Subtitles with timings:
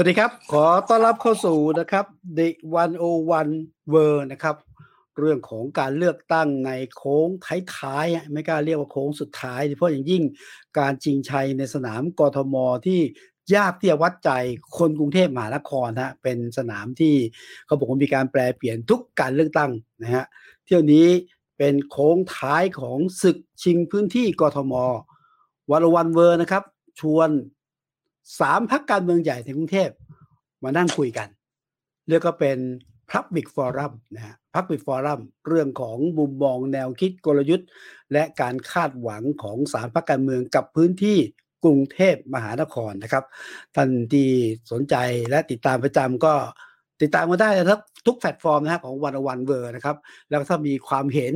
[0.00, 2.04] วัสดีครับ ขอต้อนรับเข้าสู่นะครับ
[2.38, 2.48] The
[3.22, 4.56] 101 World นะครับ
[5.18, 7.28] เรื่องของการเลือกตั้งในโค้ง
[7.76, 10.22] ท้ายๆไม่กล้าเรียกว่าโค้งสุดท้ายเพราะอย่างยิ่ง
[10.78, 12.54] การชิงชัยในสนามกทม
[12.86, 13.00] ที่
[13.54, 14.30] ยากที่จะวัดใจ
[14.78, 17.14] คนกรุงเทพมหานครฮะเป็นสนามที่
[17.66, 19.70] เขาบอกว่ามีการแปลเปลี่ยนทุกการเลือกตั้ง
[20.02, 20.24] นะฮะ
[20.64, 21.08] เที่ยวนี้
[21.58, 24.74] เป็นโค้งท้ายของศึกชิงพื้นที่กทม
[25.70, 26.62] วันโอวันเวิลด์นะครับ
[27.00, 27.30] ชวน
[28.40, 29.90] สามพรรคการเมืองใหญ่ในกรุงเทพ
[30.64, 31.28] มานั่งคุยกัน
[32.08, 32.58] เรียกก็เป็น
[33.10, 37.68] Public Forum นะฮะ Public Forum เรื่องของมุมมองแนวคิดกลยุทธ์
[38.12, 41.18] และการคาดหวังของสามพรรคการเมืองกับพื้นที่
[41.64, 43.24] กรุงเทพมหานครนะครับ
[43.76, 44.28] ท่านที่
[44.72, 44.94] สนใจ
[45.30, 46.34] และติดตามประจำก็
[47.02, 49.96] ติดตามมาได้นะครับทุกแพลตฟอร์มนะฮะของวันโอวันเวิลด์นะครับ
[50.28, 51.34] แล้วถ้ามีความเห็น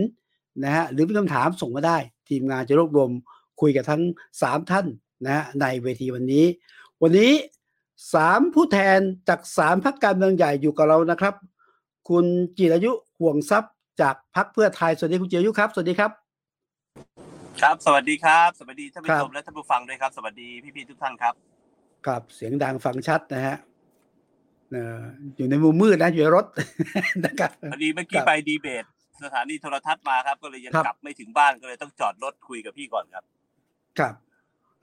[0.65, 1.99] นะฮะหรือมีคำถามส่งมาได้
[2.29, 3.11] ทีมงานจะรวบรวม
[3.61, 4.03] คุยกับทั้ง
[4.39, 4.87] 3 ท่าน
[5.25, 6.45] นะฮะในเวทีวันนี้
[7.05, 7.33] วันนี้
[8.14, 11.34] สามผู้แทนจากสามพักการเมืองใหญ่อยู่กับเรานะครับ
[12.09, 12.25] คุณ
[12.59, 16.11] จิรายุห่วงทรัพย์จากพักเพื่อไทยสวัสดีคุณจิรายุครับ สวัสดีครับ
[17.62, 21.34] ครับ สวัสดีครับ สวัสดีท่านผู้ครัชบมและท่านผู้ฟังด้วยครับ สวัสดีพี่ๆทุกท่านครับ
[22.06, 23.56] ครับเสียงดังฟังชัดนะฮะ
[24.70, 25.03] เอ่อ
[25.37, 26.47] อยู่ในมุมมืดนะอยู่ในรถ
[27.25, 28.84] นะครับพอดีเมื่อคกี้รับไปดีเบต
[29.25, 33.25] สถานีโทรทัศน์มาครับ ก็เลยยังครับกลับไม่ถึงบ้านก็เลยต้องจอดรถคุยกับพี่ก่อนครับ
[33.98, 34.14] ครับ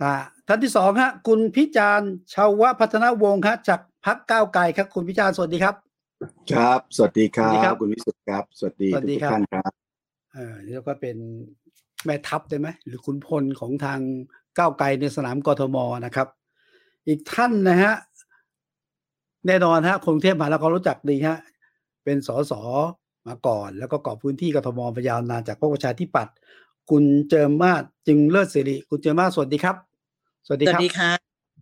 [0.02, 0.14] อ่า
[0.48, 5.76] ท่านที่สองฮะคุณพิจารณ์ชาวพัฒนวงศ์ฮะจากพักก้าวไกลครับ คุณพิจารณ์สวัสดีครับ
[6.54, 9.72] ครับ สวัสดีครัสวัสดีครับบคุณวิสุทธ์ครับ สวัสดีสวัสดีทุกครับๆท่านครับ
[10.34, 11.18] เออแล้วก็เป็น
[12.06, 14.00] แม่ทัพได้ไหมหรือขุนพลของทาง
[14.58, 16.28] ก้าวไกลในสนามกทมนะครับ
[17.08, 17.94] อีกท่านนะฮะ
[19.48, 21.38] แน่นอนฮะคนกรุงเทพมหานครรู้จักดีฮะ
[22.04, 22.54] เป็นสส
[23.28, 26.36] มาก่อน แล้วก็กอบพื้นที่กทมมายาวนานจากพรรคประชาธิปัตย์
[26.90, 29.76] คุณเจิมมาศจึงเลิศสิริ คุณเจิมมาศสวัสดีครับ
[30.46, 31.10] สวัสดีสวัคสรับดีค่ะ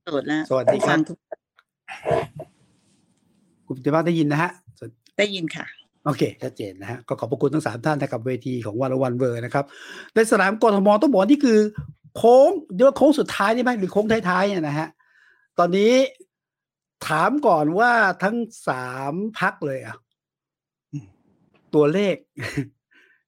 [0.06, 1.18] สวัสดีสวัสดีครับฟังทุก
[3.68, 4.52] คุณเจิมมาศได้ยินนะฮะ
[5.20, 5.66] ได้ยินค่ะ
[6.06, 9.66] โอเค ชัดเจนนะฮะ ก็ขอบพระคุณทั้งสามท่านนะครับเวทีของวันวันเวอร์นะครับ
[10.16, 11.60] ในสนามกทมต้องบอกว่านี่คือ
[12.16, 14.88] โค้งเดี๋ยวาโค้งสุดท้ายใช่ไหมหรือโค้งท้ายๆเนี่ยนะฮะ
[15.60, 15.94] ตอนนี้
[17.08, 17.92] ถามก่อนว่า
[18.24, 18.36] ทั้ง
[18.68, 19.96] สามพักเลยอะ
[21.76, 22.16] ตัวเลข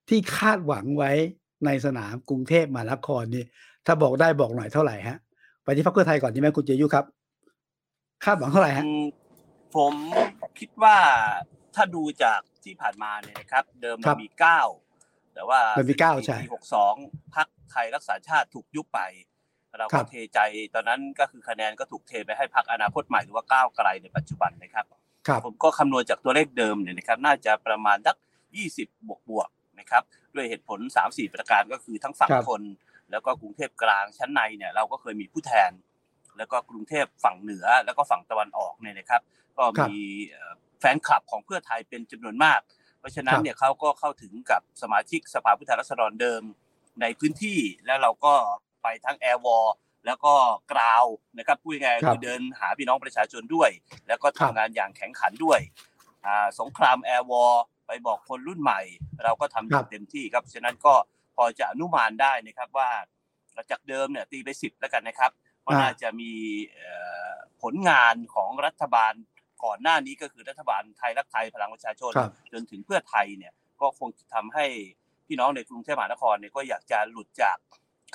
[0.09, 1.11] ที่คาดหวังไว้
[1.65, 3.43] ในสนามกรุงเทพมหานครนี่
[3.85, 5.17] ถ้าบอกได้บอกหน่อยเท่าไหร่ฮะ
[5.69, 7.05] ไปที่พรรคเพื่อไทยก่อนใช่ไหมคุณเจยุครับ
[8.25, 9.03] คาดหวังเท่าไหร่ฮะอืม
[9.75, 9.93] ผม
[10.59, 10.97] คิดว่า
[11.75, 14.61] ถ้าดูจากที่ผ่านมาเนี่ยนะครับ เดิมครัมันบมีเก้า
[15.33, 16.95] แต่ว่ามันมีเก้าใช่ปีหกสอง
[17.35, 18.99] พักไทยรักษาชาติถูกยุบไป
[19.79, 20.39] เราครัก็บเทใจ
[20.75, 24.85] ตอนนั้นก็คือคะแนนก็ถูกเทไปให้พักอนาคตใหม่หรือว่าก้าวไกลในปัจจุบันนะครับ
[25.27, 28.15] ครับผมก็คำนวณจากตัวเลขเดิมเนี่ยนะครับ น่าจะประมาณสัก
[28.61, 30.03] 20 บวกบวกๆนะครับ
[30.35, 32.61] ด้วยเหตุผล 3-4 ประการก็คือทั้งฝั่งครับทน
[33.11, 35.71] แล้วก็กรุงเทพกลางชั้นในเนี่ยเราก็เคยมีผู้แทน
[36.37, 39.21] แล้วก็กรุงเทพฝั่งเหนือแล้วก็ฝั่งตะวันออกเนี่ยนะครับ
[39.57, 39.99] ก็มี
[40.29, 42.59] เอ่อแฟนคลับของเพื่อไทยเป็นจำนวนมาก
[42.99, 46.41] เพราะฉะนั้คนรับเนี่ยเขาก็เข้าถึงกับสมาชิกสภาผู้แทนราษฎรเดิม
[47.01, 48.33] ในพื้นที่แล้วเราก็
[48.83, 49.67] ไปทั้งแอร์วอล
[50.05, 50.33] แล้วก็
[50.71, 51.05] กราว
[51.37, 53.69] นะครับพูดง่ายๆครับคือเดินหาพี่น้องประชาชนด้วย
[54.07, 55.59] แล้วก็ครัทำบงานอย่างแข็งขันด้วย
[56.25, 57.53] อ่าสงครามแอร์วอล
[57.87, 58.81] ไปบอกคนรุ่นใหม่
[59.23, 62.89] เราก็ทำอครัย่างบเต็มที่ครับฉะนั้นก็พ อจะอนุมานได้นะครับว่า
[63.71, 65.31] จากเดิมเนี่ยตีไปสิบแล้วกันนะครับ
[65.65, 66.31] ก็อ่าน่าจะมี
[66.73, 66.91] เอ่
[67.31, 69.13] อผลงานของรัฐบาล
[69.63, 74.65] ก่อนหน้านี้ก็คือรัฐบาลไทยรักไทยพลังประชาชนครับจนถึงเพื่อไทยเนี่ยก็คงจะทำให้
[75.27, 77.57] พี่น้องในกรุงเทพมหานครเนี่ยก็อยากจะหลุดจาก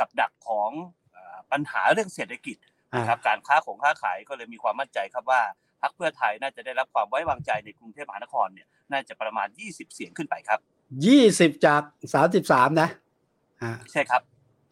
[0.01, 0.71] กับดักของ
[1.13, 2.57] เอ่อปัญหาเรื่องเศรษฐกิจ
[2.93, 5.43] อ่านะครับการค้าของค้าขายก็เลยมีความมั่นใจครับว่า
[5.83, 10.59] พรรคเพื่อไทยน่าจะได้รับความไว้วางใจในกรุงเทพมหานครเนี่ยน่าจะประมาณ 20 เสียงขึ้นไปครับ
[11.07, 11.83] ยี่สิบจาก
[12.15, 13.04] สามสิบสามนะอ่า
[13.93, 14.23] ใช่ครับ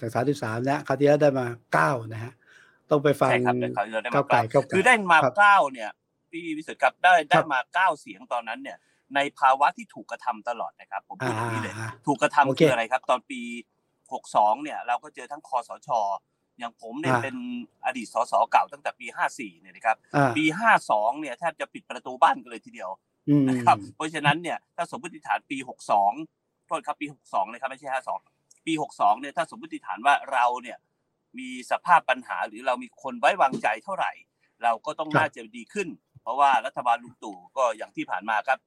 [0.00, 2.32] จากสามสิบสามนะคราวที่แล้วได้มาเก้านะฮะ
[2.90, 5.90] ต้องไปฟังใช่ครับแต่เขาวที่เราได้ก้ามาวไกลเก้าก้าวไกลคือได้มาครับเก้าเนี่ย
[6.30, 8.78] พี่วิสุทธิ์ครับได้คได้รับมาเก้าเสียงตอนนั้นเนี่ย
[9.14, 13.40] ในภาวะที่ถูกกระทำตลอดนะครับ ผมพูดอย่างนี้เลยอ่าถูกกระทำโอเคคืออะไรครับ ตอนปี
[14.02, 15.88] 62เนี่ย เราก็เจอทั้งคอสช
[16.58, 17.36] อย่างผมเนี่ยอ่าเป็น
[17.86, 20.44] อดีตสสเก่าตั้งแต่ปี 54 เนี่ยนะครับอ่าปี
[20.82, 22.90] 52 เนี่ยแทบจะปิดประตูบ้านกันเลยทีเดียว
[23.28, 25.56] อืมนะครับ เพราะฉะนั้นเนี่ยถ้าสมมติฐานปี
[26.08, 28.31] 62 โทษครับปี 62 นะครับไม่ใช่ 52
[28.66, 30.78] ปี 62เนี่ยถ้าสมมติฐานว่าเราเนี่ย
[31.38, 34.12] มีสภาพปัญหาหรือเรามีคนไว้วางใจเท่าไหร่
[34.62, 35.88] เราก็ต้องครับน่าจะดีขึ้น
[36.22, 38.58] เพราะว่ารัฐบาลลุงตู่ก็อย่างที่ผ่านมาครับ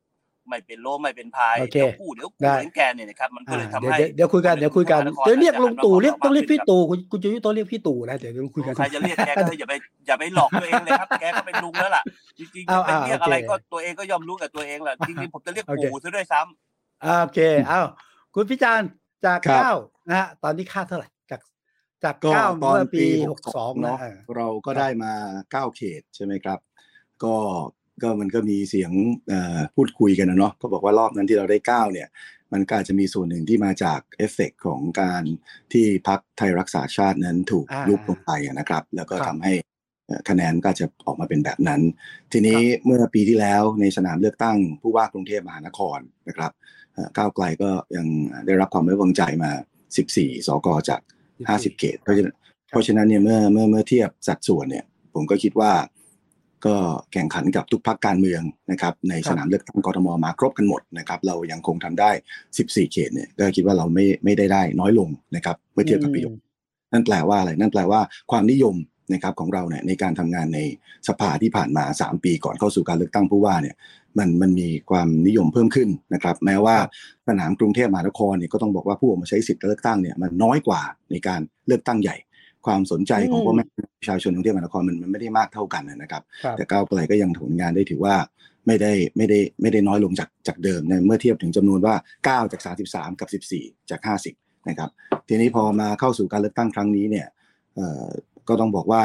[0.49, 9.73] ไม่เป็นโลไม่เป็นพายโอเคเดี๋ยวกู้เดี๋ยวได้กู้เหมือนแกเนี่ยนะครับมันก็อ่าเลยทำเดี๋ยวให้เดี๋ยวเดี๋ยวคุยกันเดี๋ยวคุยกันคนในกรุงเดี๋ยวเรียกลุงตู่เรียกต้องเรียกพี่ครับตู่คุณคุณจะยุต้องเรียกพี่ตู่นะเดี๋ยวเดี๋ยวคุยกันใครจะเรียกแกก็อย่าไป
[10.07, 12.03] อย่าไปหลอกตัวเองเลยครับแกก็เป็นลุงแล้วล่ะ
[12.37, 17.81] จริงๆเอาจะไปเรียกเอาโอเคอะไรก็ตัวเองก็ยอมรู้กับตัวเองแหละจริงๆผมจะเรียกโอเคปู่ซะด้วยซ้ำอ่าโอเคเอ้า
[18.33, 18.89] คุณพิจารณ์
[19.25, 19.73] จากครับเก้า
[20.09, 21.41] นะฮะตอนนี้ค่าเท่าไหร่จาก
[22.03, 25.13] จากก็เก้าตอนเมื่อปีปีหกสอง62นะเนาะเออเราก็ครับได้มา
[25.51, 26.59] เก้าเขตใช่ไหมครับ
[27.23, 27.35] ก็
[28.03, 28.91] ก็มันก็มีเสียง
[29.27, 32.07] เอ่อพูดคุยกันนะเนาะก็บอกว่ารอบนั้นที่เราได้เก้าเนี่ย
[32.53, 35.23] มันก็อาจจะมีส่วนหนึ่งที่มาจากเอฟเฟกต์ของการ
[35.73, 39.53] ที่พักไทยรักษาชาตินั้นถูกอ่ายุบลงไปอะนะครับ แล้วก็ครับทำให้
[40.07, 41.81] เอ่อคะแนนก็จะออกมาเป็นแบบนั้น
[42.31, 46.84] ทีนี้เมื่อปีที่แล้วในสนามเลือกตั้งผู้ว่ากรุงเทพมหานครนะครับเอ่อ
[47.17, 48.07] ก้าวไกลก็ยัง
[48.45, 49.51] ได้รับความไว้วางใจมา
[49.95, 51.01] 14 สกจาก
[51.39, 52.35] 50 เขต เพราะฉะนั้น
[52.69, 55.71] เพราะฉะนั้นเนี่ยเมื่อเมื่อเมื่อเทียบสัดส่วนเนี่ย ผมก็คิดว่า
[56.65, 56.75] ก็
[57.13, 62.11] แข่งขันกับทุกพรรคการเมืองนะครับ ในสนามเลือกตั้งกทมมาครบกันหมดนะครับ เรายังคงทำได้
[62.51, 66.37] 14 เขตเนี่ยก็คิดว่าเราไม่ไม่ได้ได้น้อยลงนะครับ เมื่อเทียบกับปีอืม
[66.91, 68.01] นั่นแปลว่าอะไรนั่นแปลว่า
[68.31, 68.75] ความนิยม
[69.13, 70.59] นะครับของเราเนี่ยในการทำงานใน
[71.07, 73.75] สภาที่ผ่านมา 3 ปีก่อนเข้าสู่การเลือกตั้งผู้ว่าเนี่ย
[74.17, 76.77] มันมันมีความนิยมเพิ่มขึ้นนะครับ แม้ว่า
[77.27, 80.81] สนามกรุงเทพมหานครเนี่ยก็ต้องบอกว่าผู้ออกมาใช้สิทธิ์เลือกตั้งเนี่ยมันน้อยกว่า
[81.11, 82.15] ในการเลือกตั้งใหญ่
[82.65, 83.63] ความสนใจของพ่อแม่
[83.99, 88.15] ประชาชนกรุงเทพมหานครมันมันไม่ได้มากเท่ากันนะครับครับแต่ก้าวไกลก็ยังผลงานได้ถือว่า
[88.67, 92.61] ไม่ได้ไม่ได้ไม่ได้น้อยลงจากจากเดิมนะเมื่อเทียบถึงจำนวนว่า 9 จาก
[92.91, 93.29] 33 กับ
[93.59, 94.01] 14 จาก
[94.33, 94.89] 50 นะครับ
[95.27, 97.27] ทีนี้พอมาเข้าสู่การเลือกตั้งครั้งนี้เนี่ย
[97.75, 98.07] เอ่อ
[98.47, 99.03] ก็ต้องบอกว่า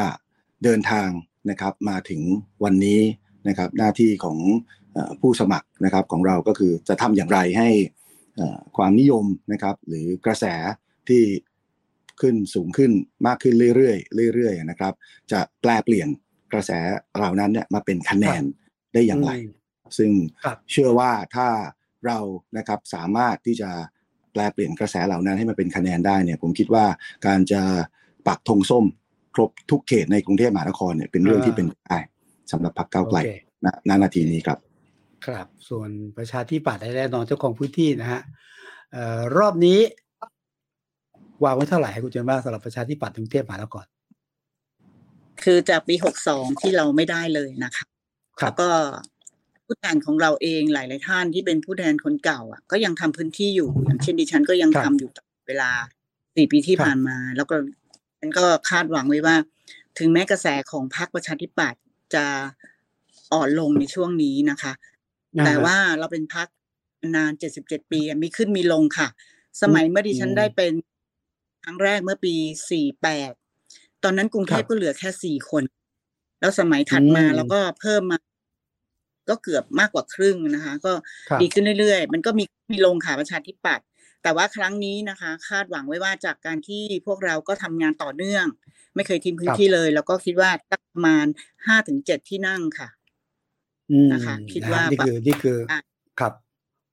[0.65, 1.09] เดินทาง
[1.51, 2.23] นะครับมาถึง
[2.65, 3.01] วันนี้
[3.49, 4.39] นะครับหน้าที่ของ
[4.93, 7.69] เอ่อผู้สมัครนะครับของเราก็คือจะทำอย่างไรให้
[8.37, 10.45] เอ่อความนิยมนะครับ หรือกระแส
[11.09, 11.23] ที่
[12.21, 12.93] ขึ้นสูงขึ้น
[13.27, 13.95] มากขึ้นเรื่อ
[14.31, 14.93] ยๆเรื่อยๆนะครับ
[15.33, 16.09] จะแปลเปลี่ยน
[16.53, 16.71] กระแส
[17.17, 18.43] เหล่านั้นเนี่ยมาเป็นคะแนน
[18.93, 19.33] ได้อย่างไร
[19.99, 20.11] ซึ่ง
[20.45, 21.49] ครับเชื่อว่าถ้า
[22.07, 22.19] เรา
[22.57, 23.71] นะครับสามารถที่จะ
[24.33, 26.85] แปลเปลี่ยนกระแสเหล่านั้นให้มันเป็นคะแนนได้เนี่ยผมคิดว่า
[27.27, 27.63] การจะ
[28.27, 28.85] ปักธงส้ม
[29.35, 31.99] ครบทุกเขตในกรุงเทพมหานครเนี่ยเป็นเรื่องที่เป็นไปได้
[32.53, 33.31] สำหรับพรรคก้าวไกลโอเค
[33.65, 34.59] ณณนาทีนี้ครับ
[35.27, 38.21] ครับ ส่วนประชาธิปัตย์แน่นอนเจ้าของพื้นที่นะฮะ
[38.93, 39.79] เอ่อรอบนี้
[41.45, 43.85] วางไว้เท่าไหร่ให้คุณเจนบ้างสำหรับประชาธิปัตย์กรุงเทพมหานคร
[45.43, 47.85] คือจากปีหกสองที่เราไม่ได้เลยนะคะ
[48.41, 48.69] ครัแล้บวก็
[49.67, 55.71] ผู้แทนของเราเองหลาย ๆ ท่านที่เป็นผู้แทนคนเก่า อะ ก็ยังทำพื้นที่อยู่อย่างเช่นดิฉันก็ยังครับทำอยู่ตลอดเวลา
[56.37, 57.57] สี่ปีที่ครับผ่านมา แล้วก็
[58.21, 59.37] ฉันก็คาดหวังไว้ว่า
[59.99, 61.81] ถึงแม้กระแสของพรรคประชาธิปัตย์
[62.15, 62.25] จะ
[63.33, 64.73] อ่อนลงในช่วงนี้นะคะ
[65.45, 66.49] แต่ว่าเราเป็นพัก
[67.17, 69.09] นานเจ็ดสิบเจ็ดปีอะมีขึ้นมีลงค่ะ
[69.63, 70.73] สมัยเมื่อดิฉันอืมได้เป็น
[71.65, 72.35] ครั้งแรกเมื่อปี
[72.71, 73.33] สี่แปด
[74.03, 75.63] ตอนนั้นกรุงเทพครับก็เหลือแค่สี่คน
[76.41, 78.19] แล้วสมัยถัดมาอืมเราก็เพิ่มมา
[79.29, 80.93] ก็เกือบมากกว่าครึ่งนะคะ ก็
[81.29, 83.87] ครับดีขึ้นเรื่อยๆ มันก็มีมีลงค่ะประชาธิปัตย์
[84.23, 88.45] แต่ว่าครั้งนี้นะคะ คาดหวังไว้ว่าจากการที่พวกเราก็ทำงานต่อเนื่อง
[88.95, 91.27] ไม่เคยทิ้งพื้นที่เลย แล้วก็คิดว่าสักประมาณ
[91.67, 92.89] ห้าถึงเจ็ดที่นั่งค่ะ
[93.91, 95.81] อืมนะคะ คิดนะฮะว่านี่คือนี่คืออะ
[96.21, 96.33] ครับ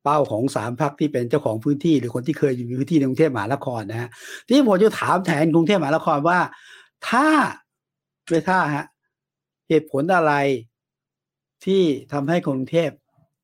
[0.03, 4.09] เป้าของสามพักที่เป็นเจ้าของพื้นที่ หรือคนที่เคยอยู่ในพื้นที่ในกรุงเทพมหานครนะฮะ
[4.47, 6.39] ที่ผมจะถามแทนกรุงเทพมหานครว่า
[7.09, 7.27] ถ้า
[8.29, 8.85] ด้วยถ้าฮะ
[9.69, 10.33] เหตุผลอะไร
[11.65, 12.89] ที่ทำให้กรุงเทพ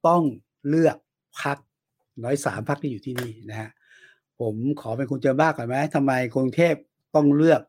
[0.07, 0.21] ต้อง
[0.69, 0.97] เลือก
[1.41, 1.57] พัก
[2.24, 3.69] น้อยสามพักที่อยู่ที่นี่นะฮะ
[4.39, 6.75] ผมขอเป็นคุณเจอบ้าก่อนไหมทำไมกรุงเทพ
[7.15, 7.62] ต้องเลือก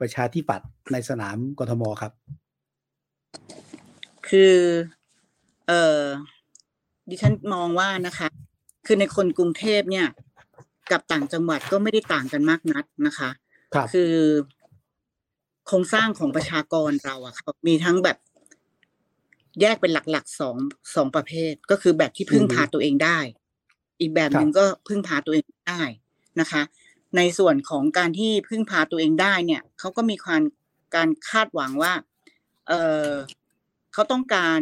[0.00, 2.12] ประชาธิปัตย์ในสนามกทมครับ
[4.28, 4.54] คือ
[5.68, 6.02] เอ่อ
[7.08, 8.28] ดิฉันมองว่านะคะ
[8.86, 10.06] คือในคนกรุงเทพเนี่ย
[10.90, 13.30] กับต่างจังหวัดก็ไม่ได้ต่างกันมากนักนะคะ
[13.74, 14.12] ครับคือ
[15.66, 18.18] โครงสร้างของประชากรเราอะครับมีทั้งแบบ
[19.60, 20.56] แยกเป็นหลักๆสอง
[20.94, 23.18] สองประเภท ก็คือแบบที่พึ่งพาตัวเองได้
[24.00, 25.82] อีกแบบหนึ่งก็พึ่งพาตัวเองไม่ได้
[26.40, 26.62] นะคะ
[27.16, 30.42] ในส่วนของการที่พึ่งพาตัวเองได้เนี่ยเขาก็มีความ
[30.94, 31.92] การคาดหวังว่า
[32.68, 32.72] เอ
[33.06, 33.10] อ
[33.92, 34.60] เขาต้องการ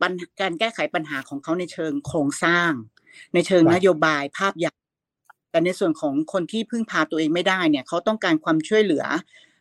[0.00, 2.72] ปัญการแก้ไขปัญหาของเขาในเชิงโครงสร้าง
[3.34, 4.74] ในเชิงครับนโยบายภาพใหญ่
[5.50, 9.04] แต่ในส่วนของคนที่พึ่งพาตัวเองไม่ได้เนี่ยเขาต้องการความช่วยเหลือ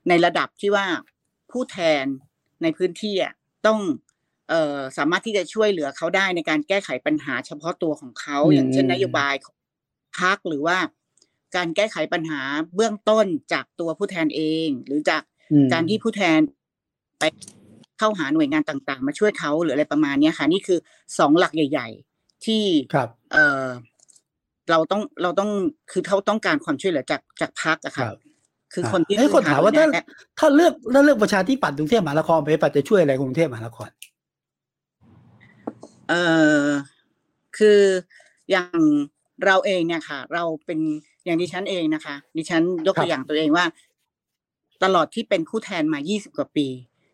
[0.08, 0.86] ในระดับที่ว่า
[1.52, 2.04] ผู้แทน
[2.62, 3.34] ในพื้นที่อะ
[3.68, 4.07] ต้องเอ่อ
[4.98, 9.56] สามารถที่จะช่วยเหลือเขาได้ในการแก้ไขปัญหาเฉพาะตัวของเขาอืมอย่างเช่นนโยบายของ
[10.20, 10.78] พรรคหรือว่า
[11.56, 12.42] การแก้ไขปัญหา
[12.76, 16.40] เบื้องต้นจากตัวผู้แทนเอง หรือจากอืมการที่ผู้แทน
[17.20, 17.24] ไป
[18.00, 20.80] เข้าหาหน่วยงานต่างๆ มาช่วยเขาหรืออะไรประมาณเนี้ยค่ะ นี่คือ
[21.20, 21.88] สองหลักใหญ่
[22.18, 22.64] ๆ ที่
[22.94, 23.68] ครับเออ
[24.70, 25.50] เราต้องเราต้อง
[25.92, 28.18] คือเขาต้องการความช่วยเหลือจากจากพักอะครัค่ะบ
[28.74, 30.04] คือคนที่เอ้ยคนถามว่าถ้าและ
[30.40, 33.90] ถ้าเลือกถ้าเลือกประชาธิปัตย์กรุงเทพมหานครประชาธิปัตย์จะช่วยอะไรกรุงเทพมหานคร
[36.10, 36.14] เอ
[36.66, 36.68] อ
[37.58, 37.80] คือ
[38.52, 38.80] อย่าง
[39.46, 40.80] เราเองเนี่ยค่ะ เราเป็น
[41.26, 43.66] อย่างดิฉันเองนะคะ ดิฉันยกครัตับวอย่างตัวเองว่า
[44.84, 46.68] ตลอดที่เป็นผู้แทนมา 20 กว่าปี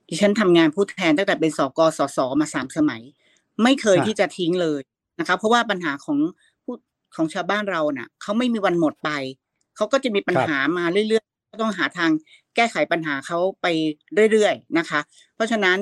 [0.10, 3.02] ดิฉันทำงานผู้แทนตั้งแต่เป็นสกสสมาสามสมัย
[3.64, 4.82] ไม่เคยที่จะทิ้งเลย
[5.20, 6.18] นะคะ เพราะว่าปัญหาของ
[6.64, 6.76] ผู้
[7.16, 9.10] ของชาวบ้านเราน่ะเขาไม่มีวันหมดไป
[9.76, 12.12] เขาก็จะมีปัญหามาเรื่อยๆก็ต้องหาทาง
[12.56, 13.68] แก้ไขปัญหาเขาไป
[14.32, 15.00] เรื่อยๆนะคะ
[15.36, 15.78] เพราะฉะนั้น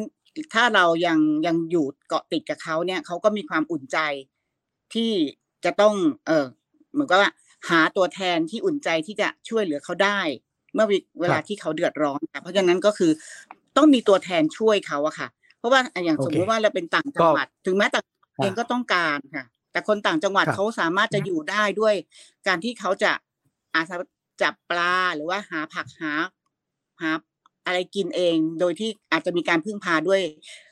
[0.54, 3.98] ถ้าเรายังยังอยู่เกาะติดกับเขาเนี่ยเขาก็มีความอุ่นใจ
[4.94, 5.12] ที่
[5.66, 5.96] จะต้อง
[6.28, 6.46] เออ
[6.94, 7.32] เหมือนกับว่า
[7.70, 10.20] หาตัวแทนที่อุ่นใจที่จะช่วยเหลือเขาได้
[10.74, 10.88] เมื่อ
[11.22, 13.12] เวลาที่เขาเดือดร้อนค่ะเพราะฉะนั้นก็คือ
[13.78, 18.06] ต้องมีตัวแทนช่วยเขาอะค่ะ เพราะว่าอย่างสมมติว่าเราเป็นต่างจังหวัด ถึงแม้ต่าง
[18.42, 21.96] เองก็ต้องการค่ะ แต่คนต่างจังหวัดเขาสามารถจะอยู่ได้ด้วย
[22.48, 23.12] การที่เขาจะ
[23.76, 23.96] อาจจะ
[24.42, 26.12] จับปลาหรือว่าหาผักหา
[27.02, 27.12] หา
[27.66, 30.22] อะไรกินเอง โดยที่อาจจะมีการพึ่งพาด้วย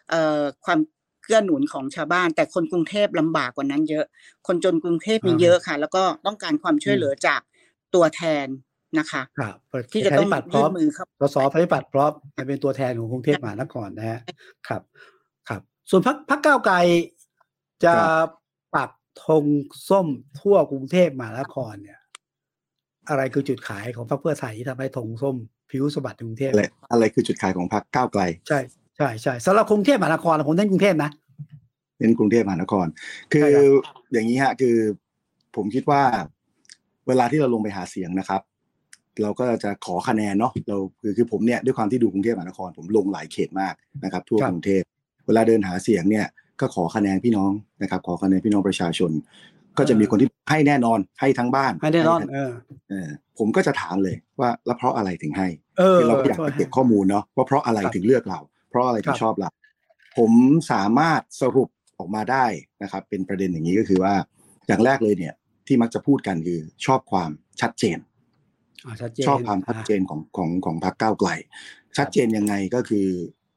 [0.09, 0.79] เอ่อความ
[1.23, 4.05] เกื้อหนุนของชาวบ้าน แต่คนกรุงเทพลำบากกว่านั้นเยอะ
[4.47, 7.41] คนจนกรุงเทพมีเยอะค่ะ แล้วก็ต้องการความช่วยเหลือจาก
[7.95, 8.47] ตัวแทน
[8.99, 9.55] นะคะครับ
[9.93, 14.19] ที่จะต้องปัดพร้ยื่อมนมือเข้าสสปฏิบัติพร้อมจะเป็นตัวแทนของกรุงเทพมหานครนะฮะ
[14.67, 14.81] ครับ
[15.49, 16.75] ครับ ส่วนพักพักก้าวไกล
[17.85, 17.95] จะ
[18.75, 18.91] ปัก
[19.25, 19.45] ธง
[19.89, 20.07] ส้ม
[20.39, 21.99] ทั่วกรุงเทพมหานครเนี่ย
[23.09, 25.35] อะไรคือจุดขายของพรรคเพื่อไทยที่ทำให้ธงส้ม
[25.71, 28.59] ผิวสะบัดในกรุงเทพอะไรอะไรคือจุดขายของพรรคก้าวไกล ใช่
[28.97, 31.09] ใช่ใช่สำหรับกรุงเทพมหานครผมเน้นกรุงเทพนะ
[31.99, 32.85] เน้นกรุงเทพมหานคร
[33.31, 33.61] คือใช่ครั
[33.93, 34.75] บอย่างนี้ฮะคือ
[35.55, 36.01] ผมคิดว่า
[37.07, 38.41] เวลาที่เราลงไปหาเสียงนะครับ
[39.21, 43.73] เราก็จะขอคะแนนเนาะเราคือคือผมเนี่ยด้วยความที่ดูกรุงเทพมหานคร ผมลงหลายเขตมาก
[44.03, 44.83] นะครับ ทั่วกรุงเทพ
[45.27, 46.25] เวลาเดินหาเสียงเนี่ย
[46.61, 49.11] ก็ขอคะแนนพี่น้องนะครับ ขอคะแนนพี่น้องประชาชน
[49.79, 52.51] ก็จะมีคนที่ให้แน่นอนให้ทั้งบ้าน ให้แน่นอนทั้งเออ
[52.89, 53.07] เออ
[53.37, 55.47] ผมก็จะถามเลยว่าแล้วเพราะอะไรถึงให้
[55.79, 59.49] เออคือเราก็อยากช่วจะเก็บข้อมูลเนาะว่าเพราะอะไรครับถึงเลือกเรา เพราะอะไรถึครังบชอบเรา
[60.17, 60.31] ผม
[60.71, 62.45] สามารถสรุปออกมาได้
[62.83, 64.13] นะครับ เป็นประเด็นอย่างนี้ก็คือว่า
[64.67, 65.33] อย่างแรกเลยเนี่ย
[65.67, 67.29] ที่มักจะพูดกันคือชอบความ
[67.61, 67.97] ชัดเจน
[68.85, 71.29] อ่าชัดเจนชอบความชัดเจนของของของพรรคก้าวไกล
[71.97, 73.07] ชัดเจนยังไงก็คือ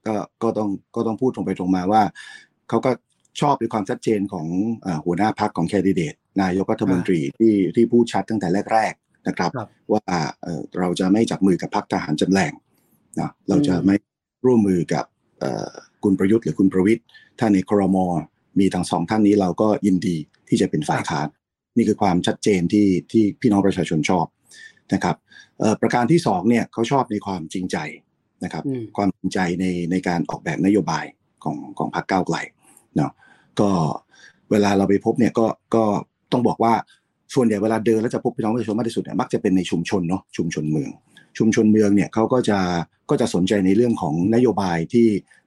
[0.06, 2.02] ก็ก็ต้องก็ต้องพูดตรงไปตรงมาว่า
[2.68, 2.90] เขาก็
[3.40, 4.46] ชอบในความชัดเจนของ
[4.82, 10.02] เอ่อหัวหน้าพรรคของแคนดิเดตนายกรัฐมนตรีที่ที่พูดชัดตั้งแต่แรกๆนะครับครับว่า
[10.42, 12.52] เอ่อเราจะไม่จับมือกับพรรคทหารจำแรง
[13.20, 13.96] นะเราจะไม่
[14.46, 15.04] ร่วมมือกับ
[15.40, 15.70] เอ่อ
[16.04, 17.04] คุณประยุทธ์หรือคุณประวิทย์
[17.38, 17.96] ถ้าในครม
[18.60, 20.16] มีทั้งสองท่านนี้เราก็ยินดี
[20.48, 21.28] ที่จะเป็นฝ่ายค้าน
[21.76, 24.26] นี่คือความชัดเจนที่ที่พี่น้องประชาชนชอบ
[24.94, 25.16] นะครับ
[25.58, 27.76] เอ่อประการที่สองเนี่ยเขาชอบในความจริงใจ
[28.44, 31.04] นะครับอืมความจริงใจในในการออกแบบนโยบาย
[31.44, 32.36] ของของพรรคก้าวไกล
[32.96, 33.12] เนาะ
[33.60, 33.68] ก็
[34.50, 35.84] เวลาเราไปพบเนี่ยก็ก็
[36.32, 36.74] ต้องบอกว่า
[37.34, 40.90] ส่วนใหญ่เวลาเดินแล้วจะพบพี่น้องประชาชนมากที่สุดเนี่ยมักจะเป็นในชุมชนเนาะชุมชนเมือง
[41.38, 42.58] ชุมชนเมืองเนี่ยเขาก็จะ
[43.10, 45.06] ก็จะสนใจในเรื่องของนโยบายที่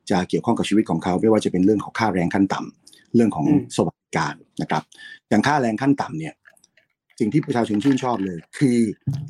[0.09, 4.83] จะเกี่ยวข้องกับชีวิตของเขาไม่ว่าจะเป็นเรื่องของค่าแรงขั้นต่ำเรื่องของอืมสวัสดิการนะครับ
[5.29, 6.33] อย่างค่าแรงขั้นต่ำเนี่ย
[7.19, 8.79] สิ่งที่ประชาชนชื่นชอบเลย คือ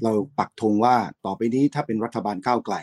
[0.04, 0.96] เราปักธงว่า
[1.26, 2.76] ต่อไปนี้ถ้าเป็นรัฐบาลก้าวไกล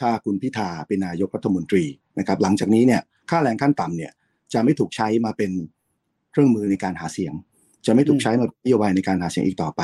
[0.00, 1.84] ถ้าคุณพิธาเป็นนายกรัฐมนตรี
[2.18, 4.12] นะครับ หลังจากนี้เนี่ยค่าแรงขั้นต่ำเนี่ย
[4.54, 5.50] จะไม่ถูกใช้มาเป็น
[6.30, 7.32] เครื่องมือในการหาเสียง
[7.86, 9.82] จะไม่ถูกใช้มาเป็นนโยบายในการหาเสียงอีกต่อไป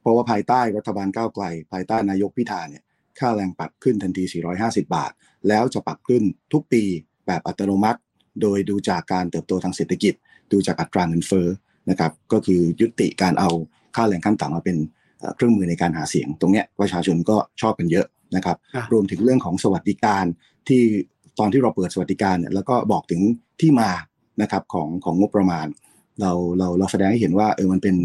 [0.00, 2.82] เพราะว่าภายใต้รัฐบาลก้าวไกล ภายใต้นายกพิธาเนี่ย
[3.18, 4.24] ค่าแรงปรับขึ้นทันที
[4.58, 5.12] 450 บาท
[5.48, 6.22] แล้วจะปรับขึ้น
[6.52, 6.82] ทุกปี
[7.26, 8.00] แบบอัตโนมัติ
[8.42, 10.14] โดยดูจากการเติบโตทางเศรษฐกิจ
[10.52, 11.48] ดูจากอัตราเงินเฟ้อ
[11.90, 13.50] นะครับ ก็คือยุติการเอา
[13.96, 14.76] ค่าแรงขั้นต่ำมาเป็น
[15.18, 20.24] เอ่อเครื่องมือในการหาเสียง ตรงเนี้ยประชาชนก็ชอบกันเยอะนะครับอะรวมถึงเรื่องของสวัสดิการ
[20.68, 20.82] ที่
[21.38, 23.22] ตอนที่เราเปิดสวัสดิการเนี่ยแล้วก็บอกถึง
[23.60, 23.90] ที่มา
[24.42, 25.66] นะครับของของงบประมาณ
[26.20, 27.96] เราเราเราแสดงให้เห็นว่าเออมันเป็น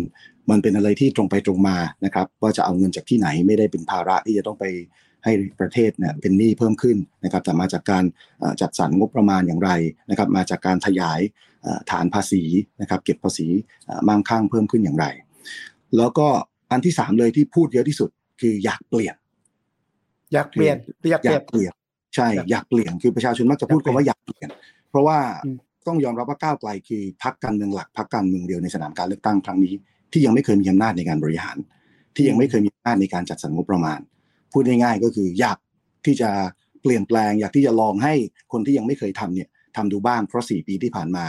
[0.51, 4.65] มันเป็นอะไรที่ตรงไปตรงมานะครับว่าจะเอาเงินจากที่ไหนไม่ได้เป็นภาระที่จะต้องไป
[5.23, 8.03] ให้ประเทศเนี่ยเป็นหนี้เพิ่มขึ้นนะครับแต่มาจากการ
[8.39, 9.69] เอ่อจัดสรรงบประมาณอย่างไร
[10.09, 11.19] นะครับ มาจากการขยาย
[11.63, 12.43] เอ่อฐานภาษี
[12.81, 13.47] นะครับ เก็บภาษี
[13.85, 15.05] เอ่อมั่งคั่งเพิ่มขึ้นอย่างไร
[15.97, 16.27] แล้วก็
[16.71, 18.09] อันที่สามเลยที่พูดเยอะที่สุด
[18.41, 19.15] คืออยากเปลี่ยน
[20.33, 20.77] อยากเปลี่ยน
[21.11, 21.73] อยากเปอลี่ยายนกเปลี่ยน
[22.15, 24.49] ใช่อยากอยากเปลี่ยนคือประชาชนมักจะพูดอยากเปลี่ยนคำว่าอยากเปลี่ยน
[24.89, 29.73] เพราะว่าอืมต้องยอมรับว่าก้าวไกลคือพรรคการเมืองหลักพรรคการเมืองเดียวในสนามการเลือกตั้งครั้งนี้
[30.11, 31.57] ที่ยังไม่เคยมีอำนาจในการบริหาร
[32.15, 33.99] ที่ยังไม่เคยมีอำนาจในการจัดสรรงบประมาณ
[34.51, 35.57] พูดง่ายๆก็คืออยาก
[36.05, 36.29] ที่จะ
[36.81, 38.13] เปลี่ยนแปลง อยากที่จะลองให้
[38.51, 41.25] คนที่ยังไม่เคยทำเนี่ยทำดูบ้างเพราะสี่ปีที่ผ่านมา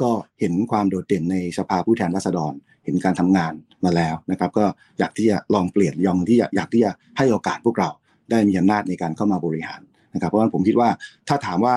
[0.00, 0.10] ก็
[0.40, 2.52] เห็นความโดดเด่นในสภาผู้แทนราษฎร
[2.84, 3.52] เห็นการทำงาน
[3.84, 4.64] มาแล้วนะครับ ก็
[4.98, 7.90] อยากที่จะลองเปลี่ยนยองที่อยากอยากที่จะให้โอกาสพวกเรา
[8.30, 9.80] ได้มีอำนาจในการเข้ามาบริหาร
[10.14, 10.88] นะครับ เพราะฉะนั้นผมคิดว่า
[11.28, 11.74] ถ้าถามว่า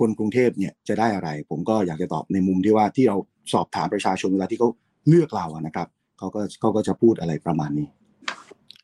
[0.00, 3.16] คนกรุงเทพเนี่ยจะได้อะไร ผมก็อยากจะตอบในมุมที่ว่าที่เรา
[3.52, 4.68] สอบถามประชาชนเวลาที่เขา
[5.08, 7.88] เลือกเราอะนะครับเขาก็เขาก็จะพูดอะไรประมาณนี้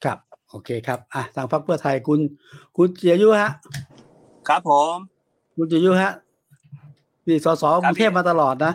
[0.05, 0.19] ครับ
[0.51, 2.21] โอเคครับอะทางพรรคเพื่อไทยคุณ
[2.77, 3.53] คุณเจียยุฮะ
[4.49, 4.97] ครับผม
[5.57, 6.13] คุณเจียยุฮะ
[7.29, 8.73] นี่สสกรุงเทพมาตลอดนะ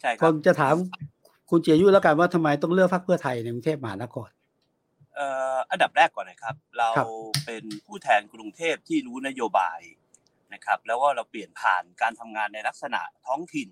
[0.00, 0.74] ใช่คครับนจะถาม
[1.50, 7.06] คุณเจียยุแล้วกันว่าทำไมต้องเลือกพรรคเพื่อไทยในกรุงเทพมหานครเอ่ออันดับแรกก่อนนะครับ เราครับ
[7.46, 9.80] เป็นผู้แทนกรุงเทพที่รู้นโยบาย
[10.54, 13.68] นะครับ แล้วว่าเราเปลี่ยนผ่านการทำงานในลักษณะท้องถิ่น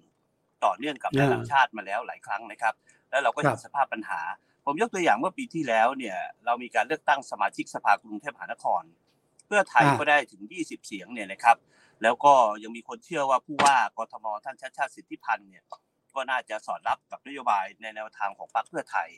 [0.65, 2.75] ต่อเนื่องกับระดับชาติมาแล้วหลายครั้งนะครับ
[3.11, 4.21] แล้วเราก็ครัเห็บนสภาพปัญหา
[4.65, 8.83] ผมยกตัวอย่างเมื่อปีที่แล้วเนี่ยเรามีการเลือกตั้งสมาชิกสภากรุงเทพมหานคร
[9.47, 11.57] เพื่อไทยอ่าก็ได้ถึง 20 เสียงเนี่ยนะครับ
[12.03, 12.33] แล้วก็
[12.63, 15.65] ยังมีคนเชื่อว่าผู้ว่ากทมท่านชาติชาติสิทธิพันธ์เนี่ย
[16.15, 19.09] ก็น่าจะสอดรับกับนโยบายในแนวทางของพรรคเพื่อไทย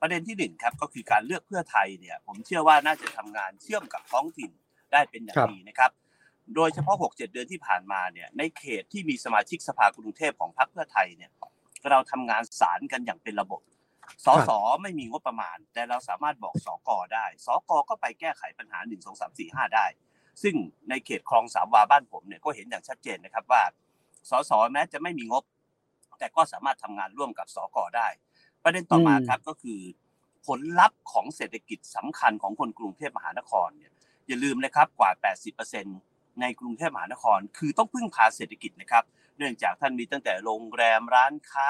[0.00, 4.50] ประเด็นที่หนึ่งครับก็คือการเลือกเพื่อไทยเนี่ย ผมเชื่อว่าน่าจะทำงานเชื่อมกับท้องถิ่น
[4.92, 5.90] ได้เป็นอย่างดีนะครับ
[6.54, 11.30] โดยเฉพาะ 6-7 เดือนที่ผ่านมาเนี่ยในเขตที่มีสมาชิกสภากรุงเทพของพรรคเพื่อไทยเนี่ย
[11.90, 13.60] เราทำงานสารกันอย่างเป็นระบบ
[14.24, 14.50] สส
[14.82, 19.86] ไม่มีงบประมาณ แต่เราสามารถบอกสกได้สกก็ไปแก้ไขปัญหา 1 2 3 4 5 ได้
[20.42, 20.54] ซึ่ง
[20.88, 23.62] ในเขตคลองสามวาบ้านผมเนี่ยก็เห็นอย่างชัดเจนนะครับว่า
[24.30, 25.44] สสแม้จะไม่มีงบ
[26.18, 28.08] แต่ก็สามารถทำงานร่วมกับสกได้
[28.68, 29.80] ประเด็นต่อมาครับก็คือ
[30.46, 33.92] ผลลัพธ์ของเศรษฐกิจสำคัญของคนกรุงเทพมหานครเนี่ย
[34.28, 35.10] อย่าลืมนะครับกว่า
[35.76, 39.04] 80%ในกรุงเทพมหานคร คือต้องพึ่งพาเศรษฐกิจนะครับ
[39.38, 41.68] เนื่องจากท่านมีตั้งแต่โรงแรมร้านค้า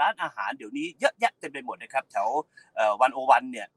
[0.00, 2.28] ร้านอาหารเดี๋ยวนี้เยอะแยะเต็มไปหมดนะครับ แถว
[3.00, 3.68] วันโอวันเนี่ย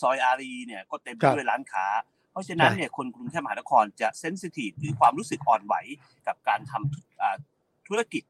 [0.00, 1.86] ซอยอารีเนี่ยก็เต็มไปด้วยร้านค้า
[2.30, 5.74] เพราะฉะนั้นเนี่ยคนกรุงเทพมหานครจะเซนซิทีฟหรือความรู้สึกอ่อนไหว
[6.26, 8.22] กับการทำธุรกิจ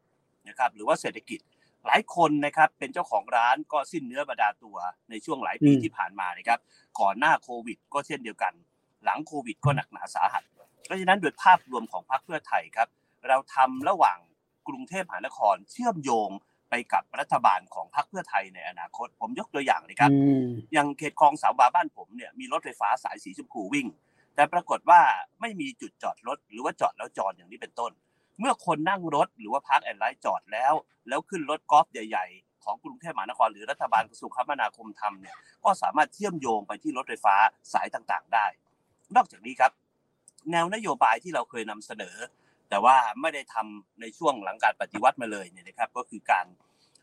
[0.49, 1.41] นะครับหรือว่าเศรษฐกิจ
[1.87, 4.77] หลายคนนะครับเป็นเจ้าของร้านก็สิ้นเนื้อบาดาตัว
[5.11, 6.59] ในช่วงหลายปีที่ผ่านมานะครับ
[7.01, 8.53] ก่อนหน้าโควิด ก็เช่นเดียวกัน
[9.05, 10.43] หลังโควิด ก็หนักหนาสาหัส
[10.87, 12.89] เพราะฉะนั้นโดยภาพรวมของพรรคเพื่อไทยครับ
[13.29, 14.19] เราทำระหว่าง
[14.69, 16.31] กรุงเทพมหานครเชื่อมโยง
[16.71, 20.11] ไปกับรัฐบาลของพรรคเพื่อไทยในอนาคต ผมยกตัวอย่างเลยครับ
[20.73, 23.87] อย่างเขตคลองสาวบาบ้านผมเนี่ยมีรถไฟฟ้าสายสีชมพูวิ่ง
[24.35, 25.01] แต่ปรากฏว่า
[25.41, 27.93] ไม่มีจุดจอดรถหรือว่าจอดแล้วจอดอย่างนี้เป็นต้น
[28.41, 30.75] เมื่อคนนั่งรถหรือว่าพักแอนไลท์จอดแล้ว
[31.09, 37.37] แล้วขึ้นรถกอล์ฟใหญ่ ๆ ของกรุงเทพมหานครหรือรัฐบาลกระทรวงคมนาคมทำเนี่ยก็สามารถเชื่อมโยงไปที่รถไฟฟ้า
[37.73, 38.47] สายต่างๆ ได้
[39.17, 39.73] นอกจากนี้ครับ
[40.51, 42.17] แนวนโยบายที่เราเคยนำเสนอ
[42.69, 46.47] แต่ว่าไม่ได้ทำในช่วงหลังการปฏิวัติมาเลยเนี่ยนะครับ ก็คือการ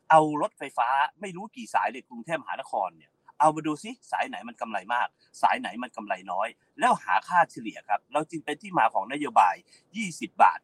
[0.10, 0.90] เอารถไฟฟ้า
[1.22, 5.08] ไม่รู้กี่สายในกรุงเทพมหานครเนี่ยเอามาดูซิสายไหนมันกำไรมาก
[5.42, 6.48] สายไหนมันกำไรน้อย
[6.80, 9.56] แล้วหาค่าเฉลี่ยครับ เราจึงเป็นที่มาของนโยบาย
[9.98, 10.60] 20 บาท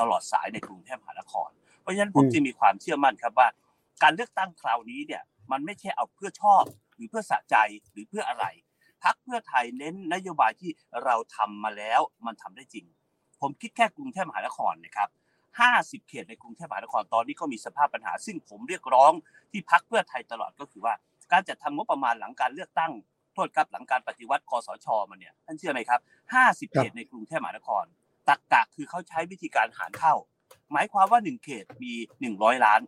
[0.00, 3.48] ตลอดสายในกรุงเทพมหานคร เพราะฉะนั้นผมจึงมีความเชื่อมั่นครับว่า
[4.02, 6.64] การเลือกตั้งคราวนี้เนี่ยมันไม่ใช่เอาเพื่อชอบ
[6.96, 7.56] หรือเพื่อสะใจ
[7.92, 8.44] หรือเพื่ออะไร
[9.04, 10.70] พักเพื่อไทยเน้นนโยบายที่
[11.04, 12.86] เราทำมาแล้วมันทำได้จริง
[13.40, 15.08] ผมคิดแค่กรุงเทพมหานครนะครับ
[15.58, 19.12] 50 เขตในกรุงเทพมหานครตอนนี้ก็มีสภาพปัญหา ซึ่งผมเรียกร้อง
[19.50, 20.94] ที่พักเพื่อไทยตลอดก็คือว่า
[21.32, 22.92] การจัดทำงบประมาณหลังการเลือกตั้ง
[23.34, 26.00] โทษครับหลังการปฏิวัติคอสชมาเนี่ยท่านเชื่อไหมครับ
[26.36, 27.84] 50 เขตในกรุงเทพมหานคร
[28.28, 30.14] ตักกะคือเขาใช้วิธีการหารเท่า
[30.72, 31.92] หมายความว่า1เขตมี
[32.30, 32.80] 100ล้าน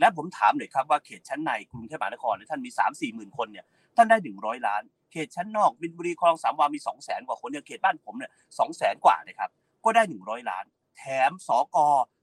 [0.00, 9.50] และผมถามหน่อยครับว่าเขตชั้นในกรุงเทพมหานครท่านมี3 4หมื่นคนเนี่ยท่านได้100ล้าน เขตชั้นนอกบินบุรีคลองสามวามี2 0 0แสนกว่าคนอย่างเขตบ้านผมเนี่ยสองแสนกว่านะครับ
[9.84, 10.64] ก็ได้100ล้าน
[10.98, 11.76] แถมสก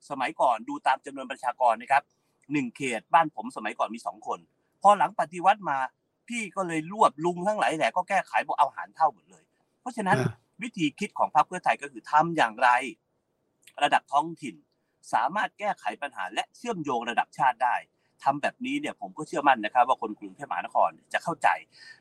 [0.09, 2.03] สมัยก่อนดูตามจำนวนประชากรนะครับ
[2.51, 4.39] หนึ่งเขตบ้านผมสมัยก่อนมีสองคน
[4.81, 5.77] พอหลังปฏิวัติมา
[6.27, 9.43] พี่ก็เลยรวบลุงทั้งหลายแหละก็แก้ไขบอกเอาหารเท่าหมดเลย
[9.81, 10.17] เพราะฉะนั้น
[10.63, 12.69] วิธีคิดของพรรคเพื่อไทยก็คือทำอย่างไร
[13.83, 14.55] ระดับท้องถิ่น
[15.13, 17.75] สามารถแก้ไขปัญหาและเชื่อมโยงระดับชาติได้
[18.23, 21.47] ทำแบบนี้เนี่ยผมก็เชื่อมั่นนะครับ ว่าคนกรุงเทพมหานครจะเข้าใจ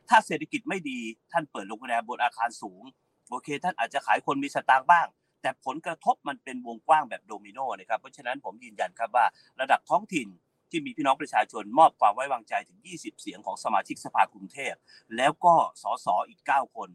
[0.09, 0.99] ถ้าเศรษฐกิจไม่ดี
[1.33, 2.83] ท่านเปิดโรงแรมบนอาคารสูง
[3.31, 5.07] โอเค ท่านอาจจะขายคนมีสตางค์บ้าง
[5.43, 9.27] แต่ผลกระทบมันเป็นวงกว้างแบบโดมิโนนะครับเพราะฉะนั้นผมยืนยันครับว่า
[9.61, 10.29] ระดับท้องถิ่น
[10.71, 14.75] ที่มีพี่น้องประชาชนมอบความไว้วางใจถึง 20 เสียงของสมาชิกสภากรุงเทพ
[15.17, 16.91] แล้วก็สสอีก 9 คน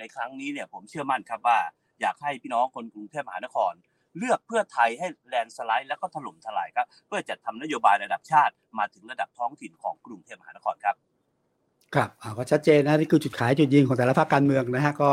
[0.00, 1.58] ในครั้งนี้เนี่ยผมเชื่อมั่นครับว่า
[2.00, 3.72] อยากให้พี่น้องคนกรุงเทพมหานคร
[4.18, 10.96] เลือกเพื่อไทยให้แลนสไลด์ แล้วก็ถล่มทลายครับ เพื่อจัดทำนโยบายระดับชาติมาถึงระดับท้องถิ่นของกรุงเทพมหานครครับ
[11.94, 15.10] ครับก็ชัดเจนนะนี่คือจุดขายจุดยิงของแต่ละภาคการเมืองนะฮะก็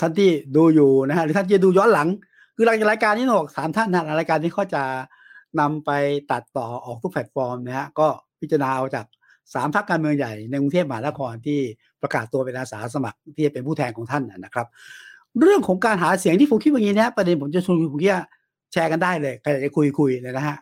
[0.00, 2.08] ท่านที่ดูอยู่นะฮะหรือท่านที่ดูย้อนหลัง
[2.56, 4.82] คือรายรายการนี้หนกสามท่านนะรายการนี้ก็จะ
[5.60, 5.90] นำไป
[6.32, 8.08] ตัดต่อออกทุกแพลตฟอร์มนะฮะก็
[8.40, 9.06] พิจารณาเอาจาก
[9.54, 11.58] สามพรรคการเมืองใหญ่ในกรุงเทพมหานครที่
[12.02, 14.66] ประกาศตัวเป็นอาสาสมัครที่จะเป็นผู้แทนของท่านนะครับ
[15.40, 18.18] เรื่องของการหาเสียงที่ผมคิดว่างี้นะประเด็นผมจะชวนคุณเกีย
[18.72, 20.56] แชร์กันได้เลยใครจะคุยคุยเลยนะฮะ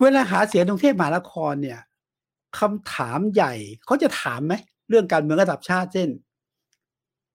[0.00, 1.78] เวลาหาเสียงกรุงเทพมหานครเนี่ย
[2.58, 3.52] คำถามใหญ่
[3.86, 4.54] เขาจะถามไหม
[4.88, 6.08] เรื่องการเมืองระดับชาติเช่น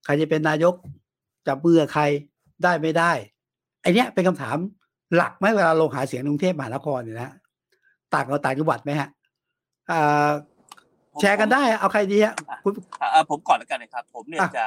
[0.03, 0.73] ใครจะเป็นนายก
[1.47, 2.03] จับมือใคร
[2.63, 3.11] ได้ไม่ได้
[3.81, 4.57] ไอเนี้ยเป็นคำถาม
[5.15, 7.33] หลักไหมเวลาลงหาเสียงกรุงเทพมหานครเนี่ยนะ
[8.13, 9.09] ต่างกับต่างจังหวัดไหมฮะ
[11.21, 12.73] แชร์กันได้ เอาใครดีฮะคุณ
[13.29, 14.65] ผมก่อนแล้วกันนะครับ ผมเนี่ยจะ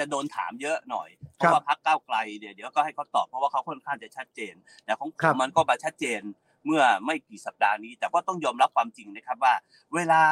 [0.00, 6.20] จะโดนถามเยอะหน่อย เพราะว่าพักก้าวไกลเดี๋ยวเดี๋ยวก็ให้เขาตอบเพราะว่าเขาค่อนข้างจะชัดเจน แต่ของผมมันก็มาชัดเจน
[6.64, 9.54] เมื่อไม่กี่สัปดาห์นี้ แต่ก็ต้องยอมรับความจริงนะครับว่า
[9.94, 10.22] เวลา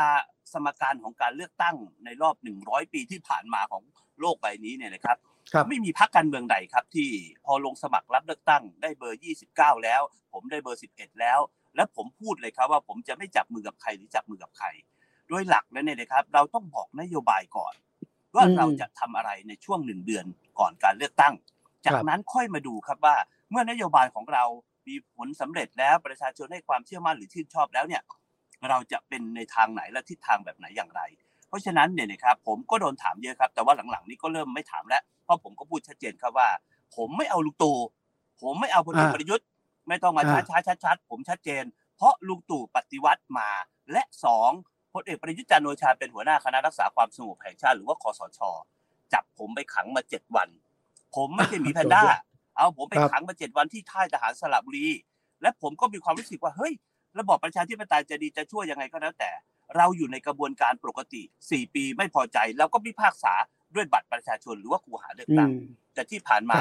[0.53, 3.83] สมการของการเลือกตั้งในรอบหนึ่งร้อยปีที่ผ่านมาของ
[4.20, 5.16] โลกใบนี้เนี่ยนะครับ
[5.68, 7.11] ไม่มีพรรคการเมืองใดครับที่
[7.44, 9.20] พอลงสมัครรับเลือกตั้งได้เบอร์
[9.51, 11.38] 29 แล้ว ผมได้เบอร์ 11 แล้ว
[11.76, 14.66] และผมพูดเลยครับว่าผมจะไม่จับมือกับใครหรือจับมือกับใคร
[15.28, 17.74] โดยหลักแล้วเนี่ยนะครับ เราต้องบอกนโยบายก่อน
[18.34, 20.26] ว่าเราจะทำอะไรในช่วงหนึ่งเดือน
[20.58, 21.34] ก่อนการเลือกตั้ง
[21.87, 23.16] จากนั้นค่อยมาดูครับว่า
[23.50, 24.44] เมื่อนโยบายของเรา
[24.88, 28.02] มีผลสำเร็จแล้วประชาชนให้ความเชื่อมั่นหรือชื่นชอบแล้วเนี่ย
[28.68, 31.02] เราจะเป็นในทางไหนและทิศทางแบบไหนอย่างไร
[31.48, 36.48] เพราะฉะนั้นเนี่ยนะครับผมก็โดนถามเยอะครับ แต่ว่าหลังๆนี้ก็เริ่มไม่ถามแล้วเพราะผมก็พูดชัดเจนครับว่า
[36.96, 37.76] ผมไม่เอาลุงตู่
[38.40, 39.46] ผมไม่เอาพลเอกประยุทธ์
[39.88, 41.64] ไม่ต้องมาช้าช้าชัดชัดผมชัดเจน
[41.97, 43.51] เพราะลุงตู่ปฏิวัติมา
[43.92, 44.51] และสอง
[44.92, 48.40] พลเอกประยุทธ์จันทร์โอชาเป็นหัวหน้าคณะรักษาความสงบแห่งชาติหรือว่าคอสช
[49.12, 50.49] จับผมไปขังมาเจ็ดวัน
[51.14, 52.05] ผมไม่ใช่หมีแพนด้า
[52.57, 54.88] เอาผมไปขังมาเจ็ดวันที่ท่ายทหารสระบุรี
[55.42, 56.73] และผมก็มีความรู้สึกว่าเฮ้ย
[57.18, 59.31] ระบอบประชาธิปไตยจะดีจะช่วยยังไงก็แล้วแต่
[59.77, 63.35] เราอยู่ในกระบวนการปกติ4ปีไม่พอใจแล้วก็พิพากษา
[63.75, 65.51] ด้วยบัตรประชาชนหรือว่าคูหาเลือกตั้ง
[65.94, 66.61] แต่ที่ผ่านมา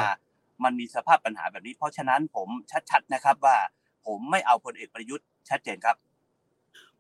[0.64, 2.48] มันมีสภาพปัญหาแบบนี้ เพราะฉะนั้นผม
[2.90, 3.58] ชัดๆนะครับว่า
[4.06, 5.96] ผมไม่เอาพลเอกประยุทธ์ชัดเจนครับ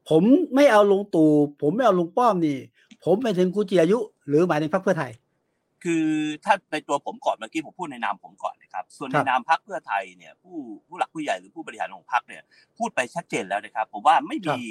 [0.09, 0.23] ผม
[0.55, 2.57] ไม่เอาลุงตู่ผมไม่เอาลุงป้อมนี่
[3.05, 5.11] ผมไปถึงกูจีอายุ หรือหมายถึงพรรคเพื่อไทย
[5.83, 6.07] คือ
[6.45, 12.43] ถ้าในตัวผมก่อนเมื่อกี้ผมพูดในนามผมก่อนนะครับ ส่วนในนามพรรคเพื่อไทยเนี่ยผู้ผู้หลักผู้ใหญ่หรือผู้บริหารของพรรคเนี่ย
[12.77, 14.61] พูดไปชัดเจนแล้วนะครับ ผมว่าไม่มี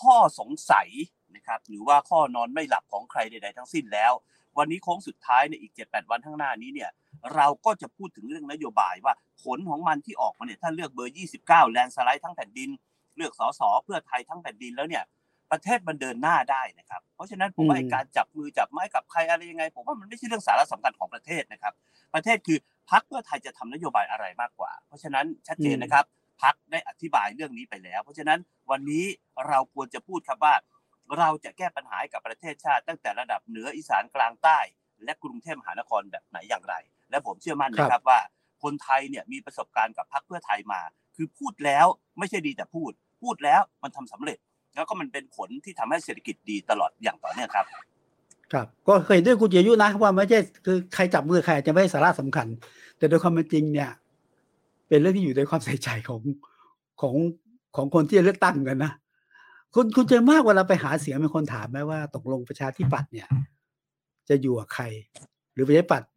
[0.00, 0.88] ข้อสงสัย
[1.36, 4.12] นะครับหรือว่าข้อนอนไม่หลับของใครใดๆทั้งสิ้นแล้ว
[4.58, 6.90] วันนี้โค้งสุดท้ายในอีกเจ็ดแปดวันข้างหน้านี้เนี่ย
[7.34, 12.70] เราก็จะพูดถึงเรื่องนโยบายว่าผลของมันที่ออกมาเนี่ยถ้าเลือกเบอร์ 29 แลนสไลด์ทั้งแผ่นดิน
[13.16, 15.04] เลือกสสเพื่อไทยทั้งแผ่นดินแล้วเนี่ย
[15.50, 21.72] ประเทศมันเดินหน้าได้นะครับ เพราะฉะนั้นผมว่าการจับมือจับไม้กับใครอะไรยังไง ผมว่ามันไม่ใช่เรื่องสาระสำคัญของประเทศนะครับ
[22.14, 22.58] ประเทศคือ
[22.90, 26.04] พักเพื่อไทยจะทำนโยบายอะไรมากกว่า เพราะฉะนั้นชัดเจนนะครับ
[26.42, 28.38] พักได้อธิบายเรื่องนี้ไปแล้ว เพราะฉะนั้น
[28.70, 29.04] วันนี้
[29.48, 30.54] เราควรจะพูดครับว่า
[31.18, 34.58] เราจะแก้ปัญหากับประเทศชาติ ตั้งแต่ระดับเหนืออีสานกลางใต้
[35.04, 36.74] และกรุงเทพมหานครแบบไหนอย่างไร
[37.10, 38.18] และผมเชื่อมั่นนะครับว่า
[38.62, 40.80] คนไทยเนี่ยมีประสบการณ์กับพรรคเพื่อไทยมา
[41.16, 41.86] คือพูดแล้ว
[42.18, 44.38] ไม่ใช่ดีแต่พูด พูดแล้วมันทำสำเร็จ
[44.74, 47.66] แล้วก็มันเป็นผลที่ทำให้เศรษฐกิจดีตลอดอย่างต่อเนื่องครับ
[48.52, 52.46] ครับก็เคยด้วยกูจีอายุนะว่าไม่ใช่คือใครจับมือใครจะไม่สาระสำคัญ
[52.98, 53.90] แต่โดยความเป็นจริงเนี่ย
[54.88, 56.20] เป็นเรื่องที่อยู่ในความใส่ใจของ
[57.00, 57.14] ของ
[57.76, 58.92] ของคนที่จะเลือกตั้งกันนะ
[59.74, 63.28] คุณคุณเจอมากเวลาไปหาเสียงมีคนถามไหมว่า ตกลงประชาธิปัตย์เนี่ย
[64.28, 64.84] จะอยู่กับใคร
[65.52, 66.10] หรือประชาธิปัตย์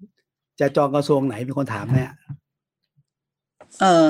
[0.60, 2.00] จะจองกระทรวงไหนมีคนถามไหม
[3.82, 4.08] เออ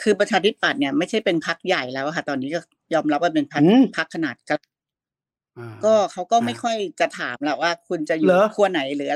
[0.00, 2.60] คือประชาธิปัตย์เนี่ยไม่ใช่เป็นพักใหญ่แล้วค่ะตอนนี้ก็
[2.94, 3.62] ยอมรับว่าเป็นพัก
[3.96, 4.60] พักขนาดกลาง
[5.84, 9.12] ก็เขาก็ไม่ค่อยจะถามแหละว่า คุณจะอยู่ขั้วไหนหรือ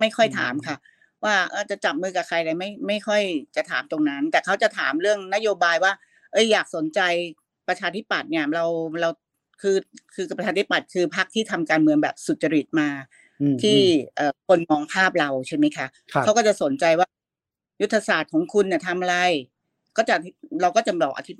[0.00, 0.76] ไม่ค่อยถามค่ะ
[1.24, 1.34] ว่า
[1.70, 3.22] จะจับมือกับใครอะไรไม่ไม่ค่อย
[3.56, 5.92] จะถามตรงนั้น แต่เขาจะถามเรื่องนโยบายว่า
[6.32, 7.00] เอ้ยอยากสนใจ
[7.68, 8.66] ประชาธิปัตย์เนี่ยเรา
[9.00, 9.10] เรา
[9.60, 9.76] คือ
[10.14, 12.88] คือประชาธิปัตย์คือพรรคที่ทำการเมืองแบบสุจริตมา
[13.62, 13.78] ที่
[14.16, 15.86] เอ่อคนมองภาพเราใช่ไหมคะ
[16.24, 17.08] เขาก็จะสนใจว่า
[17.82, 19.16] ยุทธศาสตร์ของคุณเนี่ยทำอะไร
[19.96, 20.14] ก็จะ
[20.62, 21.32] เราก็จะบอกอธิ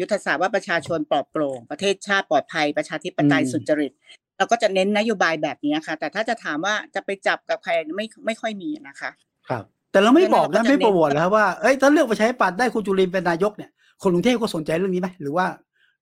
[0.00, 3.92] ยุทธศาสตร์ว่าประชาชนปลอดโปร่งประเทศชาติปลอดภัยประชาธิปไตยสุจริต
[4.38, 9.10] เราก็จะเน้นนโยบายแบบนี้ค่ะ แต่ถ้าจะถามว่าจะไปจับกับใครไม่ไม่ค่อยมีนะคะ
[9.48, 13.70] ครับ แต่เราไม่บอกนะไม่โปรโมทแล้วว่าเอ้ยถ้าเลือกประชาธิปัตย์ได้คุณจุลินเป็นนายกเนี่ย
[14.02, 15.46] คนกรุงเทพก็สนใจเรื่องนี้ไหมหรือว่า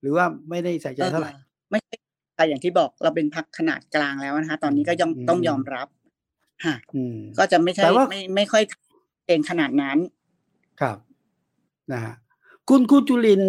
[0.00, 1.33] หรือว่าไม่ได้ใส่ใจเท่าไหร่
[1.70, 1.94] ไม่ใช่
[2.37, 5.88] แต่อย่างที่บอกเราเป็นพักขนาดกลางแล้วนะคะตอนนี้ก็ยังต้องยอมรับ
[6.64, 6.74] ค่ะ
[7.38, 8.62] ก็จะไม่ใช่ไม่ไม่ค่อย
[9.26, 9.98] เองขนาดนั้น
[10.80, 10.96] ครับ
[11.92, 12.14] นะฮะ
[12.68, 13.42] คุณคุณจุลิน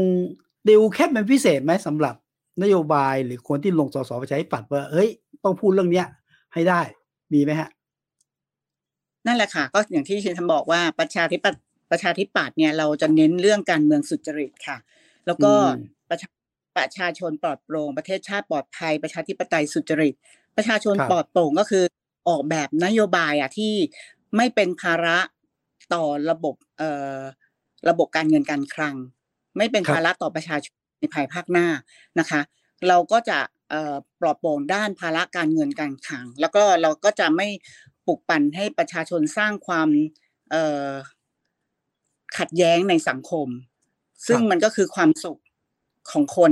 [0.67, 2.15] ดิวแค่เป็นพิเศษไหมสำหรับ
[2.63, 5.09] นโยบายหรือคนที่ลงสสประชาธิปัตย์ว่าเฮ้ย
[5.43, 6.07] ต้องพูดเรื่องเนี้ย
[6.53, 6.81] ให้ได้
[7.33, 7.69] มีไหมฮะ
[9.25, 14.77] นั่นแหละค่ะ ก็อย่างที่ชินทบอกว่าประชาธิปัตย์ ประชาธิปัตย์เนี่ยเราจะเน้นเรื่องการเมืองสุจริตค่ะ
[15.25, 15.53] แล้วก็
[16.09, 16.29] ประชา
[16.77, 20.13] ประชาชนปลอดโปร่งประเทศชาติปลอดภัย ประชาธิปไตยสุจริต
[20.57, 21.83] ประชาชนปลอดโปร่งก็คือ
[22.29, 23.73] ออกแบบนโยบายอะที่
[24.35, 25.17] ไม่เป็นภาระ
[25.93, 27.19] ต่อระบบเอ่อ
[27.89, 28.95] ระบบการเงินการคลัง
[29.57, 31.67] ไม่เป็นภาระต่อประชาชนในภายภาคหน้า
[32.19, 32.41] นะคะ
[32.87, 33.39] เราก็จะ
[34.19, 37.47] ปลอดโปร่งด้านภาระการเงินการคลัง แล้วก็เราก็จะไม่
[38.07, 39.89] ปลุกปั่นให้ประชาชนสร้างความ
[42.37, 43.47] ขัดแย้งในสังคม
[44.27, 45.39] ซึ่งมันก็คือความสุข
[46.11, 46.51] ของคน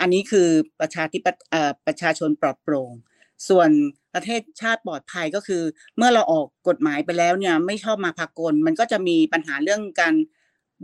[0.00, 0.48] อันนี้คือ
[0.80, 1.26] ประชาธิป
[1.86, 2.92] ประชาชนปลอดโปร่ง
[3.48, 3.70] ส่วน
[4.14, 5.62] ประเทศชาติปลอดภัยก็คือ
[5.96, 10.14] เมื่อเราออกกฎหมายไปแล้วเนี่ย ไม่ชอบมาพากล มันก็จะมีปัญหาเรื่องการ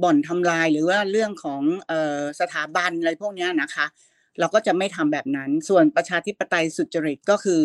[0.03, 3.87] บ่อนทำลายหรือว่าเรื่องของเออสถาบันอะไรพวกนี้นะคะ
[4.39, 7.63] เราก็จะไม่ทำแบบนั้น ส่วนประชาธิปไตยสุจริตก็คือ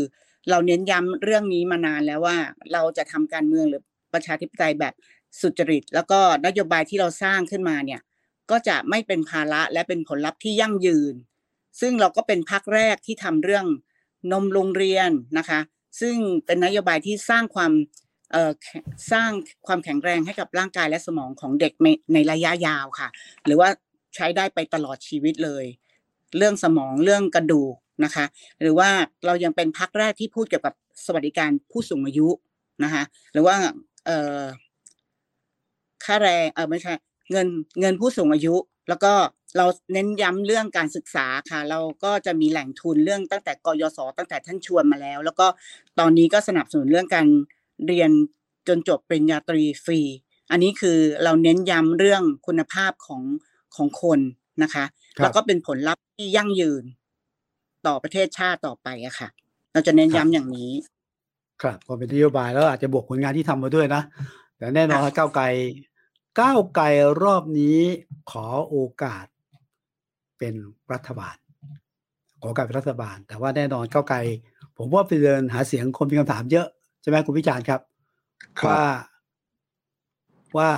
[0.50, 2.38] เราเน้นย้ำเรื่องนี้มานานแล้วว่า
[2.74, 4.94] เราจะทำการเมืองหรือประชาธิปไตยแบบ
[5.42, 8.02] สุจริต แล้วก็นโยบายที่เราสร้างขึ้นมาเนี่ย
[8.52, 11.14] ก็จะไม่เป็นภาระและเป็นผลลัพธ์ที่ยั่งยืน
[11.82, 13.66] ซึ่งเราก็เป็นพักแรกที่ทำเรื่อง
[14.32, 15.60] นมโรงเรียนนะคะ
[16.02, 16.16] ซึ่ง
[16.46, 17.72] เป็นนโยบายที่สร้างความ
[19.12, 19.32] สร้าง
[19.68, 21.74] ความแข็งแรงให้กับร่างกายและสมองของเด็ก
[22.14, 23.10] ในระยะยาวค่ะ
[23.46, 23.70] หรือว่า
[24.16, 25.66] ใช้ได้ไปตลอดชีวิตเลย
[26.38, 28.26] เรื่องสมองเรื่องกระดูกนะคะ
[28.62, 28.90] หรือว่า
[29.26, 30.74] เรายังเป็นพักแรกที่พูดเกี่ยวกับ
[31.06, 32.28] สวัสดิการผู้สูงอายุ
[32.84, 33.56] นะคะ หรือว่า
[36.06, 36.94] ค่าแรงเออไม่ใช่
[37.32, 37.48] เงิน
[37.80, 38.56] เงินผู้สูงอายุ
[38.90, 39.14] แล้วก็
[39.58, 45.48] เราเน้นย้ำเรื่องการศึกษาค่ะ เราก็จะมีแหล่งทุนเรื่องตั้งแต่กยศตั้งแต่ท่านชวนมาแล้ว แล้วก็
[46.00, 47.28] ตอนนี้ก็สนับสนุนเรื่องการ
[47.88, 48.12] เรียน
[48.68, 50.02] จนจบปริญญาตรีฟรี
[50.52, 53.24] อันนี้คือเราเน้นย้ำเรื่องคุณภาพของ
[53.76, 54.20] ของคน
[54.64, 54.86] นะคะ
[55.18, 56.84] ครับแล้วก็เป็นผลลัพธ์ที่ยั่งยืน
[57.88, 59.30] ต่อประเทศชาติต่อไปอะค่ะ
[59.74, 60.72] เราจะเน้นย้ำอย่างนี้
[61.62, 64.02] ครับก็เป็นนโยบายแล้วอาจจะบวกผลงานที่ทำมาด้วยนะ
[64.58, 65.46] แต่แน่นอนครับก้าวไกล
[66.40, 66.86] ก้าวไกล
[67.24, 67.80] รอบนี้
[68.32, 69.26] ขอโอกาส
[70.38, 70.54] เป็น
[70.94, 71.36] รัฐบาล
[72.42, 74.18] ขอโอกาสเป็นรัฐบาล แต่ว่าแน่นอนก้าวไกล
[74.78, 76.68] ผมว่าไปเดินหาเสียงคนมีคำถามเยอะ
[77.02, 77.82] ใช่ไหมคุณพิจารณ์ครับ
[78.60, 78.84] ครับว่า
[80.58, 80.70] ว่า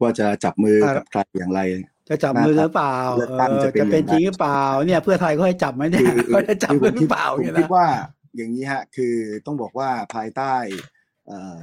[0.00, 1.60] ว่าจะจับมืออ่ากับใครอย่างไร
[2.08, 7.86] จะจับมือหรือเปล่าเลือกตั้งเออจะเป็นจะเป็นอย่างไรจริงหรือเปล่า เนี่ยเพื่อไทยเขาให้จับไหมเนี่ยเขาจะจับมือหรือเปล่าผมเนี่ยคิดนะว่า
[8.36, 9.14] อย่างนี้ฮะ คือ
[9.46, 10.54] ต้องบอกว่าภายใต้
[11.26, 11.58] เอ่อ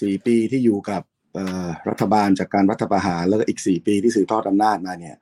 [0.00, 1.15] สี่ปีที่อยู่กับเอ่อ
[1.88, 5.16] รัฐบาลจากการรัฐประหารแล้วก็อีกสี่ปีที่สืบทอดอำนาจมาเนี่ย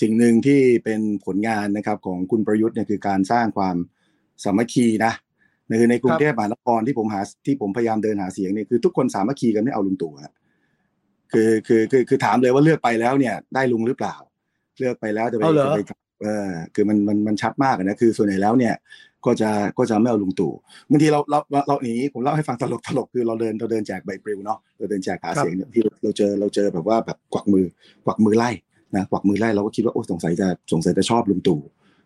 [0.00, 3.76] สิ่งหนึ่งที่เป็นผลงานนะครับของคุณประยุทธ์เนี่ยคือการสร้างความ
[4.44, 5.12] สามัคคีนะ
[5.68, 10.32] ในในกรุงเทพมหานครที่ผมหาที่ผมพยายามเดินหาเสียงเนี่ยคือทุกคนสามัคคีกันไม่เอาลุงตู่ฮะ
[11.32, 14.14] คือคือคือคือถามเลยว่าเลือกไปแล้วเนี่ยได้ลุงหรือเปล่า
[14.78, 15.80] เลือกไปแล้วจะไปเอาเหรอจะไป
[16.22, 18.74] เออคือมันมันมันชัดมากอะนะคือส่วนใหญ่แล้วเนี่ย
[19.26, 20.52] ก็จะก็จะไม่เอาลุงตู่
[20.90, 27.66] บางทีเราเราเราเราอย่างนี้ผมเล่าให้ฟังตลกตลกคือเราเดินเราเดินแจกใบปลิวเนาะเราเดินแจกหาเสียงเนี่ยที่เราเจอเราเจอแบบว่าแบบกวักมือ
[28.06, 28.50] กวักมือไล่
[28.96, 31.60] นะกวักมือไล่เราก็คิดว่าโอ้สงสัยจะสงสัยจะชอบลุงตู่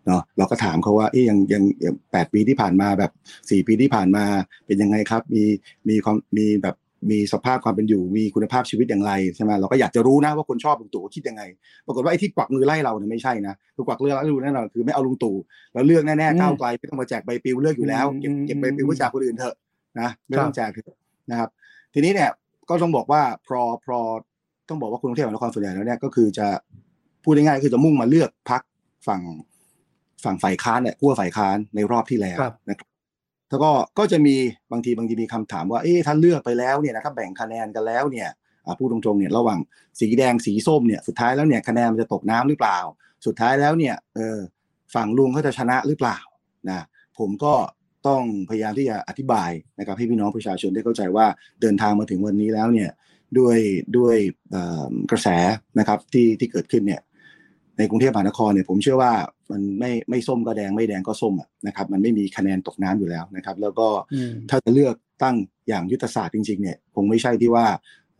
[0.06, 3.12] เนาะเราก็ถามเขาว่าเอ๊ยยังยังยังแปดปีที่ผ่านมาแบบ
[3.50, 4.24] สี่ปีที่ผ่านมา
[4.66, 5.44] เป็นยังไงครับ มี
[5.88, 6.76] มีความมีแบบ
[7.10, 11.42] มีสภาพความเป็นอยู่มีคุณภาพชีวิตอย่างไรใช่ไหมเราก็อยากจะรู้นะว่าคนชอบลุงตู่คิดยังไง
[11.86, 15.36] ปรากฏว่าไอ้ที่กวักมือไล่เราเนี่ยไม่ใช่นะคือกวักเลือกไล่ดูแน่นอนคือไม่เอาลุงตู่
[15.72, 19.54] แล้วเลือกแน่อืมๆก้าวไกลไม่ต้องมาแจกใบปลิวเลือกอยู่แล้วเก็บอืมเก็บใบปลิวไว้จากคนอื่นเถอะ
[20.00, 20.96] นะไม่ต้อครังบแจกเถอะ
[21.30, 21.48] นะครับ
[21.94, 22.30] ทีนี้เนี่ย
[22.68, 23.98] ก็ต้องบอกว่าพอพอ
[24.68, 26.46] ต้องบอกว่าคนกรุงเทพมหานครส่วนใหญ่แล้วเนี่ยก็คือจะ
[27.24, 28.62] พูดง่ายๆคือจะมุ่งมาเลือกพัก
[29.06, 29.22] ฝั่ง
[30.24, 32.88] ฝั่งฝ่ายค้านเนี่ยขั้วฝ่ายค้านในรอบที่แล้วครับนะครับ
[33.50, 34.34] แล้วก็ก็จะมี
[34.72, 38.28] บางทีบางทีมีคำถามว่าเอ๊ะถ้าเลือกไปแล้วเนี่ยนะครับแบ่งคะแนนกันแล้วเนี่ย
[38.78, 39.60] พูดตรงๆเนี่ยระหว่าง
[40.00, 42.78] สีแดงสีส้มเนี่ยสุดท้ายแล้วเนี่ยคะแนนมันจะตกน้ำหรือเปล่า
[43.26, 44.38] สุดท้ายแล้วเนี่ยเออ
[44.94, 46.18] ฝั่งลุงเขาจะชนะหรือเปล่า
[46.68, 46.84] นะ
[47.18, 47.54] ผมก็
[48.06, 51.26] ต้องพยายามที่จะอธิบายนะครับให้พี่น้องประชาชนได้เข้าใจว่า
[51.60, 52.90] เดินทางมาถึงวันนี้แล้วเนี่ย
[53.38, 53.58] ด้วย
[53.96, 54.16] ด้วย
[55.10, 55.28] กระแส
[55.78, 57.00] นะครับที่ที่เกิดขึ้นเนี่ย
[57.78, 59.12] ในกรุงเทพมหานครเนี่ยผมเชื่อว่า
[59.50, 65.36] มันไม่ไม่ส้มก็แดงไม่แดงก็ส้มอะนะครับมันไม่มีคะแนนตกน้ำอยู่แล้วนะครับ แล้วก็อืมถ้าจะเลือกตั้ง
[65.68, 67.66] อย่างยุทธศาสตร์จริงๆเนี่ยคงไม่ใช่ที่ว่า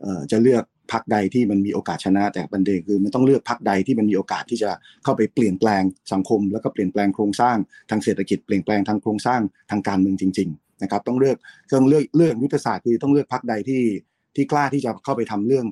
[0.01, 4.71] เอ่อจะเลือกพักใดที่มันมีโอกาสชนะ แต่ประเด็นคือมันต้องเลือกพักใดที่มันมีโอกาสที่จะ
[5.03, 7.57] เข้าไปเปลี่ยนแปลงสังคม แล้วก็เปลี่ยนแปลงโครงสร้าง
[7.89, 9.41] ทางเศรษฐกิจเปลี่ยนแปลงทางโครงสร้าง
[9.71, 11.37] ทางการเมืองจริง ๆ นะครับ ต้องเลือก
[11.73, 13.81] ต้องเลือกเลือกยุทธศาสตร์คือต้องเลือกพักใดที่
[14.35, 15.65] ที่กล้าที่จะเข้าไปทำเรื่อง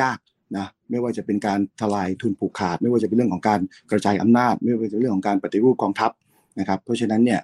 [0.00, 6.10] ยากๆ นะไม่ว่าจะเป็นการทลายทุนผูกขาด ไม่ว่าจะเป็นเรื่องของการกระจายอำนาจ ไม่ว่าจะเรื่องของการปฏิรูปกองทัพ
[6.58, 7.40] นะครับเพราะฉะนั้นเนี่ย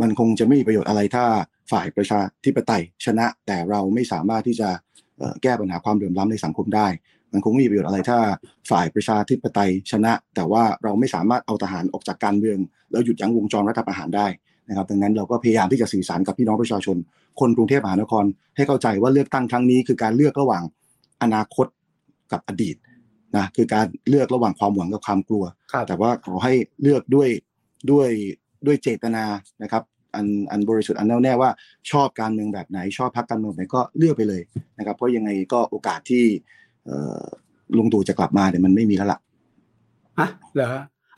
[0.00, 1.24] มันคงจะไม่มีประโยชน์อะไรถ้า
[1.70, 4.68] ฝ่ายประชาธิปไตยชนะ แต่เราไม่สามารถที่จะ
[5.42, 6.86] แก้ปัญหาความเหลื่อมล้ำในสังคมได้
[7.32, 8.18] มันคงไม่มีประโยชน์อะไรถ้า
[8.70, 12.58] ฝ่ายประชาธิปไตยชนะ แต่ว่าเราไม่สามารถเอาทหารออกจากการเมือง
[12.90, 14.26] แล้วหยุดยั้งวงจรรัฐประหารได้
[14.68, 16.96] นะครับดังนั้นเราก็พยายามที่จะสื่อสารกับพี่น้องประชาชน
[17.40, 18.24] คนกรุงเทพมหานคร
[18.56, 20.62] ให้เข้าใจว่าเลือกตั้งครั้งนี้คือการเลือกระหว่าง
[21.22, 21.66] อนาคต
[22.32, 22.76] กับอดีต
[23.36, 27.28] นะคือการเลือกระหว่างความหวังกับความกลัวครับแต่ว่าขอให้เลือกด้วย
[27.90, 28.08] ด้วย
[28.66, 29.24] ด้วยเจตนา
[29.62, 29.82] นะครับ
[30.14, 31.50] อันอันบริสุทธิ์อันแน่วแน่ว่า
[31.90, 34.42] ชอบการเมืองแบบไหน ชอบพรรคการเมืองแบบไหนก็เลือกไปเลย
[34.78, 36.24] นะครับ เพราะยังไงก็โอกาสที่
[36.84, 37.22] เอ่อ
[37.76, 39.18] ลุงตู่จะกลับมาเนี่ยมันไม่มีแล้วล่ะ
[40.18, 40.68] อะเหรอ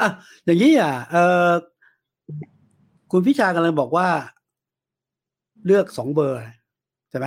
[0.00, 0.08] อะ
[0.44, 1.16] อย่างนี้อะเอ
[1.48, 1.50] อ
[3.10, 4.08] คุณพิชากำลังบอกว่า
[5.66, 6.40] เลือกสองเบอร์
[7.10, 7.26] ใช่ไหม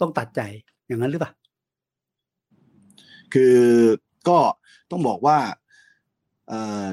[0.00, 0.40] ต้องตัดใจ
[0.86, 1.32] อย่างนั้นหรือเปล่า
[3.34, 3.56] คือ
[4.28, 4.38] ก็
[4.90, 5.38] ต้องบอกว่า
[6.48, 6.84] เอ่อ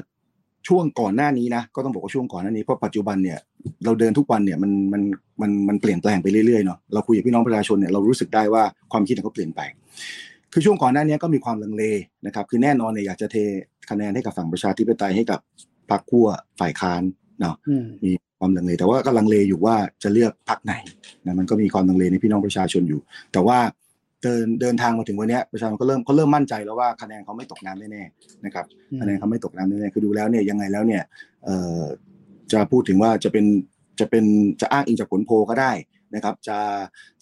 [0.68, 3.38] ช่วงก่อนหน้านี้นะก็ต้องบอกว่าช่วงก่อนหน้านี้เพราะปัจจุบันเนี่ย
[3.84, 5.02] เราเดินทุกวันเนี่ยมันมัน
[5.40, 9.60] มันมันเปลี่ยนแปลงไปเรื่อยๆเนาะเราคุยกับพี่น้องประชาชนเนี่ยเรารู้สึกได้ว่าความคิดของเขาเปลี่ยนไป
[10.52, 11.84] คือช่วงก่อนหน้านี้ก็มีความลังเล
[12.26, 13.36] นะครับ คือแน่นอนเนี่ยอยากจะเท
[13.90, 15.40] คะแนนให้กับฝั่งประชาธิปไตยให้กับ
[15.90, 16.26] พรรคขั้ว
[16.60, 17.02] ฝ่ายค้าน
[17.40, 20.74] เนาะอืมมีความลังเลแต่ว่าก็ลังเลอยู่ว่าจะเลือกพรรคไหน
[21.26, 23.00] นะมันก็มีความลังเลในพี่น้องประชาชนอยู่
[23.32, 23.58] แต่ว่า
[24.22, 31.02] เดินเดินทางมาถึงวันเนี้ยประชาชนก็เริ่มเขาเริ่มมั่นใจแล้วว่าคะแนนเขาไม่ตกน้ำแน่ๆนะครับอืมคะแนนเขาไม่ตกน้ำแน่ๆคือดูแล้วเนี่ยยังไงแล้วเนี่ย
[31.44, 31.82] เอ่อ
[32.52, 33.44] จะพูดถึงว่าจะเป็น
[34.00, 34.24] จะเป็น
[34.60, 35.72] จะอ้างอิงจากผลโพลก็ได้
[36.14, 36.58] นะครับจะ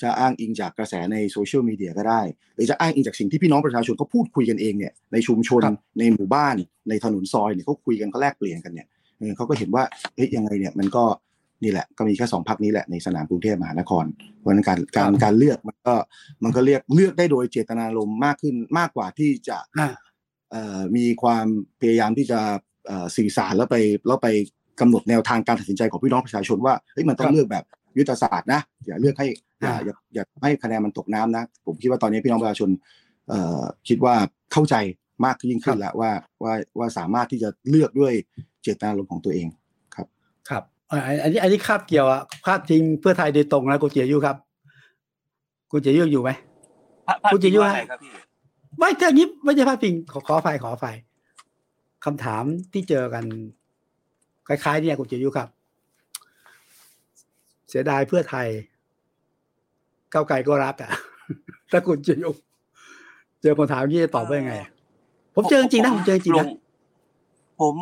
[0.02, 2.20] จะอ้างอิงจากกระแสในโซเชียลมีเดียก็ได้
[2.54, 6.56] หรือจะอ้างอิงจากสิ่งที่พี่น้องประชาชนเขาพูดคุยกันเองเนี่ยในชุมชนครับในหมู่บ้าน
[6.88, 8.86] ในถนนซอยเนี่ยเขาคุยกันเขาแลกเปลี่ยนกันเนี่ย
[9.18, 11.04] เออเขาก็เห็นว่าเฮ้ยยังไงเนี่ยมันก็
[11.62, 14.04] นี่แหละก็มีแค่สองพักนี้แหละในสนามกรุงเทพมหานคร
[14.38, 15.94] เพราะฉะนั้นการการการเลือกมันก็
[16.44, 19.94] มันก็เรียกเลือกได้โดยเจตนารมณ์มากขึ้นมากกว่าที่จะอ่า
[20.50, 21.46] เอ่อมีความ
[21.80, 22.40] พยายามที่จะ
[22.86, 24.28] เอ่อสื่อสารแล้วไปแล้วไป
[24.80, 27.64] กำหนดแนวทางการตัดสินใจของพี่น้องประชาชนว่าเฮ้ยมันต้อครังบเลือกแบบ
[27.98, 29.28] ยุทธศาสตร์นะอย่าเลือกให้
[29.62, 32.70] อย่าอ่าอย่าอย่าให้คะแนนมันตกน้ำนะ ผมคิดว่าตอนนี้พี่น้องประชาชน
[33.28, 34.14] เอ่อคิดว่า
[34.52, 34.74] เข้าใจ
[35.24, 36.10] มากยิ่งขึ้นแล้วว่า
[36.42, 38.12] ว่าว่าสามารถที่จะเลือกด้วย
[38.62, 39.46] เจตนารมณ์ของตัวเอง
[39.94, 40.06] ครับ
[40.46, 44.36] เอ่อ อันนี้อันนี้คาบเกี่ยวอะคาบจริงเพื่อไทยโดยตรงนะคุณเจียยุครับ
[45.70, 46.30] คุณเจียยุอยู่ไหม
[47.06, 48.12] พระพระคุณจิจยุว่าฮะไงครับพี่
[48.78, 50.84] ไม่เจออย่างนี้ไม่ใช่พาดพิงขอขอไฟขอไฟ
[52.04, 53.24] คำถามที่เจอกัน
[54.48, 55.48] คล้ายๆ เนี่ยคุณเจียยุครับ
[57.68, 58.46] เสียดายเพื่อไทย
[60.10, 60.90] เก้าวไกลก็รักอะ
[61.72, 62.30] ถ้าคุณเจียยุ
[63.42, 64.70] เจอคนถามที่จะตอบว่ายังไงอะ
[65.34, 66.46] ผมเจอจริงๆนะผมเจอจริงๆลนะ
[67.60, 67.74] ผม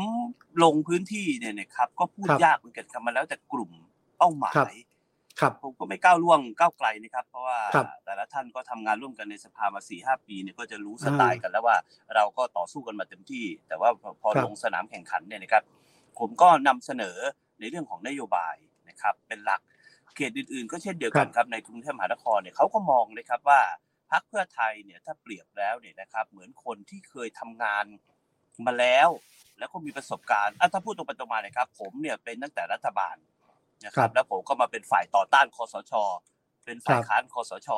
[0.62, 3.70] ลงพื้นที่เนี่ยนะครับ ก็พูดครับยากเหมือนกันครับมันแล้วแต่กลุ่ม
[4.18, 4.76] เป้าหมาครับย
[5.40, 11.76] ครับผมก็ไม่ก้าวล่วงก้าวไกลนะครับ เพราะว่าครับแต่ละท่านก็ทำงานร่วมกันในสภามาสี่ห้าปีเนี่ยก็จะรู้สอ่าไตล์กันแล้วว่า
[12.14, 15.62] เราก็ต่อสู้กันมาเต็มที่ แต่ว่าพอพอครับลงสนามแข่งขันเนี่ยนะครับ
[16.18, 17.16] ผมก็นำเสนอ
[17.60, 18.56] ในเรื่องของนโยบาย
[18.88, 19.60] นะครับ เป็นหลัก
[20.16, 23.60] เขตอื่นๆ ก็เช่นเดียวกันครับในกรุงเทพมหานครเนี่ยเขาก็มองเลยครับว่า
[24.10, 27.84] พรรคเพื่อไทยเนี่ยถ้าเปรียบแล้วเนี่ยนะครับ เหมือนคนที่เคยทำงาน
[28.66, 29.08] มาแล้ว
[29.58, 33.16] แล้วก็มีประสบการณ์อะถ้าพูดตรงไปตรงมาเลยครับ ผมเนี่ยเป็นตั้งแต่รัฐบาล
[33.86, 35.92] นะคครัรับบแล้วผมก็มาเป็นฝ่ายต่อต้านคอสช
[36.64, 37.68] เป็นฝ่ายครับค้านคอสช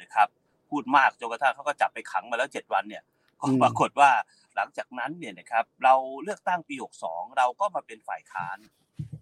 [0.00, 0.28] นะครับ
[0.70, 3.02] พูดมากจนกระทั่งเขาก็จับไปขังมาแล้วเจ็ดวันเนี่ย
[3.40, 4.10] ก็อืมปรากฏว่า
[4.56, 6.74] หลังจากนั้นเนี่ยนะครับ เราเลือกตั้งปี
[7.06, 8.58] 62เราก็มาเป็นฝ่ายค้าน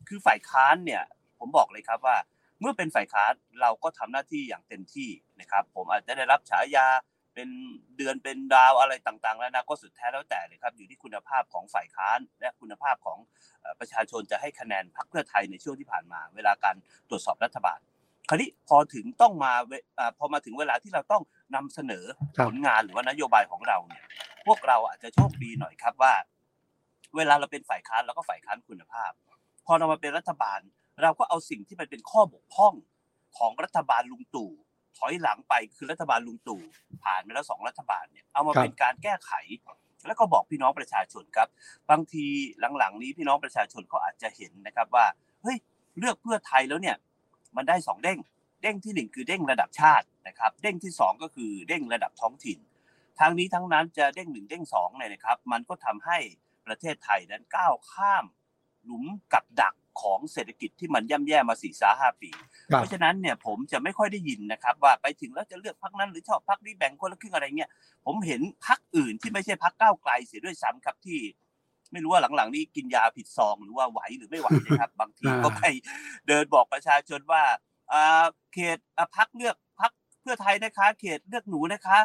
[0.09, 1.03] คือฝ่ายค้านเนี่ย
[1.39, 2.17] ผมบอกเลยครับว่า
[2.61, 6.87] เมื่อเป็นฝ่ายค้านเราก็ทำหน้าที่อย่างเต็มที่นะครับ ผมอาจจะได้รับฉายา
[7.35, 7.49] เป็น
[7.97, 13.19] เดือนเป็นดาวอะไรต่างๆแล้วนะก็สุดแท้แล้วแต่เลยครับอยู่ที่คุณภาพของฝ่ายค้านและคุณภาพของ
[13.61, 16.77] เอ่อประชาชนจะให้คะแนนพรรคเพื่อไทยในช่วงที่ผ่านมา เวลาการ
[17.09, 17.79] ตรวจสอบรัฐบาล
[18.29, 21.23] คราวนี้พอถึงต้องมาเวอ่าพอมาถึงเวลาที่เราต้อง
[21.55, 22.05] นำเสนอ
[22.37, 24.05] ครับผลงานหรือว่านโยบายของเราเนี่ย
[24.47, 26.15] พวกเราอาจจะโชคดีหน่อยครับว่า
[27.17, 29.13] เวลาเราเป็นฝ่ายค้านเราก็ฝ่ายค้านคุณภาพ
[29.67, 30.61] พอเรามาเป็นรัฐบาล
[31.03, 32.75] เราก็เอาสิ่งที่มันเป็นข้อบกพร่อง
[33.39, 34.51] ของรัฐบาลลุงตู่
[34.99, 36.61] ถอยหลังไปคือรัฐบาลลุงตู่
[37.05, 39.33] ผ่านมาแล้วสองรัฐบาลเนี่ยเอามาครับเป็นการแก้ไข
[40.07, 41.49] แล้วก็บอกพี่น้องประชาชนครับ
[41.91, 42.27] บางที
[42.79, 45.07] หลังๆ นี้พี่น้องประชาชนเขาอาจจะเห็นนะครับว่า
[45.43, 45.57] เฮ้ย
[45.99, 46.97] เลือกเพื่อไทยแล้วเนี่ย
[47.57, 48.19] มันได้สองเด้ง
[48.63, 52.59] เด้งที่หนึ่งคือเด้งระดับชาตินะครับ เด้งที่สองก็คือเด้งระดับท้องถิ่น
[53.21, 56.19] ทางนี้ทั้งนั้นจะเด้งหนึ่งเด้งสองเนี่ยนะครับ มันก็ทำให้
[56.67, 58.25] ประเทศไทยนั้นก้าวข้าม
[58.85, 62.31] หลุมกับดัก ของเศรษฐกิจที่มันย่ำแย่มาสี่สาห้าปี
[62.73, 67.71] ครับเพราะฉะนั้นเนี่ยผมจะไม่ค่อยได้ยินนะครับว่าไปถึงแล้วจะเลือกพักนั้นหรือชอบพักนี้แบ่งคนละครึ่งอะไรเงี้ย
[68.07, 71.19] ผมเห็นพักอื่นที่ไม่ใช่พักก้าวไกลเสียด้วยซ้ำครับที่
[71.93, 75.63] ไม่รู้ว่าหลังๆ นี้กินยาผิดซองหรือว่าไหวหรือไม่ไหวนะครับ บางทีก็ไป
[76.29, 77.43] เดินบอกประชาชนว่า
[77.93, 81.99] อ่าเขตอะพักเลือกพักเพื่อไทยนะคะ เขตเลือกหนูนะคะ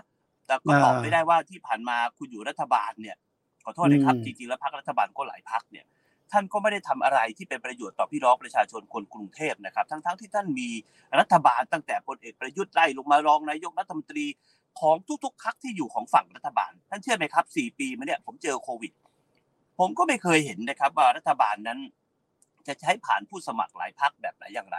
[0.46, 3.18] แต่ก็ตอบไม่ได้ว่าที่ผ่านมาคุณอยู่รัฐบาลเนี่ย
[3.66, 5.86] ขอโทษนะครับอืมจริงๆแล้วพักรัฐบาลก็หลายพักเนี่ย
[6.32, 10.70] ท่านก็ไม่ได้ทำอะไรที่เป็นประโยชน์ต่อพี่น้องประชาชนคนกรุงเทพนะครับ ทั้งๆที่ท่านมี
[11.20, 14.26] รัฐบาลตั้งแต่พลเอกประยุทธ์ไล่ลงมารองนายกรัฐมนตรี
[14.80, 18.92] ของทุกๆพรรคที่อยู่ของฝั่งรัฐบาล ท่านเชื่อไหมครับสี่ปีมาเนี่ยผมเจอโควิด
[19.80, 21.80] ผมก็ไม่เคยเห็นนะครับว่ารัฐบาลนั้น
[22.68, 24.78] จะใช้ผ่านผู้สมัครหลายพรรคแบบไหนอย่างไร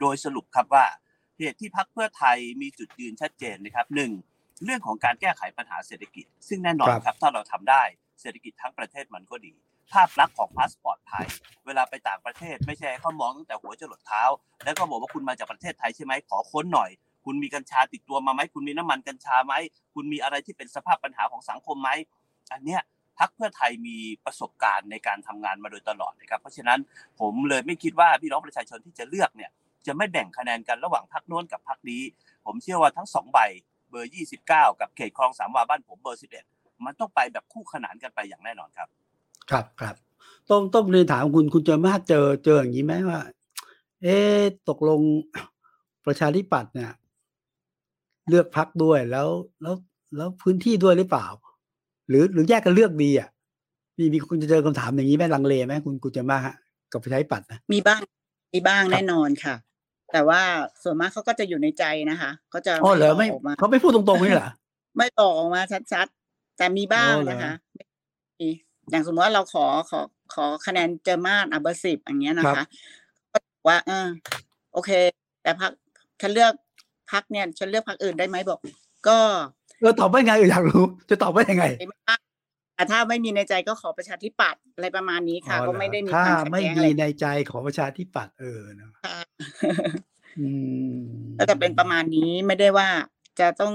[0.00, 0.86] โดยสรุปครับว่า
[1.38, 4.10] เหตุที่พรรคเพื่อไทยมีจุดยืนชัดเจนนะครับหนึ่ง
[4.64, 7.82] เรื่องของการแก้ไขปัญหาเศรษฐกิจ ซึ่งแน่นอนครับครับถ้าเราทำได้
[8.20, 9.54] เศรษฐกิจทั้งประเทศมันก็ดี
[9.92, 11.26] ภาพลักษณ์ของพาสปอร์ตไทย
[11.66, 14.22] เวลาไปต่างประเทศ ไม่ใช่ให้เขามองตั้งแต่หัวจรดเท้า
[14.64, 16.90] แล้วก็บอกว่าคุณมาจากประเทศไทยใช่ไหมขอค้นหน่อย
[17.24, 19.54] คุณมีกัญชาติดตัวมาไหมคุณมีน้ำมันกัญชาไหม
[19.94, 21.90] คุณมีอะไรที่เป็นสภาพปัญหาของสังคมไหม
[22.52, 22.80] อันเนี้ย
[23.18, 26.78] พักเพื่อไทยมีประสบการณ์ในการทำงานมาโดยตลอดนะครับ เพราะฉะนั้น
[27.20, 29.50] ผมเลยไม่คิดว่าพี่น้องประชาชนที่จะเลือกเนี่ย
[29.86, 32.02] จะไม่แบ่งคะแนนกันระหว่างพักโน้นกับพักนี้
[32.46, 33.38] ผมเชื่อว่าทั้งสองใบ
[33.90, 34.12] เบอร์
[34.44, 38.88] 29 กับเขตคลองสามวาบ้านผมเบอร์ 11 มันต้องไปแบบคู่ขนานกันไปอย่างแน่นอนครับ
[39.50, 39.94] ครับครับ
[40.50, 43.20] ต้องต้องเรียนถามคุณคุณเจอมาเจอเจออย่างนี้ไหมว่า
[44.02, 45.00] เอ๊ะตกลง
[46.06, 46.92] ประชาธิปัตย์เนี่ย
[48.28, 49.28] เลือกพักด้วยแล้ว
[49.62, 49.74] แล้ว
[50.16, 51.26] แล้วพื้นที่ด้วยหรือเปล่า
[52.08, 53.28] หรือหรือแยกกันเลือกดีอะ
[53.98, 56.54] มีมีคุณจะเจอคำถามอย่างนี้ไหมลังเลไหมคุณคุณเจอมาฮะ
[56.92, 58.00] กับประชาธิปัตย์นะมีบ้าง
[58.52, 59.54] มีบ้างครับแน่นอนค่ะ
[60.12, 60.40] แต่ว่า
[60.82, 64.50] ส่วนมากเขาก็จะอยู่ในใจนะคะเขาจะอ๋อเหรอไม่บกกมาเขาไม่พูดตรงๆนี่เหรอ
[64.96, 65.62] ไม่บอกออกมา
[65.92, 67.52] ชัดๆแต่มีบ้างอ๋อเหรอนะคะ
[68.40, 68.48] มี
[68.90, 70.00] อย่างสมมติว่าเราขอขอ
[70.34, 72.64] ขอคะแนนเจอมาศอะเบอร์สิบอย่างเงี้ยนะคะ
[73.32, 74.06] ก็บอกว่าเออ
[74.72, 74.90] โอเค
[75.42, 75.72] แต่พัก
[76.20, 76.52] ฉันเลือก
[77.12, 78.58] พักเนี่ยฉันเลือกพักอื่นได้ไหมบอก
[79.08, 79.18] ก็
[79.80, 82.10] เออตอบว่าไงเอออยากรู้ จะตอบว่ายังไงไม่ได้อ
[82.74, 89.18] แต่ถ้าไม่มีในใจก็ขอประชาธิปัตย์อะไรประมาณนี้ค่ะอ๋อเหรอก็ไม่ได้มีถ้าความขัดไม่แย้งมีอะไรในใจของประชาธิปัตย์เออเนอะค่ะ
[90.40, 90.48] อื
[90.92, 90.96] ม
[91.38, 92.88] ก็จะเป็นประมาณนี้ไม่ได้ว่า
[93.40, 93.74] จะต้อง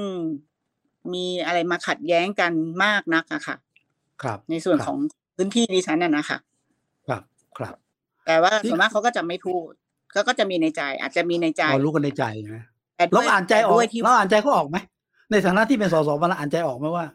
[1.14, 2.52] มีอะไรมาขัดแย้งกัน
[2.84, 3.56] มากนักอะค่ะ
[4.24, 4.98] ครับในส่วนครับของ
[5.36, 6.38] พื้นที่ดิฉันน่ะนะคะ
[7.08, 7.22] ครับ
[7.58, 7.76] ครับ
[8.28, 9.72] แต่ว่าที่ส่วนมากเขาก็จะไม่พูด
[10.14, 12.64] ก็ก็จะมีในใจ อาจจะมีในใจเรารู้กันในใจนะ
[12.98, 14.78] แต่ด้เราวยอ่านใจออกด้วยที่เราอ่านใจเขาออกไหม
[15.32, 17.06] ในฐานะที่เป็นสสมาแล้วอ่านใจออกไหมว่า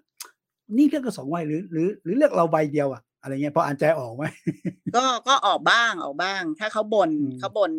[0.76, 4.24] นี่เลือกกันสองใบหรือ หรือ หรือเลือกเราใบเดียวอะอะไรเงี้ยพออ่านใจออกไหม
[4.96, 7.72] ก็ก็ออกบ้างออกบ้าง ถ้าเขาบน่นอืมเขาบ่น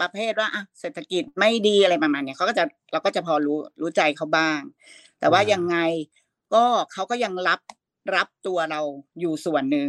[0.00, 4.60] ประเภทว่าอะเศรษฐกิจไม่ดีอะไรประมาณเนี้ยเขาก็จะเราก็จะพอรู้รู้ใจเขาบ้าง
[5.20, 5.76] แต่ว่ายังไง
[6.54, 7.60] ก็เขาก็ยังรับ
[8.14, 8.80] รับตัวเรา
[9.20, 9.88] อยู่ส่วนหนึ่ง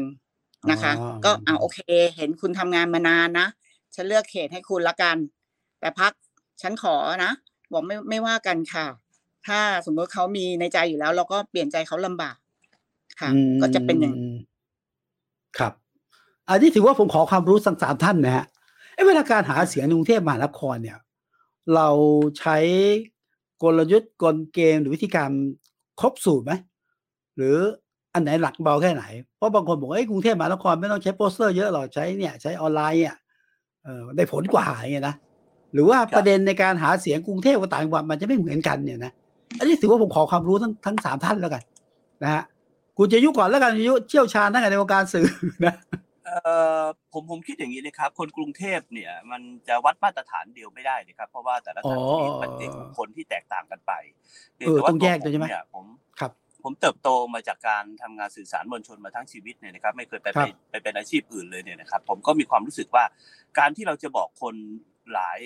[0.71, 1.79] นะคะอ๋อก็อ่าโอเค
[2.15, 3.47] เห็นคุณทำงานมานานนะ
[3.95, 5.17] ฉันเลือกเขตให้คุณละกัน
[5.79, 6.11] แต่พัก
[6.61, 6.95] ฉันขอ
[7.25, 7.31] นะ
[7.71, 8.85] บอกไม่ไม่ว่ากันค่ะ
[9.47, 12.35] ถ้าสมมติเขามีในใจอยู่แล้ว เราก็เปลี่ยนใจเขาลำบาก
[13.19, 14.15] ค่ะอืมก็จะเป็นอย่าง
[15.57, 15.73] ครับ
[16.49, 18.45] อันนี้ถือว่าผมขอความรู้สักสามท่านนะฮะ
[18.93, 20.99] เอ้เวลาการหาเสียงในกรุงเทพมหานครเนี่ย
[21.75, 21.89] เรา
[22.39, 22.57] ใช้
[23.63, 25.31] กลยุทธ์กลเกมหรือวิธีการ
[25.99, 26.53] ครบสูตรไหม
[27.35, 27.57] หรือ
[28.13, 29.03] อันไหนหลักเบาแค่ไหน
[29.37, 33.15] เพราะบางคนบอกว่าเอ้ยกรุงเทพมหานครไม่ต้องใช้โปสเตอร์เยอะหรอกใช้เนี่ยใช้ออนไลน์เนี่ย
[33.83, 35.15] เออได้ผลกว่าอย่างเงี้ยนะ
[35.73, 39.11] หรือว่าประเด็นในการหาเสียงกรุงเทพกับต่างจังหวัดมันจะไม่เหมือนกันเนี่ยนะ
[39.59, 41.63] อันนี้ถือว่าผมขอความรู้ทั้งทั้งสามท่านแล้วกัน
[42.23, 42.43] นะฮะ
[42.97, 45.27] คุณจะยุก่อนแล้วกันจะยุเชี่ยวชาญทั้งในวงการสื่อ
[45.65, 45.75] นะ
[46.25, 46.37] เอ่
[46.81, 46.83] อ
[47.13, 53.91] ผมผมคิดอย่างนี้นะครับ คนกรุงเทพเนี่ย มันจะวัดมาตรฐานเดียวไม่ได้นะครับ เพราะว่าแต่ละท่านมีปัจเจกบุคคลที่แตกต่างกันไป
[54.57, 56.02] พียเออแต่ว่าต้องแยกผด้วยใช่ไหมเนี่ยผมครับ
[56.63, 63.03] ผมเติบโตมาจากการทำงานสื่อสารมวลชนมาทั้งชีวิตเนี่ยนะครับไม่เคยไปครัไปบไปเป็นอาชีพอื่นเลยเนี่ยนะครับ ผมก็มีความรู้สึกว่า
[63.59, 64.55] การที่เราจะบอกคน
[65.13, 65.39] หลาย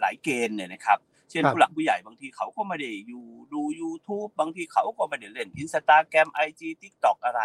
[0.00, 0.98] หลายเกณฑ์เนี่ยนะครับ
[1.30, 7.42] เช่นครับผู้หลักผู้ใหญ่บางทีเขาก็ไม่ได้อยู่ดู YouTube บางทีเขาก็ไม่ได้เล่น Instagram IG TikTok อะไร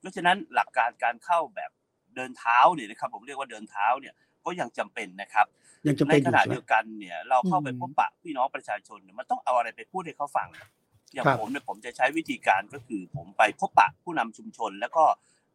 [0.00, 1.70] เพราะฉะนั้นหลักการการเข้าแบบ
[2.16, 5.46] เดินเท้าเนี่ยนะครับ ผมเรียกว่าเดินเท้าเนี่ยก็ยังจำเป็นนะครับ
[5.86, 10.48] ยังจำในเป็นอขยู่ณะใช่ไหมเดียวกันเนี่ย เราเข้าไปอืมพบปะพี่น้องประชาชนเนี่ยมันต้องเอาอะไรไปพูดให้เขาฟัง
[11.14, 15.04] อย่างครับผมเนี่ยผมจะใช้วิธีการก็คือผมไปพบปะผู้นำชุมชน แล้วก็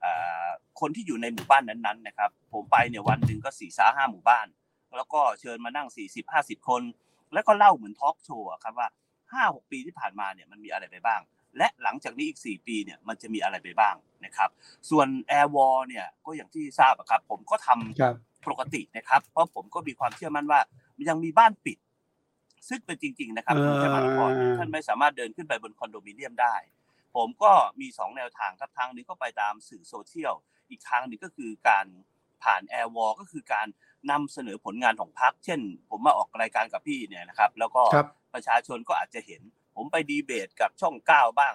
[0.02, 0.12] เอ่
[0.46, 0.48] อ
[0.80, 4.48] คนที่อยู่ในหมู่บ้านนั้นๆนะครับ ผมไปเนี่ยวันหนึ่งก็สี่สาห้าหมู่บ้าน
[4.98, 6.82] แล้วก็เชิญมานั่งสี่สิบห้าสิบคน
[7.34, 8.88] แล้วก็เล่าเหมือนทอล์กโชว์อะครับว่า
[9.34, 11.22] ห้าหกปีที่ผ่านมาเนี่ยมันมีอะไรไปบ้าง
[11.58, 13.96] และหลังจากนี้อีก 4 ปีเนี่ยมันจะมีอะไรไปบ้าง
[14.26, 14.50] นะครับ
[14.90, 15.08] ส่วน
[15.38, 18.16] Air Wall เนี่ยก็อย่างที่ทราบอะครับผมก็ทำครับ
[18.48, 20.60] ปกตินะครับ เพราะผมก็มีความเชื่อมั่นว่า
[21.10, 21.78] ยังมีบ้านปิด
[22.68, 26.56] ซึ่งเป็นจริง ๆ นะครับเออกรุงเทพมหานครเนี่ยท่านไม่สามารถเดินขึ้นไปบนคอนโดมิเนียมได้
[27.16, 27.52] ผมก็
[27.82, 30.34] มีสองแนวทางครับทางหนึงก็ไปตามสื่อโซเชียล
[30.70, 31.86] อีกทางหนึ่งก็คือการ
[32.44, 33.68] ผ่าน air war ก็คือการ
[34.12, 39.42] นำเสนอผลงานของพรรคเช่น ผมมาออกรายการกับพี่เนี่ยนะครับ แล้วก็ครับประชาชนก็อาจจะเห็น
[39.76, 41.54] ผมไปดีเบตกับช่องเก้าบ้าง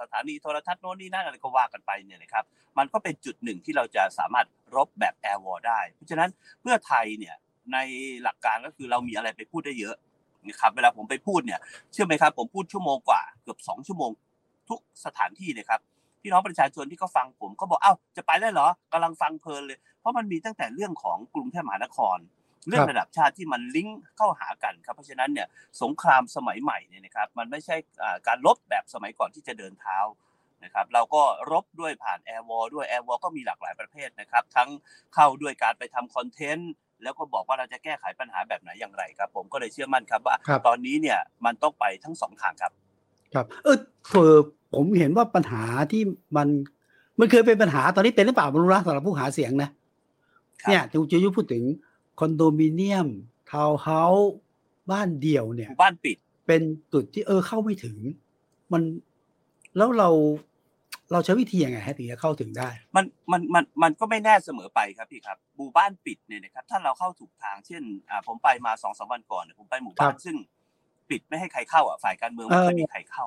[0.00, 2.44] สถานีโทรทัศน์โน่นนี่นั่นอะไรก็ว่ากันไปเนี่ยนะครับ
[2.78, 4.46] มันก็เป็นจุดหนึ่งที่เราจะสามารถ
[4.76, 6.30] รบแบบ air war ได้ เพราะฉะนั้น
[6.60, 7.34] เพื่อไทยเนี่ย
[7.72, 7.78] ใน
[8.22, 9.96] หลักการก็คือเรามีอะไรไปพูดได้เยอะ
[10.48, 11.60] นะครับเวลาผมไปพูดเนี่ย
[11.92, 14.10] เชื่อไหมครับ ผมพูดชั่วโมงกว่าเกือบสองชั่วโมง
[14.68, 15.80] ทุกสถานที่เลยครับ
[16.22, 22.18] พี่น้องประชาชนที่เขาฟังผมเขาบอกเอ้าจะไปได้เหรอกำลังฟังเพลินเลย เพราะมันมีตั้งแต่เรื่องของกรุงเทพมหานคร
[22.68, 25.46] เรื่องระดับชาติที่มันลิงก์เข้าหากันครับเพราะฉะนั้นเนี่ย
[25.82, 27.76] สงครามสมัยใหม่เนี่ยนะครับมันไม่ใช่
[28.26, 29.98] การรบแบบสมัยก่อนที่จะเดินเท้า
[30.64, 31.22] นะครับเราก็
[31.52, 34.68] รบด้วยผ่าน air war ด้วย air war ก็มีหลากหลายประเภทนะครับ ทั้ง
[35.14, 36.72] เข้าด้วยการไปทำคอนเทนต์
[37.02, 42.72] แล้วก็บอกว่าเราจะแก้ไขปัญหาแบบไหนอย่างไรครับ ผมก็เลยเชื่อมั่นครับว่าครับตอนนี้เนี่ยมันต้องไปทั้งสองทางครับ
[43.34, 43.78] ครับ เออ
[44.10, 44.36] เออ
[44.74, 46.02] ผมเห็นว่าปัญหาที่
[46.36, 46.48] มัน
[47.18, 49.70] มันเคยเป็นปัญหาตอนนี้เป็นหรือเปล่าไม่รู้นะสำหรับผู้หาเสียงนะ
[50.62, 51.64] ครับเนี่ยที่คุณจิยุพูดถึง
[52.18, 53.08] คอนโดมิเนียม
[53.50, 54.32] ทาวน์เฮาส์
[54.90, 57.96] บ้านเดี่ยวเนี่ยหมู่บ้านปิด เป็นจุดที่เออเข้าไม่ถึง
[58.72, 58.82] มัน
[59.76, 60.10] แล้วเรา
[61.12, 70.36] เราใช้วิธียังไงฮะถึงจะเข้าถึงได้ มันมันมันมันก็ไม่แน่เสมอไปครับพี่ครับหมู่บ้านปิดเนี่ยนะครับถ้าเราเข้าถูกทางเช่นอ่าผมไปมาสองสามวันก่อนเนี่ยผมไปหมู่บ้าครันบซึ่ง
[71.10, 73.26] ปิดไม่ให้ใครเข้าอะฝ่ายการเมืองไม่เคยเออมีใครเข้า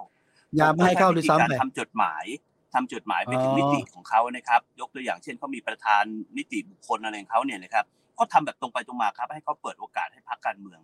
[0.56, 2.26] อย่าไม่ให้เข้าด้วยซ้ำผมไปก็ใช้วิธีการทำจดหมาย
[2.74, 6.04] ทำจดหมายไปถึงอ๋อนิติของเขานะครับ ยกตัวอย่างเช่นเขามีประธาน
[6.38, 7.86] นิติบุคคลอะไรของเขาเนี่ยนะครับ
[8.20, 10.80] ก็ทำแบบตรงไปตรงมาครับ ให้เขาเปิดโอกาสให้พรรคการเมือง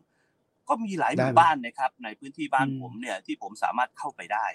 [0.69, 4.45] ก็มีหลายหมู่บ้านนะครับ ในพื้นที่บ้านอืมผมเนี่ยที่ผมสามารถเข้าไปได้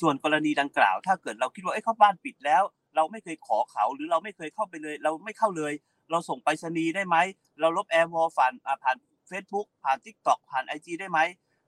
[0.00, 2.62] ส่วนกรณีดังกล่าว ถ้าเกิดเราคิดว่าเอ้ยเขาบ้านปิดแล้ว
[2.96, 5.72] เราไม่เคยขอเขาหรือเราไม่เคยเข้าไปเลย เราไม่เข้าเลย
[6.10, 7.16] เราส่งไปรษณีย์ได้ไหม
[7.60, 8.96] เราลบแอร์วอลผ่านอ่าผ่าน
[9.30, 11.18] Facebook ผ่าน Tik t o อกผ่านไอจได้ไหม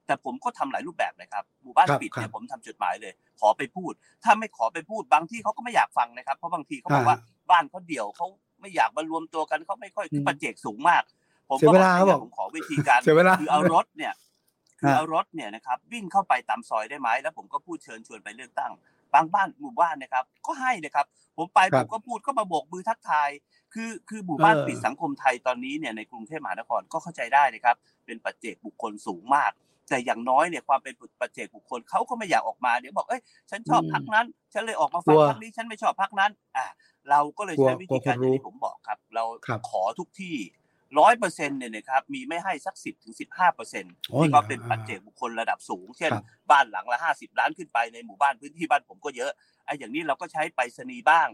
[0.06, 3.92] แต่ผมก็ทำหลายรูปแบบเลยครับหมู่บ้านครับปิดครัเนี่ยบผมทำจดหมายเลย ขอไปพูด
[4.24, 7.18] ถ้าไม่ขอไปพูดบางที่เขาก็ไม่อยากฟังนะครับ เพราะบางทีเขาบอกว่า
[7.50, 8.26] บ้านเขาเดี่ยวเขา
[8.60, 11.02] ไม่อยากมารวมตัวกันเขาไม่ค่อยคือปัจเจกสูงมาก
[11.48, 14.12] ผมเสียก็เวบอกลาให้เขาบอกผมขอวิธีการเสียเวลาคือเอารถเนี่ย
[14.80, 18.72] คือฮะเอารถเนี่ยนะครับวิ่งเข้าไปตามซอยได้ไหมแล้วผมก็พูดเชิญชวนไปเลือกตั้ง
[19.14, 21.06] บางบ้านหมู่บ้านนะครับ ก็ให้นะครับ
[21.36, 23.30] ผมไปครัผบมก็พูดก็มาโบกมือทักทาย
[23.74, 29.52] คือคือหมู่บ้านเออปิดสังคมไทยตอนนี้เนี่ยในกรุงเทพมหานครก็เข้าใจได้นะครับ เป็นปัจเจกบุคคลสูงมาก
[29.88, 36.66] แต่อย่างน้อยเนี่ยความเป็นปัจเจกบุคคลเขาก็ไม่อยากออกมาเดี๋ยวบอกเอ้ยฉันชอบอืมพักนั้น ฉันเลยออกมาฟังกลัวพักนี้ฉันไม่ชอบพักนั้น อะ
[37.10, 40.36] เราก็เลยกลัวใช้วิธีการกลัวคนรู้อย่างที่ผมบอกครับ เราครับขอทุกที่
[40.99, 49.30] ร้อยเปอร์เซ็นต์เนี่ยนะครับมีไม่ให้สักสิบถึงสิบห้าเปอร์เซ็นต์โอ้ที่ก็เหรอเป็นปัจเจกบุคคลระดับสูง เช่นครับบ้านหลังละห้าสิบล้านขึ้นไปในหมู่บ้านพื้นที่บ้านผมก็เยอะ
[49.64, 51.28] ไอ้อย่างนี้เราก็ใช้ไปรษณีย์บ้าง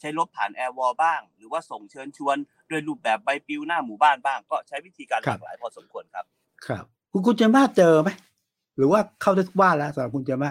[0.00, 2.36] ใช้รบผ่าน air war บ้าง หรือว่าส่งเชิญชวน
[2.70, 6.24] ด้วยรูปแบบใบปลิวหน้าหมู่บ้านบ้าง ก็ใช้วิธีการหลากหลายพอสมควรครับ
[6.66, 8.10] ครับ คุณคุณเจมาเจอไหม
[8.76, 10.50] หรือว่าเข้าได้ทุกบ้านแล้วสำหรับคุณเจมา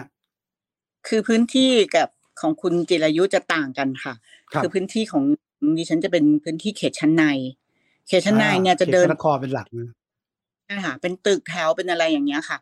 [1.08, 2.08] คือพื้นที่กับ
[2.40, 4.14] ของคุณจิรายุจะต่างกันค่ะ
[4.52, 5.24] ครับคือพื้นที่ของ
[5.78, 7.24] ดิฉันจะเป็นพื้นที่เขตชั้นใน
[8.08, 9.90] เขตชั้นในเนี่ยจะเดินขตพรนครเป็นหลักนะ
[10.66, 12.58] ใช่ค่ะเป็นตึกแถวเป็นอะไรอย่างเงี้ยค่ะ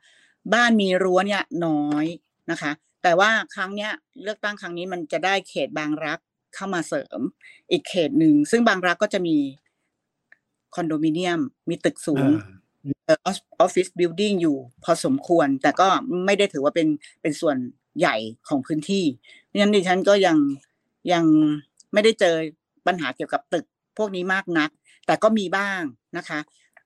[0.55, 2.07] บ้านมีรั้วเนี่ยน้อย
[2.51, 2.73] นะคะ
[3.03, 3.93] แต่ว่าครั้งเนี้ย
[4.23, 6.19] เลือกตั้งครั้งนี้มันจะได้เขตบางรัก
[6.55, 7.21] เข้ามาเสริม
[7.71, 9.37] อีกเขตหนึ่งซึ่งบางรักก็จะมี
[10.75, 12.29] คอนโดมิเนียม มีตึกสูง
[13.09, 15.89] อ่าออฟฟิศบิลดิ่งอยู่พอสมควร แต่ก็
[16.25, 16.89] ไม่ได้ถือว่าเป็น
[17.23, 17.57] เป็นส่วน
[17.99, 18.17] ใหญ่
[18.49, 19.05] ของพื้นที่
[19.45, 20.37] เพราะฉะนั้นดิฉันก็ยัง
[21.13, 21.25] ยัง
[21.93, 22.35] ไม่ได้เจอ
[22.87, 23.65] ปัญหาเกี่ยวกับตึก
[23.99, 24.71] พวกนี้มากนัก
[25.07, 25.81] แต่ก็มีบ้าง
[26.17, 26.39] นะคะ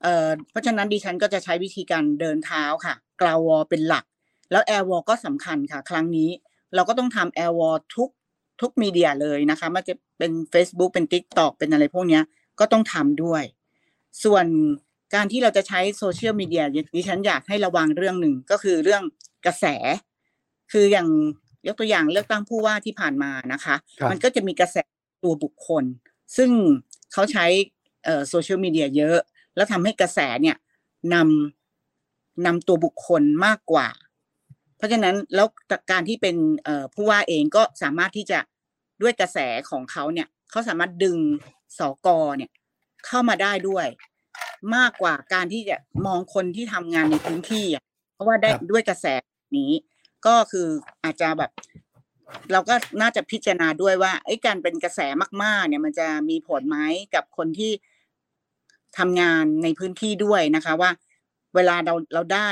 [0.02, 4.04] เอ่อเพราะฉะนั้นดิฉันก็จะใช้วิธีการเดินเท้าค่ะ ground war เป็นหลัก
[4.50, 6.30] แล้ว air war ก็สำคัญค่ะ ครั้งนี้
[6.74, 8.10] เราก็ต้องทำ air war ทุก
[8.60, 12.22] ทุก media เลยนะคะไมันจะเป็น Facebook เป็น TikTok เป็นอะไรพวกเนี้ย
[12.60, 13.42] ก็ต้องทำด้วย
[14.24, 14.46] ส่วน
[15.14, 16.64] การที่เราจะใช้โซเชียลมีเดีย
[16.96, 19.02] ดิฉันอยากให้ระวังเรื่องหนึ่งก็คือเรื่อง
[19.46, 19.64] กระแส
[20.72, 21.08] คืออย่าง
[21.66, 24.76] ยกตัวอย่างเลือกตั้งผู้ว่าที่ผ่านมานะคะครับมันก็จะมีกระแส
[25.22, 25.84] ตัวบุคคล
[26.36, 26.50] ซึ่ง
[27.12, 27.46] เขาใช้
[28.28, 29.18] โซเชียลมีเดียเยอะ
[29.56, 30.56] แล้วทำให้กระแสเนี่ย
[31.14, 33.88] นำนำตัวบุคคลมากกว่า
[34.76, 35.46] เพราะฉะนั้นแล้ว
[35.90, 38.38] การที่เป็นเอ่อผู้ว่าเองก็สามารถที่จะ
[39.02, 39.38] ด้วยกระแส
[39.70, 41.18] ของเขาเนี่ยเขาสามารถดึง
[41.78, 42.50] สกเนี่ย
[43.06, 43.86] เข้ามาได้ด้วย
[44.76, 45.76] มากกว่าการที่จะ
[46.06, 47.82] มองคนที่ทำงานในพื้นที่อะ
[48.14, 49.06] เพราะว่าได้ครับด้วยกระแส
[49.58, 49.72] นี้
[50.26, 50.68] ก็คือ
[51.04, 51.50] อาจจะแบบ
[52.52, 55.00] เราก็น่าจะพิจารณาด้วยว่าไอ้การเป็นกระแส
[55.42, 56.78] มากๆ เนี่ย มันจะมีผลไหม
[57.14, 57.72] กับคนที่
[58.98, 60.90] ทำงานในพื้นที่ด้วยนะคะว่า
[61.54, 62.50] เวลาเราเราได้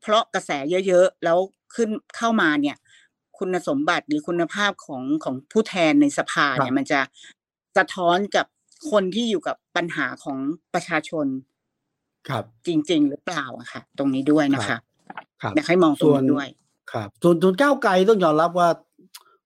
[0.00, 0.50] เพราะกระแส
[0.86, 1.38] เยอะๆ แล้ว
[1.74, 2.76] ขึ้นเข้ามาเนี่ย
[3.38, 7.00] คุณสมบัติหรือคุณภาพของของผู้แทนในสภาเนี่ย มันจะ
[7.76, 8.46] สะท้อนกับ
[8.90, 10.38] คนที่อยู่กับปัญหาของ
[10.74, 11.26] ประชาชน
[12.28, 14.78] ครับ จริง ๆ หรือเปล่าอะค่ะ ตรงนี้ด้วยนะคะ
[15.42, 16.48] ครับอยากให้มองตรงส่วนนี้ด้วย
[16.92, 18.68] ครับส่วนส่วนก้าวไกลต้องยอมรับว่า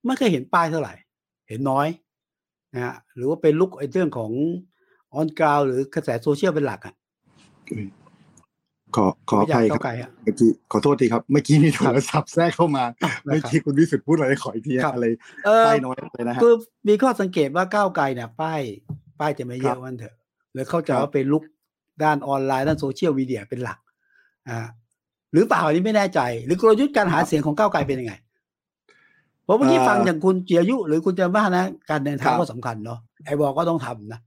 [0.05, 0.93] ไม่เคยเห็นป้ายเท่าไหร่
[1.49, 1.87] เห็นน้อย
[2.73, 4.31] นะฮะหรือว่าเป็นลุกไอ้เรื่องของ
[5.13, 6.95] ออนกราวหรือกระแสโซเชียลเป็นหลักอะ
[8.95, 15.05] ขอขออไม่อยาภักยคก้ารับวไกลอะเมื่อกี้ขอโทษทีครับเมื่อกี้มีโทรศัพท์แทรกเข้ามาครับเมื่อกี้คุณวิสุทธ์พูดอะไรขออีกทีครับอะไร
[15.45, 16.53] เออป้ายน้อยเลยนะฮะคือ
[16.87, 18.61] มีข้อสังเกตว่าก้าวไกลเนี่ยป้าย
[19.19, 20.15] ป้ายจะไม่เยครัอะบวันเถอะ
[20.53, 21.43] หรือเข้าใจครับว่าเป็นลุก
[22.03, 23.79] ด้านออนไลน์ด้านโซเชียลมีเดียเป็นหลัก
[24.49, 24.59] อ่า
[25.33, 28.13] หรือเปล่าอันนี้ไม่แน่ใจ หรือกลยุทธ์การหาเสียงของก้าวไกลเป็นยังไง
[29.43, 34.19] เพราะเมื่อกี้ฟังอย่างคุณเจียยุ หรือคุณจะว่านะ การเดินทางก็สำคัญเนาะไอ้บอกก็ต้องทำนะ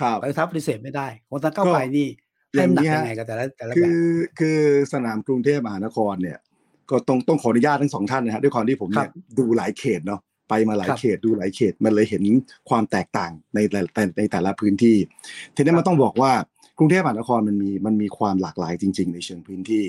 [0.00, 2.08] ครับไปทับปฏิเสธไม่ได้ของทางก้าวไกลนี่
[2.54, 4.00] อให้ย่างน้ำหนักนี้ยัฮะงไงกันแต่ละแต่ละคืแบบอ
[4.38, 4.58] คือ
[4.92, 6.38] สนามกรุงเทพมหานครเนี่ย
[6.90, 12.22] ก็ต้องต้องขออนุญาตทั้งสองท่านนะฮะด้วยความที่ผมเนี่ยดูหลายเขตเนาะไปมาหลายครับเขตดูหลายเขตมันเลยเห็น
[12.70, 14.96] ความแตกต่างในแต่แต่ในแต่ละพื้นที่
[15.54, 16.32] ทีนี้มันต้องบอกว่า
[16.78, 19.84] กรุงเทพมหานครมันมีมันมีความหลากหลายจริง ๆ ในเชิงพื้นที่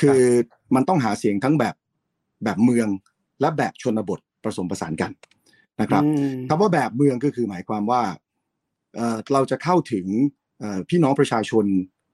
[0.00, 0.20] คือ
[0.74, 1.74] มันต้องหาเสียงทั้งแบบ
[2.44, 2.88] แบบเมือง
[3.40, 5.12] และแบบชนบทผสมผสานกัน
[5.80, 8.02] นะครับอืมคำว่าแบบเมืองก็คือหมายความว่า
[8.96, 10.06] เอ่อเราจะเข้าถึง
[10.58, 11.64] เอ่อพี่น้องประชาชน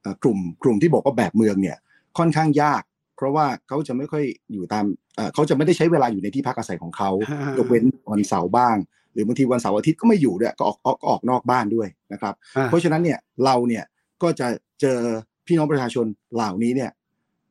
[0.02, 1.76] เอ่อกลุ่มกลุ่มที่บอกว่าแบบเมืองเนี่ย
[2.18, 2.82] ค่อนข้างยาก
[3.16, 4.84] เพราะว่าเขาจะไม่ค่อยอยู่ตาม
[5.16, 8.76] เอ่อเขาจะไม่ได้ใช้เวลาอยู่ในที่พักอาศัยของเขาอ่ายยกเว้นวันเสาร์บ้าง
[9.12, 13.84] หรือบางทีวันเสาร์อาทิตย์ก็ไม่อยู่ด้วยก็ออกออกออกนอกบ้านด้วยนะครับอ่าเพราะฉะนั้นเนี่ยเราเนี่ย
[14.22, 14.46] ก็จะ
[14.80, 14.98] เจอ
[15.46, 16.90] พี่น้องประชาชนเหล่านี้เนี่ย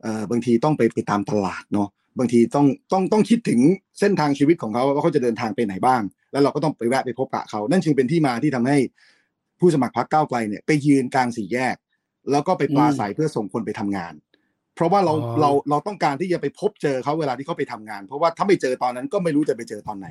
[0.01, 1.87] เอ่อบางทีต้องไปไปตามตลาดเนาะ
[2.19, 3.59] บางทีต้องต้องต้องคิดถึง
[3.99, 6.01] เส้นทางชีวิตของเขาว่าเขาจะเดินทางไปไหนบ้าง
[6.31, 8.77] แล้วเราก็ต้องไปแวะไปพบปะเขานั่นจึงเป็นที่มาที่ทำให้
[9.59, 11.75] ผู้สมัครพรรคก้าวไกลเนี่ยไปยืนกลางสี่แยก
[12.31, 14.13] แล้วก็ไปปราศัยเพื่อส่งคนไปทำงาน
[14.75, 20.07] เพราะว่าเราอ๋อเราเราต้องการที่จะไปพบเจอเขาเวลาที่เขาไปทำงาน เพราะว่าถ้าไม่เจอตอนนั้นก็ไม่รู้จะไปเจอตอนไหน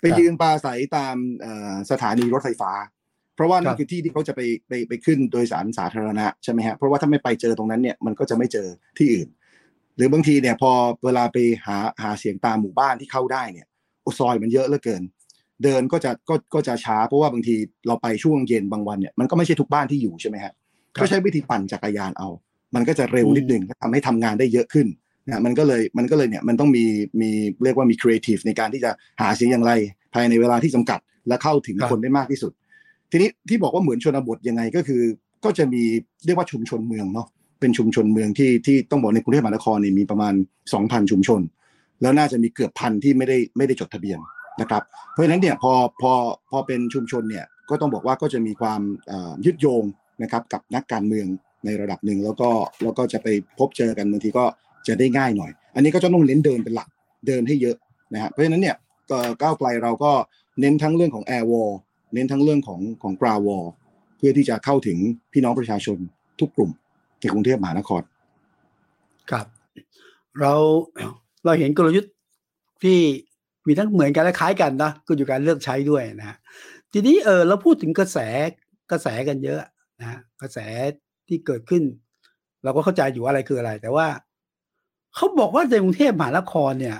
[0.00, 2.72] ไปยืนปราศัยตามเอ่อสถานีรถไฟฟ้า
[3.36, 8.68] เพราะว่านั่นคือที่ที่เขาจะไปไปไปขึ้นโดยสารสาธารณะใช่ไหมฮะเพราะว่าถ้าไม่ไปเจอตรงนั้นเนี่ยมันก็จะไม่เจอ
[8.98, 9.28] ที่อื่น
[9.96, 10.72] หรือบางทีเนี่ยพอ
[11.04, 13.66] เวลาไปหาหาเสียงตามหมู่บ้านที่เข้าได้เนี่ย
[14.02, 15.02] โอซอยมันเยอะเหลือเกิน
[15.64, 17.54] เดินก็จะก็ก็จะช้าเพราะว่าบางที
[17.86, 20.52] เราไปช่วงเย็นบางวันเนี่ยมันก็ไม่ใช่ทุกบ้านที่อยู่ใช่ไหมฮะ
[20.94, 22.28] ครับก็ใช้วิธีปั่นจักรยานเอา
[22.74, 24.86] มันก็จะเร็วนิดนึงก็ทำให้ทำงานได้เยอะขึ้น
[25.26, 26.84] นะมันก็เลยมันก็เลยเนี่ยมันต้องมี
[27.20, 27.30] มี
[27.64, 28.90] เรียกว่ามีครีเอทีฟในการที่จะ
[29.20, 29.72] หาเสียงอย่างไร
[30.14, 30.98] ภายในเวลาที่จำกัด
[31.28, 32.52] และเข้าถึงครับคนได้มากที่สุด
[33.10, 35.02] ทีนี้ที่บอกว่าเหมือนชนบทยังไงก็คือ
[35.44, 35.82] ก็จะมี
[36.26, 37.26] เรียกว่าชุมชนเมืองเนาะ
[37.60, 40.34] เป็นชุมชนเมืองที่ที่ต้องบอกในกรุงเทพมหานครเนี่ยมีประมาณ
[40.72, 41.40] 2,000 ชุมชน
[42.02, 44.18] แล้วน่าจะมีเกือบพันที่ไม่ได้ไม่ได้จดทะเบียน
[44.60, 44.82] นะครับ
[45.12, 46.12] เพราะฉะนั้นเนี่ยพอพอ
[46.50, 48.80] พอเป็นชุมชนเนี่ยก็ต้องบอกว่าก็จะมีความ
[49.44, 49.84] ยึดโยง
[50.22, 51.26] นะครับกับนักการเมือง
[51.64, 52.50] ในระดับหนึ่งแล้วก็
[52.82, 53.28] แล้วก็จะไป
[53.58, 54.44] พบเจอกันบางทีก็
[54.86, 56.88] จะได้ง่ายหน่อย อันนี้ก็จะต้องเน้นเดินเป็นหลัก
[57.26, 57.76] เดินให้เยอะ
[58.14, 58.76] นะฮะเพราะฉะนั้นเนี่ย
[59.42, 60.12] ก้าวไกลเราก็
[60.60, 61.72] เน้นทั้งเรื่องของ Air Wall
[62.14, 63.66] เน้นทั้งเรื่องของของ Ground Wall
[64.16, 64.98] เพื่อที่จะเข้าถึง
[65.32, 65.98] พี่น้องประชาชน
[66.40, 66.70] ทุกกลุ่ม
[67.20, 68.02] ในกรุงเทพมหานคร
[69.30, 69.46] ครับ
[70.40, 70.52] เรา
[71.44, 72.12] เราเห็นกลยุทธ์
[72.82, 72.98] ที่
[73.66, 76.36] มีทั้งเหมือนกันและคล้ายกันนะก็อยู่การเลือกใช้ด้วยนะฮะ
[76.92, 78.18] ทีนี้เออเราพูดถึงกระแส
[78.90, 79.60] กระแสกันเยอะ
[80.00, 80.58] นะฮะกระแส
[81.28, 81.82] ที่เกิดขึ้น
[82.64, 84.06] เราก็เข้าใจอยู่ว่าอะไรคืออะไร แต่ว่า
[85.14, 86.98] เขาบอกว่าในกรุงเทพมหานครเนี่ย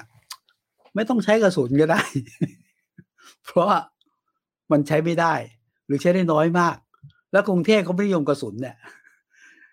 [0.94, 2.00] ไม่ต้องใช้กระสุนก็ได้
[3.46, 3.78] เพราะว่า
[4.72, 5.34] มันใช้ไม่ได้
[5.86, 6.76] หรือใช้ได้น้อยมาก
[7.32, 8.76] แล้วกรุงเทพเขาไม่นิยมกระสุนเนี่ย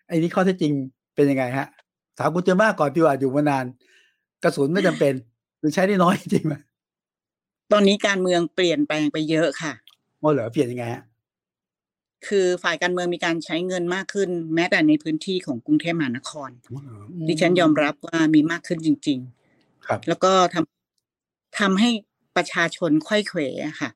[0.07, 0.73] ไอ้นี่ข้อเท็จจริง
[1.15, 1.67] เป็นยังไงฮะ
[2.17, 3.65] ถามคุณเจอมากก่อนที่ว่าอยู่มานาน
[4.43, 5.13] กระสุนไม่จำเป็น
[5.59, 6.53] หรือใช้ได้น้อยจริงไหม
[7.71, 9.73] ตอนนี้การเมืองเปลี่ยนแปลงไปเยอะค่ะ
[10.19, 11.03] โอ้เหรอเปลี่ยนยังไงฮะ
[12.27, 16.49] คือฝ่ายการเมืองมีการใช้เงินมากขึ้น แม้แต่ในพื้นที่ของกรุงเทพมหานคร
[17.27, 19.19] ดิฉันยอมรับว่ามีมากขึ้นจริง
[19.85, 21.89] ครับๆแล้วก็ทำทำให้
[22.35, 23.89] ประชาชนค่อยเขวอะค่ะ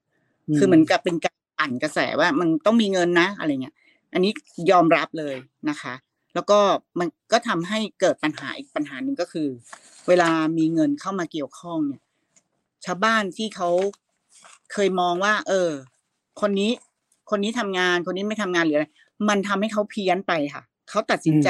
[0.57, 3.75] คือเหมือนกับเป็นการปั่นกระแสว่ามันต้องมีเงินนะอะไรเงี้ย
[4.13, 4.31] อันนี้
[4.71, 5.35] ยอมรับเลย
[5.69, 5.93] นะคะ
[6.33, 6.59] แล้วก็
[6.99, 9.47] มันก็ทำให้เกิดปัญหาอีกปัญหาหนึ่งก็คือ
[10.07, 12.02] เวลามีเงินเข้ามาเกี่ยวข้องเนี่ย
[12.85, 13.69] ชาวบ้านที่เขา
[14.73, 15.69] เคยมองว่า เออ
[16.41, 16.71] คนนี้
[17.29, 18.87] คนนี้ทำงาน คนนี้ไม่ทำงานหรืออะไร
[19.29, 21.49] มันทำให้เขาเพี้ยนไปค่ะ เขาตัดสินใจ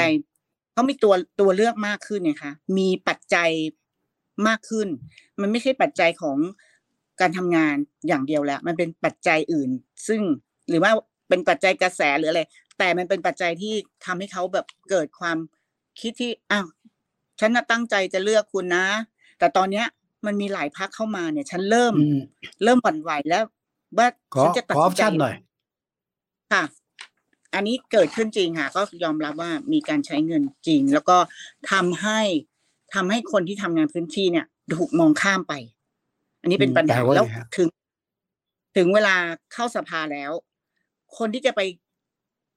[0.73, 3.49] เขามีตัวตัวเลือกมากขึ้นเนี่ยค่ะ มีปัจจัย
[4.47, 4.87] มากขึ้น
[5.41, 6.37] มันไม่ใช่ปัจจัยของ
[7.21, 7.75] การทำงาน
[8.07, 9.69] อย่างเดียวแล้ว มันเป็นปัจจัยอื่น
[10.07, 10.21] ซึ่ง
[10.69, 10.91] หรือว่า
[11.29, 12.41] เป็นปัจจัยกระแสหรืออะไร
[12.77, 13.73] แต่มันเป็นปัจจัยที่
[14.05, 15.37] ทำให้เขาแบบเกิดความ
[15.99, 16.67] คิดที่อ้าว
[17.39, 18.85] ฉันน่ะตั้งใจจะเลือกคุณนะ
[19.39, 19.85] แต่ตอนเนี้ย
[20.25, 22.19] มันมีหลายพักเข้ามาเนี่ย ฉันเริ่มอืม
[22.63, 23.43] เริ่มหวั่นไหวแล้ว
[23.97, 25.35] ว่าขอฉันจะตัดขออสิอนปใจชั่นหน่อย
[26.53, 26.63] ค่ะ
[27.53, 31.17] อันนี้เกิดขึ้นจริงค่ะ ก็ยอมรับว่ามีการใช้เงินจริง แล้วก็
[31.71, 32.19] ทำให้
[32.93, 34.45] ทำให้คนที่ทำงานพื้นที่เนี่ย
[34.75, 35.53] ถูกมองข้ามไป
[36.41, 37.67] อันนี้เป็นอืมปัญหาแปลว่าแล้วไงฮะถึง
[38.77, 39.15] ถึงเวลา
[39.53, 40.31] เข้าสภาแล้ว
[41.17, 41.61] คนที่จะไป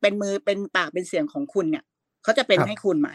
[0.01, 1.85] เป็นมือเป็นปากเป็นเสียงของคุณเนี่ย
[2.23, 3.11] เขาจะเป็นให้คุณไหม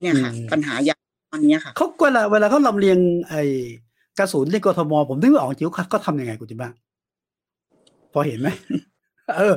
[0.00, 1.03] เนี่ยค่ะ ปัญหาอย่างต
[1.34, 3.42] อนเนี้ยค่ะเขาเวลาเวลาเขาลำเลียงไอ้
[4.18, 6.72] กระสุนในกทมผมนึกไม่ออกจริงว่าเขาทำยังไงกูจิบ้าง
[8.12, 8.48] พอเห็นไหม
[9.38, 9.56] เออ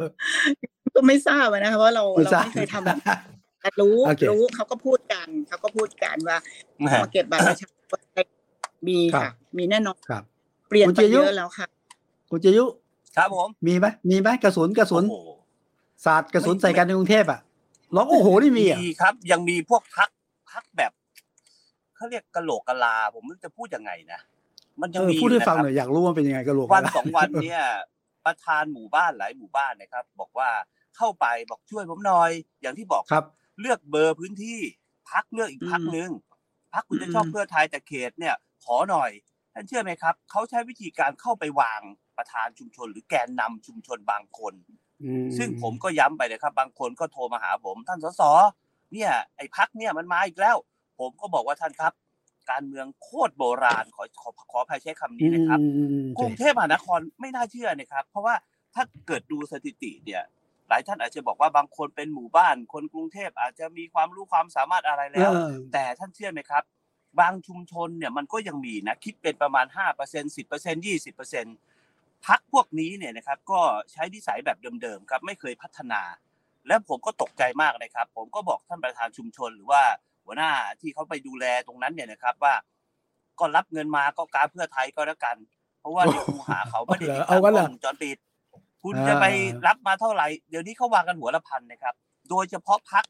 [0.95, 3.19] ก็ไม่ทราบอะนะคะเพราะเราไม่เราทราบไม่เคยทำแบบนั้น
[3.61, 6.38] แต่รู้โอเครู้เขาก็พูดกันเขาก็พูดกันว่า
[6.86, 8.28] มาเก็บบัตรประชาชน
[8.88, 10.23] มีครับค่ะ มีแน่นอนครับ
[10.69, 11.67] เปลี่ยนคุณไปเจยุเยอะแล้วค่ะ
[12.30, 12.65] คุณเจยุ
[13.17, 15.30] ครับผมมีไหมมีไหมกระสุนกระสุนโอ้โห
[16.05, 17.39] ศาสตร์กระสุนใส่กันในกรุงเทพอะ
[17.95, 20.09] ร้องโอ้โหนี่มีอะมีครับ ยังมีพวกพัก
[20.51, 20.91] พักแบบ
[21.98, 24.20] เขาเรียกกะโหลกกะลา ผมไม่รู้จะพูดยังไงนะ
[24.82, 27.64] มันยังเออมีพูดให้นะฟังครับหน่อยอยากรู้ว่าเป็นยังไงกระโหลกวันกะลาสองวันเนี่ย
[28.26, 30.50] ประธานหมู่บ้านหลายหมู่บ้านนะครับ บอกว่า
[30.98, 32.32] เข้าไปบอกช่วยผมหน่อย
[32.62, 33.26] อย่างที่บอกครับ
[33.62, 34.60] เลือกเบอร์พื้นที่
[35.10, 36.10] พักเลือกอีกพักหนึ่ง
[36.74, 39.12] พักคุณจะชอบอืมเพื่อไทยแต่เขตเนี่ย ขอหน่อย
[39.54, 41.82] ท่านเชื่อไหมครับเขาใช้วิธีการเข้าไปวาง
[42.18, 44.54] ประธานชุมชน หรือแกนนำชุมชนบางคน
[45.04, 48.22] อืมซึ่งผมก็ย้ำไปนะครับ บางคนก็โทรมาหาผม ท่านสส
[48.93, 50.58] เนี่ย ไอ้พักเนี่ยมันมาอีกแล้ว
[51.00, 51.93] ผมก็บอกว่าท่านครับ
[52.52, 58.36] การเมืองโคตรโบราณขอขอขออภัยใช้คำนี้นะครับอืมอืมกรุงเทพมหานครไม่น่าเชื่อนะครับ เพราะว่า
[58.76, 60.24] ถ้าเกิดดูสถิติเนี่ย
[60.70, 66.64] หลายท่านอาจจะบอกว่าบางคนเป็นหมู่บ้าน คนกรุงเทพอาจจะมีความรู้ความสามารถอะไรแล้วเออแต่ท่านเชื่อไหมครับ
[67.20, 69.66] บางชุมชนเนี่ยมันก็ยังมีนะคิดเป็นประมาณ
[70.02, 70.86] 5% 10%
[71.45, 73.60] 20%พักพวกนี้เนี่ยนะครับ ก็
[73.91, 76.02] ใช้นิสัยแบบเดิมๆครับไม่เคยพัฒนา
[76.68, 79.84] และผมก็ตกใจมากเลยครับ ผมก็บอกท่านประธานชุมชนหรือว่า
[80.28, 80.51] หัวหน้า
[80.82, 82.53] ที่เขาไปดูแลตรงนั้นเนี่ยนะครับ ว่า
[83.39, 85.36] ก็รับเงินมาก็การเพื่อไทยก็แล้วกัน
[85.80, 88.17] เพราะว่าในคูหาเขาไม่ได้ติดเอาตั้งงั้นเหรกล้อองวงจรปิด
[88.84, 89.25] คุณจะไป
[89.67, 91.93] รับมาเท่าไหร่ เดี๋ยวนี้เขาวางกันหัวละพันนะครับ
[92.30, 93.05] โดยเฉพาะพัก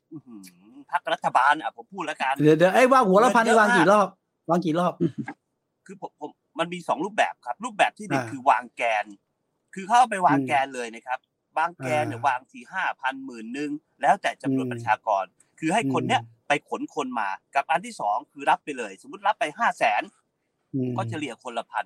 [0.91, 4.07] พักรัฐบาลอะผมพูดแล้วกันเดี๋ยวเดี๋ยวไอ้ว่างหัวละพันเยนี่อะวางกี่มากรอบ
[4.49, 4.93] วางกี่รอบ
[5.85, 9.05] คือผมผมมันมีสองรูปแบบครับ รูปแบบที่หนึ่งอ่าคือวางแกน
[9.75, 11.19] คือเขาเอาไปวางอืมแกนเลยนะครับ
[11.57, 15.25] วางแกนเนี่ยอ่าวางทีห้าพันหมื่นหนึ่งแล้วแต่จำนวนอืมประชากร
[15.59, 20.03] คือให้คนเนี้ย ไปขนคนมา กับอันที่สองคือรับไปเลย สมมติรับไปห้าแสน
[20.73, 21.85] อืมก็เฉลี่ยคนละพัน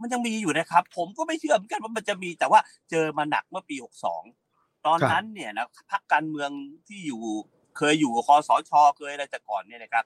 [0.00, 3.76] มันยังมีอยู่นะครับ ผมก็ไม่เชื่อเหมือนกันว่ามันจะมีแต่ว่าเจอมาหนักเมื่อปี
[4.30, 6.50] 62ตอนนั้นเนี่ยนะพักการเมือง
[6.86, 7.22] ที่อยู่
[7.76, 10.04] เคยอยู่คอสชเคยอะไรแต่ก่อนเนี่ยนะครับ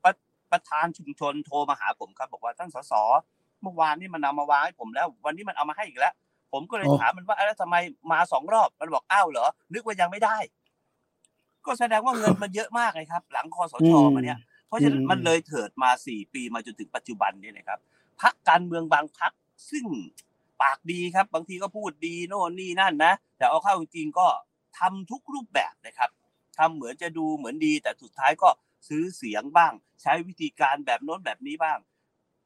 [0.00, 0.04] ไป
[0.48, 2.92] ไปประธานชุมชนโทรมาหาผมครับ บอกว่าท่านสส
[3.62, 6.14] เมื่อวานนี่มันเอามาวางให้ผมแล้ว วันนี้มันเอามาให้อีกแล้ว
[6.52, 7.76] ผมก็เลยโอ้ถามมันว่าเอ้าแล้วทำไม
[8.12, 10.36] มาสองรอบมันบอกอ้าวเหรอ นึกว่ายังไม่ได้
[11.66, 17.78] ก็แสดงว่าเงินมันเยอะมากเลยครับ หลังคอสชมาเนี่ย เพราะฉะนั้นมันเลยเถิดมาสี่ปีมาจนถึงปัจจุบันนี่นะครับ
[18.20, 19.32] พักการเมืองบางพัก
[19.70, 19.84] ซึ่ง
[20.62, 24.26] ปากดีครับ บางทีก็พูดดีโน่นนี่นั่นนะ แต่เอาเข้าจริงๆก็
[24.78, 26.10] ทำทุกรูปแบบนะครับ
[26.58, 28.48] ทำเหมือนจะดูเหมือนดี แต่สุดท้ายก็
[28.88, 31.78] ซื้อเสียงบ้าง ใช้วิธีการแบบโน้นแบบนี้บ้าง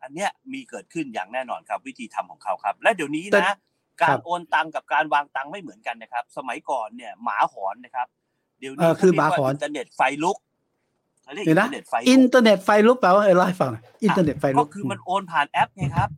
[0.02, 3.54] อันเนี้ยมีเกิดขึ้นอย่างแน่นอนครับ วิธีทำของเขาครับ และเดี๋ยวนี้แต่นะครั
[4.02, 8.06] การบโอนตังกับการวางตังไม่เหมือนกันนะครับ สมัยก่อนเนี่ยหมาหอนนะครับ
[8.58, 10.36] เดี๋ยวเอนี้อคือเขเรียกหมาหอนว่าอินเทอร์เน็ตไฟลุก
[11.22, 16.10] เขาเรียกเดี๋อิยวนนะเทอร์เน็ตไฟอิลุนกเทอร์เน็ตไฟลุกแปลว่าอะไรเล่าให้ฟังหน่อยอินเทอร์เน็ตไฟลุก็กคือมันโอนผ่านแอปไงครับ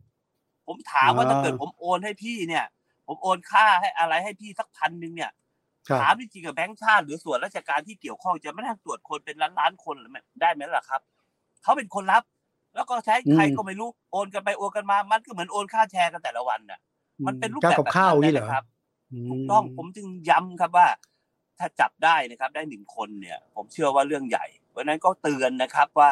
[0.67, 2.65] ผมถามว่าอ่าถ้าเกิดผมโอนให้พี่เนี่ย
[3.07, 5.31] ผมโอนค่าให้อะไรให้พี่สักพันหนึ่งเนี่ย
[5.89, 11.01] ครับถามจริงๆกับแบงค์ชาติ หรือส่วนราชการที่เกี่ยวข้องจะไม่ได้ตรวจคนเป็นล้านล้านๆคนหรือไม่ได้ไหมล่ะครับ
[11.63, 12.23] เขาเป็นคนรับ
[12.75, 16.79] แล้วก็ใช้ใครก็ไม่รู้โอนกันไปโอนกันมา มันก็เหมือนโอนค่าแชร์กันแต่ละวันน่ะ
[17.27, 18.63] มันเป็นรูปค่าแบบกับข้าวแบบนี่นั้นเหรอนะครับ
[19.13, 20.87] มถูกต้องผมจึงย้ำครับว่า
[21.59, 26.11] ถ้าจับได้นะครับได้หนึ่งคนเนี่ย ผมเชื่อว่าเรื่องใหญ่ เพราะฉะนั้นก็เตือนนะครับว่า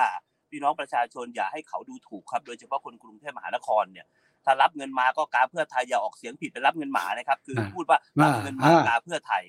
[0.49, 4.07] พี่น้องประชาชนอย่าให้เขาดูถูกครับ โดยเฉพาะคนกรุงเทพมหานครเนี่ย
[4.45, 9.43] ถ้ารับเงินมาก็กาเพื่อไทยอย่าออกเสียงผิดไปรับเงินหมานะครับ คืออ่าพูดว่ารับเงินมาอ่ากาเพื่อไทย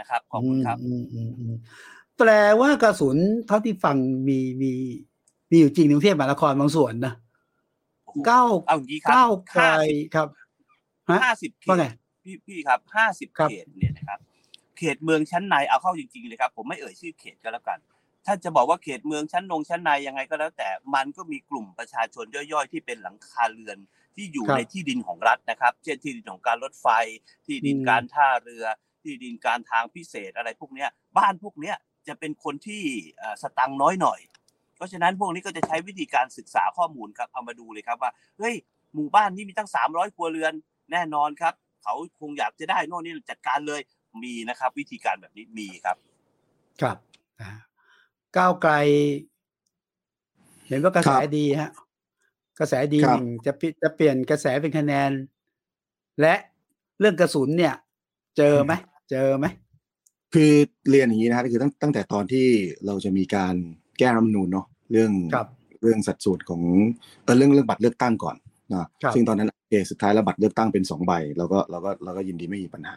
[0.00, 1.54] นะครับขอบคุณครับอืมอืมอืม
[2.18, 2.30] แปล
[2.60, 3.96] ว่ากระสุนเท่าที่ฟัง
[4.28, 4.72] มีมี
[5.50, 7.14] มีอยู่จริงในกรุงเทพมหานครบางส่วนนะ
[8.26, 10.28] เก้าเอาอย่างนี้ครัเก้าไกลห้าสิบครับ
[11.10, 11.92] ฮะห้าสิบเขว่าไงต
[12.24, 14.18] พี่พี่ครับห้าสิบครับเขตเนี่ยนะครับ
[14.80, 17.78] เขตเมืองชั้นในเอาเข้าจริงๆเลยครับผมไม่เอ่ยชื่อเขตก็แล้วกัน
[18.26, 23.78] ถ้าจะบอกว่าเขตเมืองชั้นนงชั้นในยังไงก็แล้ว แต่มันก็มีกลุ่มประชาชนย่อยๆ ที่เป็นหลังคาเรือน
[24.16, 26.86] ที่อยู่ครับในที่ดินของรัฐนะครับ เช่นที่ดินของการรถไฟ
[27.46, 28.64] ที่ดินอืมการท่าเรือ
[29.02, 31.76] ที่ดินการทางพิเศษอะไรพวกเนี้ย บ้านพวกเนี้ย
[32.08, 32.82] จะเป็นคนที่
[33.18, 34.20] เอ่อสตังค์น้อยหน่อย
[34.76, 38.54] เพราะฉะนั้นพวกนี้ก็จะใช้วิธีการศึกษาข้อมูลครับเอามาดูเลยครับว่าเฮ้ย
[38.94, 40.52] หมู่บ้านนี้มีตั้งสามร้อยครัวเรือน
[40.92, 43.80] แน่นอนครับ เขาคงอยากจะได้โน่นนี่จัดการเลย
[44.24, 45.96] มีนะครับ วิธีการแบบนี้มีครับ
[46.82, 46.96] ครับ
[47.40, 47.50] อ่า
[48.36, 48.72] ก้าวไกล
[50.68, 51.70] เห็นว่ากระแสครับดีฮะ
[52.58, 55.10] กระแสดีครับหนึ่งจะเปลี่ยนจะเปลี่ยนกระแสเป็นคะแนน
[56.20, 56.34] และ
[57.00, 57.74] เรื่องกระสุนเนี่ย
[58.36, 58.72] เจอไหม
[59.10, 59.46] เจอไหม
[60.34, 60.52] คือ
[60.90, 62.46] เรียนอย่างนี้นะฮะคือตั้งตั้งแต่ตอนที่
[62.86, 63.54] เราจะมีการ
[63.98, 65.46] แก้รัฐธรรมนูญเนาะเรื่องครับ
[65.82, 66.62] เรื่องสัดส่วนของ
[67.24, 68.36] เออเรื่องเรื่องบัตรเลือกตั้งก่อน
[68.70, 72.96] นะครับซึ่งตอนนั้นโอเคสุดท้ายแล้วบัตรเลือกตั้งเป็นสองใบเราก็เราก็เราก็ยินดีไม่มีปัญหา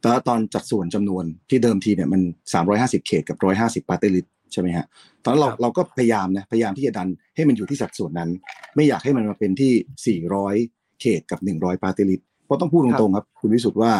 [0.00, 2.20] แต่ว่าตอนจัดส่วนจำนวนที่เดิมทีเนี่ยมัน
[2.64, 3.36] 350 เขตกับ
[3.84, 4.86] 150 party list ใช่ไหมฮะ
[5.22, 8.30] ตอนนั้นเราครับเราก็พยายามนะพยายามที่จะดันให้มันอยู่ที่สัดส่วนนั้น
[8.76, 10.20] ไม่อยากให้มันมาเป็นที่
[10.56, 13.92] 400 เขตกับ 100 party list เพราะต้องพูดตรงๆครับ คุณวิสุทธ์ว่า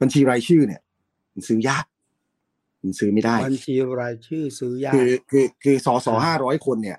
[0.00, 0.80] บัญชีรายชื่อเนี่ย
[1.34, 1.84] มันซื้อยาก
[2.82, 6.98] มันซื้อไม่ได้ บัญชีรายชื่อซื้อยากคือคือคือสอสออ่าห้าร้อยคนเนี่ย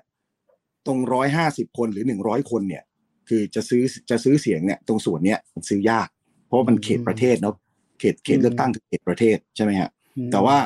[0.86, 2.82] ตรงร้อยห้าสิบคนหรือหนึ่งร้อยคนเนี่ย
[3.28, 6.21] คือจะซื้อจะซื้อเสียงเนี่ย ตรงส่วนเนี้ยมันซื้อยากเพ
[6.52, 7.54] ราะว่ามันเขตประเทศเนาะ
[8.00, 10.56] เขตเขตเลือกตั้งคือเขตประเทศใช่ไหมฮะอืมแต่ว่า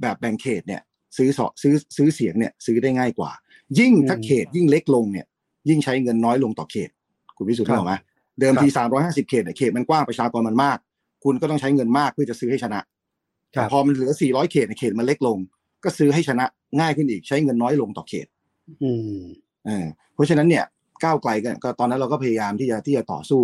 [0.00, 0.80] แบบแบ่งเขตเนี่ย
[1.16, 3.30] ซื้อสอซื้อซื้อเสียงเนี่ยซื้อได้ง่ายกว่า
[3.78, 5.26] ยิ่งถ้าเขตยิ่งเล็กลงเนี่ย
[5.68, 6.90] ยิ่งใช้เงินน้อยลงต่อเขต
[7.36, 7.94] คุณวิสุทธิ์ครับรู้ไหม
[8.40, 10.78] เดิมทีครับสามร้อยห้าสิบเขตเนี่ยเขตมันกว้างประชากรมันมาก
[11.24, 12.80] คุณก็ต้องใช้เงินมากเพื่อจะซื้อให้ชนะ
[13.54, 15.38] ครัแต่บพอมันเหลือ400เขตเนี่ยเขตมันเล็กลง
[15.84, 16.44] ก็ซื้อให้ชนะ
[16.80, 18.26] ง่ายขึ้นอีกใช้เงินน้อยลงต่อเขต
[18.82, 19.18] อืม
[19.66, 20.64] เออเพราะฉะนั้นเนี่ย
[21.02, 23.42] ก้าวไกลก็ก็ตอนนั้นเราก็พยายามที่จะที่จะต่อสู้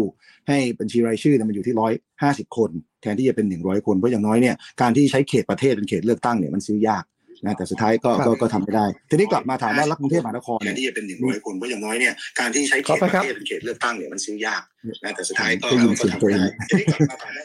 [0.48, 1.92] ให้บัญชีรายชื่อเนี่ยมันอยู่ที่ร้อย
[2.22, 2.70] ห้าสิบคน
[3.02, 7.04] แทนที่จะเป็นหนึ่งร้อยคนเพราะอย่างน้อยเนี่ยการที่ใช้เขตประเทศเป็นเขตเลือกตั้งเนี่ยมันซื้อยาก
[7.44, 14.62] นะแต่สุดท้ายก็ครับก็ก็ทำไม่ได้ ทีนี้กลับมาถามว่ารัฐกรุงเทพมหานครแทเนี่นยที่จะเป็นหนึ่งร้อยคนเพราะอย่างน้อยเนี่ยการที่ใช้เขขอตไปปครับระเทศเป็นเขตเลือกตั้งเนี่ยมันซื้อยาก
[15.04, 17.44] นะแต่สุดท้ายก็ได้ยินเสียงตัวเองทีนี้กลับมาถามว่า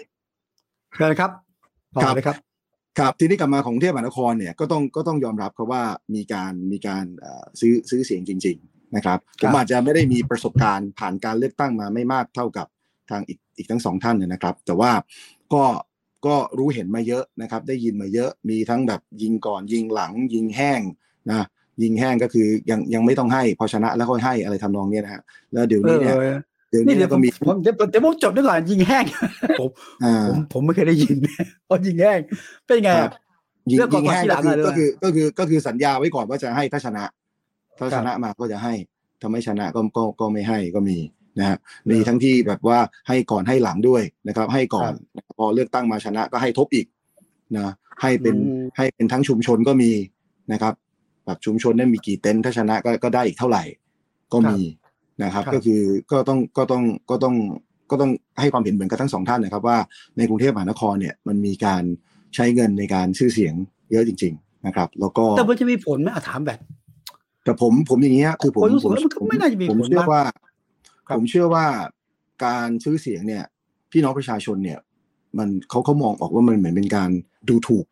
[0.97, 1.31] เชิญครับ
[1.95, 2.37] ต่อเลยครับ
[2.99, 5.83] ครับทีนี้กลับมาของกรุงเทพมหานครเนี่ยก็ต้องก็ต้องยอมรับครับว่า
[6.15, 12.67] มีการมีการเอ่อซื้อซื้อเสียงจริงๆ นะครับผมอาจจะไม่ได้มีประสบการณ์ผ่านการเลือกตั้งมาไม่มากเท่ากับ
[13.09, 14.91] ทางอีกอีกทั้งสองท่านเนยนะครับ แต่ว่า
[15.53, 15.63] ก็
[16.25, 20.81] ก็รู้เห็นมาเยอะนะครับ ได้ยินมาเยอะมีทั้งแบบยิงก่อนยิงหลัง ยิงแห้ง
[21.29, 21.45] นะ
[21.81, 25.21] ยิงแห้งก็คือยังยังไม่ต้องให้พอชนะแล้วค่อยให้อะไรทำนองเนี้ยนะฮะ
[25.53, 26.15] แล้วเดี๋ยวเอนี้อเนี่ย
[26.69, 29.05] เดี๋ยวนี่นี้เดี๋ยวผก็มมีผมเดี๋ยวเดี๋ยวผมจบด้วยก่อนยิงแห้ง
[29.59, 29.69] ผม
[30.03, 31.15] อ่าผมผมไม่เคยได้ยิน
[31.65, 32.19] เพราะยิงแห้ง
[32.65, 33.11] เป็นไงครัอะบ
[33.71, 37.03] ยิงเลือกก่อนยิงแห้งก่อนทีหลัก็งคืออะเลยก็คือก็คือก็คือสัญญาไว้ก่อนว่าจะให้ถ้าชนะ
[37.81, 38.73] ถ้าครัชบนะมาก็จะให้
[39.21, 40.97] ถ้าไม่ชนะก็ก็ก็ไม่ให้ก็มี
[41.39, 41.57] นะฮะ
[41.89, 44.91] มีทั้งที่แบบว่าให้ก่อนให้หลังด้วยนะครับ ให้ก่อน
[45.37, 46.85] พอเลือกตั้งมาชนะก็ให้ทบอีก
[47.57, 47.69] นะ
[48.01, 49.91] ให้เป็นอืมให้เป็นทั้งชุมชนก็มี
[50.51, 50.73] นะครับ
[51.25, 53.63] แบบชุมชนนั้นมีกี่เต็นท์ถ้าชนะก็ก็ได้อีกเท่าไหร่
[54.33, 54.59] ก็มี
[55.23, 57.35] นะครับครับ ก็คือก็ต้องก็ต้องก็ต้อง
[57.91, 59.77] ก็ต้องให้ความเห็นเหมือนกันทั้งสองท่านนะครับ ว่า
[60.17, 61.83] ในกรุงเทพมหานครเนี่ยมันมีการ
[62.35, 63.53] ใช้เงินในการชื่อเสียง
[63.91, 64.33] เยอะจริง
[64.67, 66.59] นะครับ แล้วก็แต่มันจะมีผลไหมอะถามแบบ
[67.43, 70.23] แต่ผมผมอย่างนี้ฮะคือผมผมรู้สึกผมว่ามันก็ไม่น่าจะมีผมผลเชื่อมากว่า
[71.07, 71.65] ครับผมเชื่อว่า
[72.45, 73.43] การซื้อเสียงเนี่ย
[73.91, 74.79] พี่น้องประชาชนเนี่ย
[75.37, 77.09] มันเขาเขามองออกว่ามันเหมือนเป็นการ
[77.49, 77.85] ดูถูก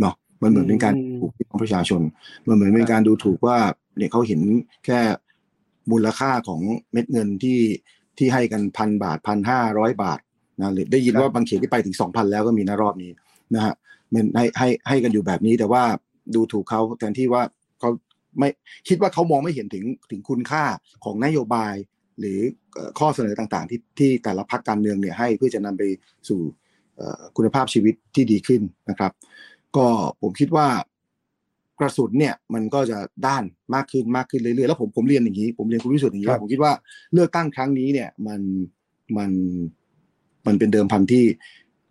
[0.00, 2.00] เนาะมันเหมือนเป็นการดูถูกพี่น้องประชาชน
[2.46, 3.58] มันเหมือนเป็นการดูถูกว่า
[3.96, 4.40] เนี่ยเขาเห็น
[4.84, 5.00] แค่
[5.90, 6.60] มูลค่าของ
[6.92, 7.60] เม็ดเงินที่
[8.18, 10.20] ที่ให้กันพันบาทพันห้าร้อยบาท
[10.60, 13.10] นะหรือได้ยินว่าบางเขตที่ไปถึงสองพันแล้วก็มีนะรอบนี้
[13.54, 13.74] นะฮะ
[14.12, 15.82] มันให้ให้ให้กันอยู่แบบนี้แต่ว่า
[16.34, 17.55] ดูถูกเขาแทนที่ว่าเขา
[18.38, 18.48] ไม่
[18.88, 20.64] คิดว่าเขามองไม่เห็นถึงถึงคุณค่า
[21.04, 21.74] ของนโยบาย
[22.20, 22.38] หรือ
[22.74, 25.82] เอ่อข้อเสนอต่างๆ ที่ที่แต่ละพรรคการเมืองเนี่ยให้เพื่อจะนำไป
[26.28, 26.40] สู่
[26.96, 29.12] เอ่อคุณภาพชีวิตที่ดีขึ้นนะครับ
[29.76, 29.86] ก็
[30.22, 30.68] ผมคิดว่า
[31.80, 36.72] กระสุนเนี่ยมันก็จะด้านมากขึ้นมากขึ้นเรื่อยๆแล้วผมผมเรียนอย่างนี้ ผมเรียนคุณวิสุทธิ์อย่างนี้ครับว่าผมคิดว่า
[37.12, 38.40] เลือกตั้งครั้งนี้เนี่ยมัน
[39.16, 39.30] มัน
[40.46, 41.26] มันเป็นเดิมพันที่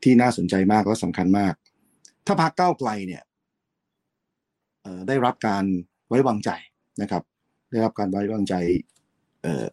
[0.04, 1.54] ที่น่าสนใจมากและสำคัญมาก
[2.26, 3.24] ถ้าพรรคก้าวไกลเนี่ย
[4.82, 5.64] เอ่อได้รับการ
[6.08, 6.50] ไว้วางใจ
[7.02, 7.24] นะครับ
[7.70, 8.56] ได้รับการไว้วางใจ
[9.46, 9.66] ออ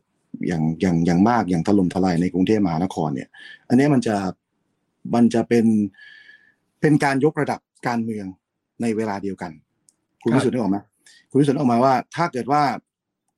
[0.46, 3.28] อย่างอย่างอย่างมากอย่างถล่มทลายในกรุงเทพมหานครเนี่ย
[3.68, 4.16] อันนี้มันจะ
[5.14, 5.66] มันจะเป็น
[6.80, 8.26] เป็นการยกระดับการเมือง
[8.82, 9.52] ในเวลาเดียวกัน
[10.22, 10.78] คุณครับวิสุทธิ์นึกออกไหม
[11.30, 12.62] คุณวิสุทธิ์ออกมาว่า ถ้าเกิดว่า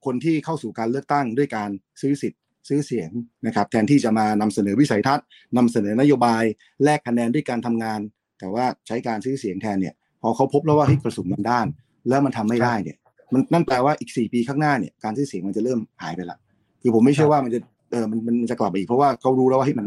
[0.05, 1.70] คนที่เข้าสู่การเลือกตั้งด้วยการ
[2.01, 3.11] ซื้อสิทธิ์ซื้อเสียง
[3.47, 5.26] นะครับ แทนที่จะมานำเสนอวิสัยทัศน์
[5.57, 6.45] นำเสนอนโยบาย
[6.84, 8.01] แลกคะแนนด้วยการทำงาน
[8.38, 11.66] แต่ว่าใช้การซื้อเสียงแทนเนี่ยพอเขาพบแล้วว่าเฮ้ยกระสุนมันด้าน
[12.09, 12.98] แล้วมันทำไม่ได้เนี่ย
[13.32, 16.38] มันนั่นแปลว่าอีกสี่ปีข้างหน้าเนี่ยการซื้อเสียงมันจะเริ่มหายไปละ
[16.82, 19.86] คือผมไม่เชื่อว่ามันจะเออมันมันมันจะกลับมาอีกเพราะว่าเขารู้แล้วว่าเฮ้ยมัน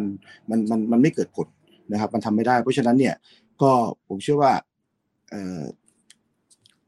[0.49, 1.47] มันมันมันไม่เกิดผล
[1.91, 3.15] นะครับ มันทำไม่ได้ เพราะฉะนั้นเนี่ย
[3.61, 3.71] ก็
[4.07, 4.51] ผมเชื่อว่า
[5.31, 5.61] เอ่อ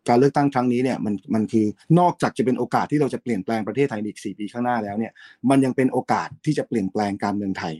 [0.10, 1.66] การเลือกตั้งครั้งนี้เนี่ยมันมันคือ
[2.00, 5.12] นอกจากจะเป็นโอกาสที่เราจะเปลี่ยนแปลงประเทศไทยในอีกสี่ปีข้างหน้าแล้วเนี่ย
[5.50, 7.74] มันยังเป็นโอกาสที่จะเปลี่ยนแปลงการเมืองไทย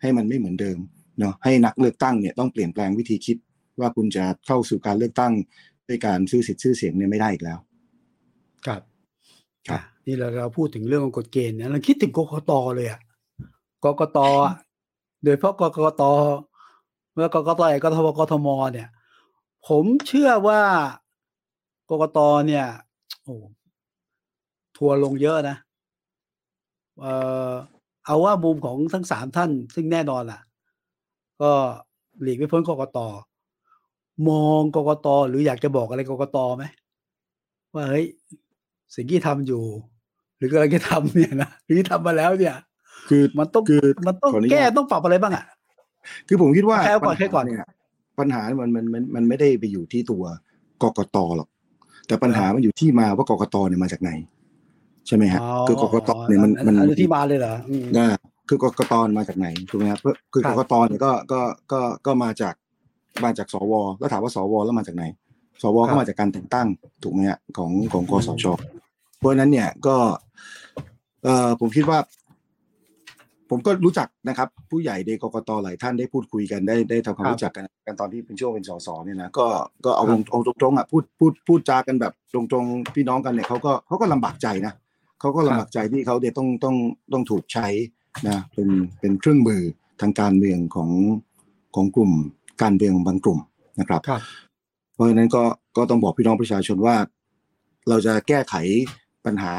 [0.00, 0.78] ให้มันไม่เหมือนเดิม
[1.18, 3.36] เนาะให้นักเลือกตั้งเนี่ยต้องเปลี่ยนแปลงวิธีคิด
[3.80, 5.32] ว่าคุณจะเข้าสู่การเลือกตั้ง
[5.88, 7.58] ด้วยการซื้อสิทธิ์ซื้อเสียงเนี่ยไม่ได้อีกแล้ว
[8.66, 8.82] ครับ
[9.68, 13.00] ครับอะนี่เราเราพูดถึงเรื่องของกฎเกณฑ์เนี่ยเราคิดถึงกกตเลยอะ
[13.84, 14.52] กกตอะ
[15.22, 16.02] โดยเฉพาะกกต
[17.14, 18.88] เมื่อกกตใหญ่กทบกทมเนี่ย
[19.68, 20.60] ผมเชื่อว่า
[21.90, 22.66] กกตเนี่ย
[23.24, 23.36] โอ้
[24.76, 25.56] ทัวร์ลงเยอะนะ
[27.00, 27.06] เอ
[27.50, 27.52] อ
[28.04, 30.40] เอาว่ามุมของทั้งสามท่าน ซึ่งแน่นอนล่ะ
[31.42, 31.50] ก็
[32.22, 32.98] หลีกไม่พ้นกกต
[34.28, 36.64] มองกกตหรืออยากจะบอกอะไรกกตไหม
[37.74, 38.06] ว่าเฮ้ย
[38.94, 39.62] สิ่งที่ทำอยู่
[40.38, 42.56] หรือกำลังจะทำเนี่ยนะหรือที่ทำมาแล้วเนี่ย
[43.08, 45.44] คือมันต้องคือมันต้องขออนุญาตแก้ต้องปรับอะไรบ้างอะ
[46.28, 47.68] คือผมคิดว่าแค่ก่อนปัญแค่ก่อนหาเนี่ย
[48.18, 50.24] ปัญหามันมันมันมันไม่ได้ไปอยู่ที่ตัว
[50.82, 51.48] กกตหรอก
[52.06, 54.10] แต่ปัญหามันอยู่ที่มาว่ากกตเนี่ยมาจากไหน
[55.06, 58.06] ใช่ไหมฮะคือกกตเนี่ยมันมันอันที่มาเลยเหรออืมนะ
[58.48, 61.40] คือกกตมาจากไหนถูกไหมครับเพื่อคือครักบกตเนี่ยก็ก็
[61.72, 62.54] ก็ก็มาจาก
[63.24, 65.04] มาจากสวแล้วถามว่าสวแล้วมาจากไหน
[65.62, 66.68] สวก็มาจากการแต่งตั้ง
[67.02, 68.44] ถูกไหมฮะของของกสช
[69.18, 69.96] เพราะฉะนั้นเนี่ยก็
[71.22, 71.98] เอ่อผมคิดว่า
[73.50, 79.46] ผมก็รู้จักนะครับ ผู้ใหญ่ในกกตหลายท่านได้พูดคุยกันได้ได้ทำความครับรู้จักกันกันตอนที่เป็นช่วงเป็นสสเนี่ยนะก็
[79.84, 84.74] ก็เอาครับเอาตรงๆอะพูดพูดพูดจากันแบบตรงๆพี่น้องกันเนี่ยเขาก็เขาก็ลำบากใจนะ
[85.20, 86.76] เขาก็ลำบากใจที่เขาเนี่ยต้องต้อง
[87.12, 87.68] ต้องถูกใช้
[88.28, 88.68] นะเป็น
[89.00, 89.62] เป็นเครื่องมือ
[90.00, 90.90] ทางการเมืองของ
[91.74, 92.12] ของกลุ่ม
[92.62, 93.38] การเมืองบางกลุ่ม
[93.80, 94.22] นะครับครับ
[94.94, 95.42] เพราะฉะนั้นก็
[95.76, 96.96] ก็ต้องบอกพี่น้องประชาชนว่า
[97.88, 98.54] เราจะแก้ไข
[99.24, 99.54] ปัญหา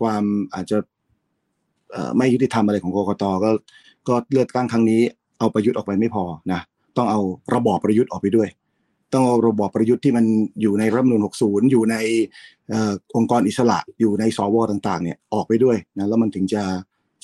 [0.00, 0.22] ความ
[0.54, 0.78] อาจจะ
[1.92, 3.50] เอ่อไม่ยุติธรรมอะไรของกกตก็
[4.08, 5.00] ก็เลือกตั้งครั้งนี้
[5.38, 6.60] เอาประยุทธ์ออกไปไม่พอนะ
[6.96, 7.20] ต้องเอา
[7.54, 8.48] ระบอบประยุทธ์ออกไปด้วย
[9.12, 10.24] ต้องเอาระบอบประยุทธ์ที่มัน
[10.60, 11.96] อยู่ในรัฐธรรมนูญ60 อยู่ใน
[12.68, 16.62] เอ่อองค์กรอิสระอยู่ในสวต่าง ๆ เนี่ยออกไปด้วยนะแล้วมันถึงจะ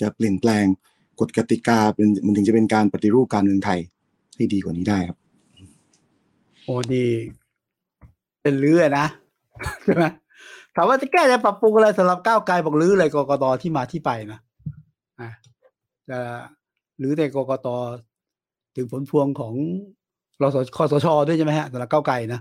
[0.00, 0.64] จะเปลี่ยนแปลง
[1.20, 3.80] กฎกติกาเป็นมันถึงจะเป็นการปฏิรูปการเมืองไทย
[4.40, 5.18] ให้ดีกว่านี้ได้ครับ
[6.62, 7.06] โอ้ดี
[8.42, 9.06] เป็นลื้อนะ
[9.84, 10.04] ใช่ไหม
[10.74, 14.40] ถามว่าจะแก้จะปรับปรุงอะไรสำหรับก้าวไกลบอกลื้อเลยกกตที่มาที่ไปนะ
[15.20, 15.30] อะ
[16.08, 16.18] จะ
[16.98, 17.68] หรือในกกต
[18.76, 19.54] ถึงผลพวงของ
[20.42, 22.40] รสคสชด้วยใช่ไหมฮะสำหรับก้าวไกลนะ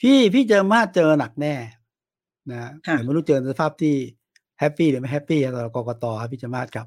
[0.00, 1.54] พี่พี่เจอมาเจอหนักแน่
[2.50, 3.94] นะค่ะแต่ไม่รู้เจอในสภาพที่
[4.60, 6.86] happy หรือไม่ happy สำหรับกกตครับพี่เจอมาศครับ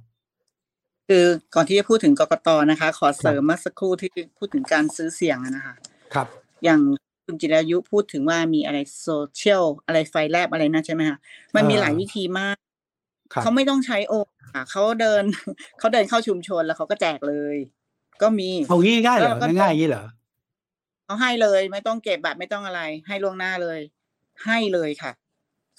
[1.10, 5.76] คือก่อนที่จะพูดถึงกกตนะคะ ขอเสริมเมื่อสักครู่ที่พูดถึงการซื้อเสียงอะนะคะ
[6.14, 6.28] ครับ
[6.64, 6.80] อย่าง
[7.26, 11.18] คุณจิรายุพูดถึงว่ามีอะไรโซเชียลอะไรไฟแลบอะไรนะใช่ไหมคะ
[11.56, 12.58] มันมีอ่าหลายวิธีมาก
[13.34, 14.14] ครับเขาไม่ต้องใช้โอน
[14.54, 15.24] ค่ะเขาเดิน
[15.80, 17.56] เขาเดินเข้าชุมชนแล้วเขาก็แจกเลย
[18.22, 20.06] ก็มีเอางี้ง่ายเหรอแล้วก็ง่ายๆอย่างนี้เหรอ
[21.06, 23.80] เขาให้เลยไม่ต้องเก็บบัตรไม่ต้องอะไร ให้ล่วงหน้าเลย
[24.46, 25.12] ให้เลยค่ะ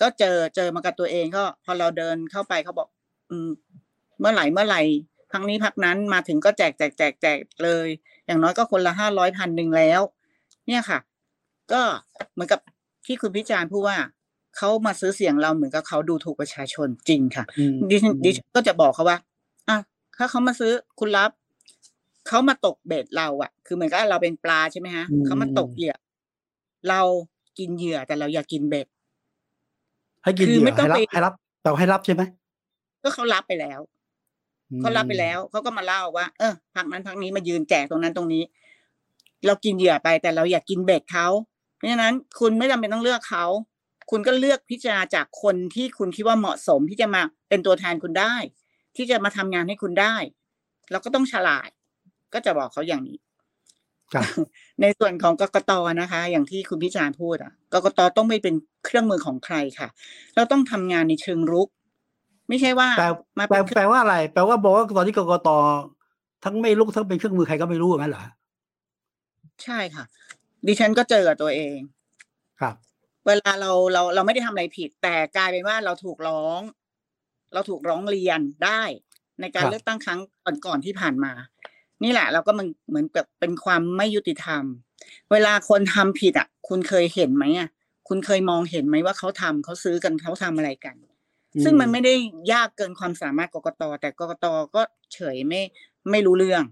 [0.00, 2.88] ก็เจอเจอมากับตัวเองก็ พอเราเดินเข้าไปเขาบอก
[3.30, 3.50] อืม
[4.20, 4.82] เมื่อไหร่เมื่อไหร่
[5.32, 7.88] พักนี้พักนั้นมาถึงก็แจกแจกแจกแจกเลย
[8.26, 10.00] อย่างน้อยก็คนละห้าร้อยพันหนึ่งแล้ว
[10.66, 10.98] เนี่ยค่ะ
[11.72, 11.82] ก็
[12.32, 12.60] เหมือนกับ
[13.06, 13.96] ที่คุณพิจารณ์พูดว่า
[14.56, 19.18] เขามาซื้อเสียงเราเหมือนกับเขาดูถูกประชาชนจริงค่ะอืมดิฉันอืมดิฉันก็จะบอกเขาว่า
[19.68, 19.76] อะ
[20.18, 21.30] ถ้าเขามาซื้อคุณรับ
[22.28, 25.94] เขามาตกเบ็ดเราอะคือเหมือนกับเราเป็นปลาใช่ไหมฮะอืมเขามาตกเหยื่อ
[26.88, 27.00] เรา
[27.58, 28.86] กินเหยื่อแต่เราอย่ากินเบ็ด
[30.22, 32.22] ให้กินคือเหยื่ไม่อต้องให้รับไปให้รับแต่ให้รับใช่ไหม
[33.02, 33.80] ก็เขารับไปแล้ว
[34.78, 38.42] เขารับไปแล้วเขาก็มาเล่าว่า เออพักนั้นพักนี้มายืนแจกตรงนั้นตรงนี้
[39.46, 41.26] เรากินเหยื่อไปแต่เราอยากกินเบ็ดเขา
[41.76, 43.44] เพราะฉะนั้นคุณไม่จำเป็นต้องเลือกเขา
[44.10, 48.34] คุณก็เลือกพิจารณาจากคนที่คุณคิดว่าเหมาะสมที่จะมาเป็นตัวแทนคุณได้
[48.96, 50.14] ที่จะมาทำงานให้คุณได้
[50.90, 51.68] เราก็ต้องฉลาด
[52.34, 53.18] ก็จะบอกเขาอย่างนี้
[54.12, 54.26] ครับ
[54.80, 58.54] ในส่วนของกกตนะคะ อย่างที่คุณพิจารณ์พูดอะกกตต้องไม่เป็น
[58.84, 59.88] เครื่องมือของใครค่ะ
[60.36, 61.68] เราต้องทำงานในเชิงรุก
[62.50, 63.06] ไม่ใช่ว่าแปล
[63.38, 65.48] มาแปลเป็นเครื่องแปลว่าอะไร แปลว่าบอกว่าตอนที่กกต
[66.44, 68.24] ทั้งไม่ลุกทั้งเป็นเครื่องมือใครก็ไม่รู้อย่างนั้นเหรอ
[69.64, 70.04] ใช่ค่ะ
[70.66, 71.76] ดิฉันก็เจอกับตัวเอง
[72.60, 72.74] ครับ
[73.26, 76.60] เวลาเราเราเราไม่ได้ทำอะไรผิด แต่กลายเป็นว่าเราถูกร้อง
[77.54, 78.82] เราถูกร้องเรียนได้
[79.40, 80.20] ในการครับเลือกตั้งครั้ง
[80.66, 81.32] ก่อนๆที่ผ่านมา
[82.02, 84.62] นี่แหละ เราก็มันเหมือนแบบเป็นความไม่ยุติธรรม
[85.32, 87.68] เวลาคนทำผิดอะ คุณเคยเห็นไหมอะ
[88.08, 90.96] คุณเคยมองเห็นไหมว่าเขาทำเขาซื้อกันเขาทำอะไรกัน
[91.62, 92.14] ซึ่งมันไม่ได้
[92.52, 94.82] ยากเกินความสามารถกกตแต่กกตก็
[95.14, 95.62] เฉยไม่
[96.10, 96.62] ไม่รู้เรื่อง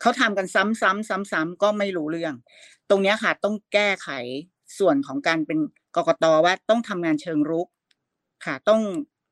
[0.00, 2.34] เขาทำกันซ้ำๆซ้ำๆก็ไม่รู้เรื่อง
[2.90, 4.08] ตรงนี้ค่ะต้องแก้ไข
[4.78, 5.58] ส่วนของการเป็น
[5.96, 7.68] กกตว่าต้องทำงานเชิงรุก
[8.44, 8.80] ค่ะ ต้อง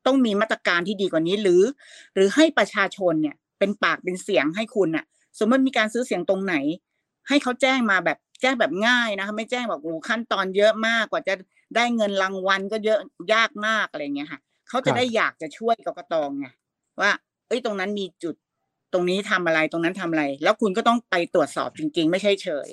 [0.07, 1.63] ต้องมีมาตรการที่ดีกว่านี้หรือ
[2.15, 5.05] หรือให้ประชาชนเนี่ย เป็นปากเป็นเสียงให้คุณน่ะ
[5.39, 6.57] สมมติมีการซื้อเสียงตรงไหน
[7.29, 11.35] ให้เขาแจ้งมาแบบแจ้งแบบง่ายนะคะไม่แจ้งแบบโอ้ขั้นตอนเยอะมากกว่าจะ
[11.77, 12.99] ได้เงินรางวัลก็เยอะ
[13.35, 14.41] ยากมากอะไรเงี้ยค่ะ
[14.75, 16.47] เขาจะได้อยากจะช่วยกกตไง
[17.01, 17.11] ว่า
[17.49, 18.35] เอ้ยตรงนั้นมีจุด
[18.93, 22.71] ตรงนี้ทำอะไรตรงนั้นทำอะไร แล้วคุณก็ต้องไปตรวจสอบจริง ๆ ไม่ใช่เฉย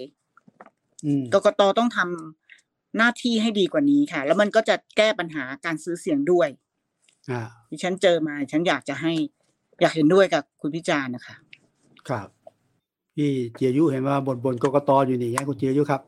[1.05, 6.49] อืมกกตต้องทำหน้าที่ให้ดีกว่านี้ค่ะ แล้วมันก็จะแก้ปัญหาการซื้อเสียงด้วย
[7.31, 9.13] อ่าที่ฉันเจอมาฉันอยากจะให้
[9.81, 11.35] อยากเห็นด้วยกับคุณพิจารณ์นะคะ
[12.09, 12.27] ครับ
[13.15, 16.01] พี่เจียยุเห็นว่าบนบนกกตอยู่นี่ยังคุณเจียยุครับ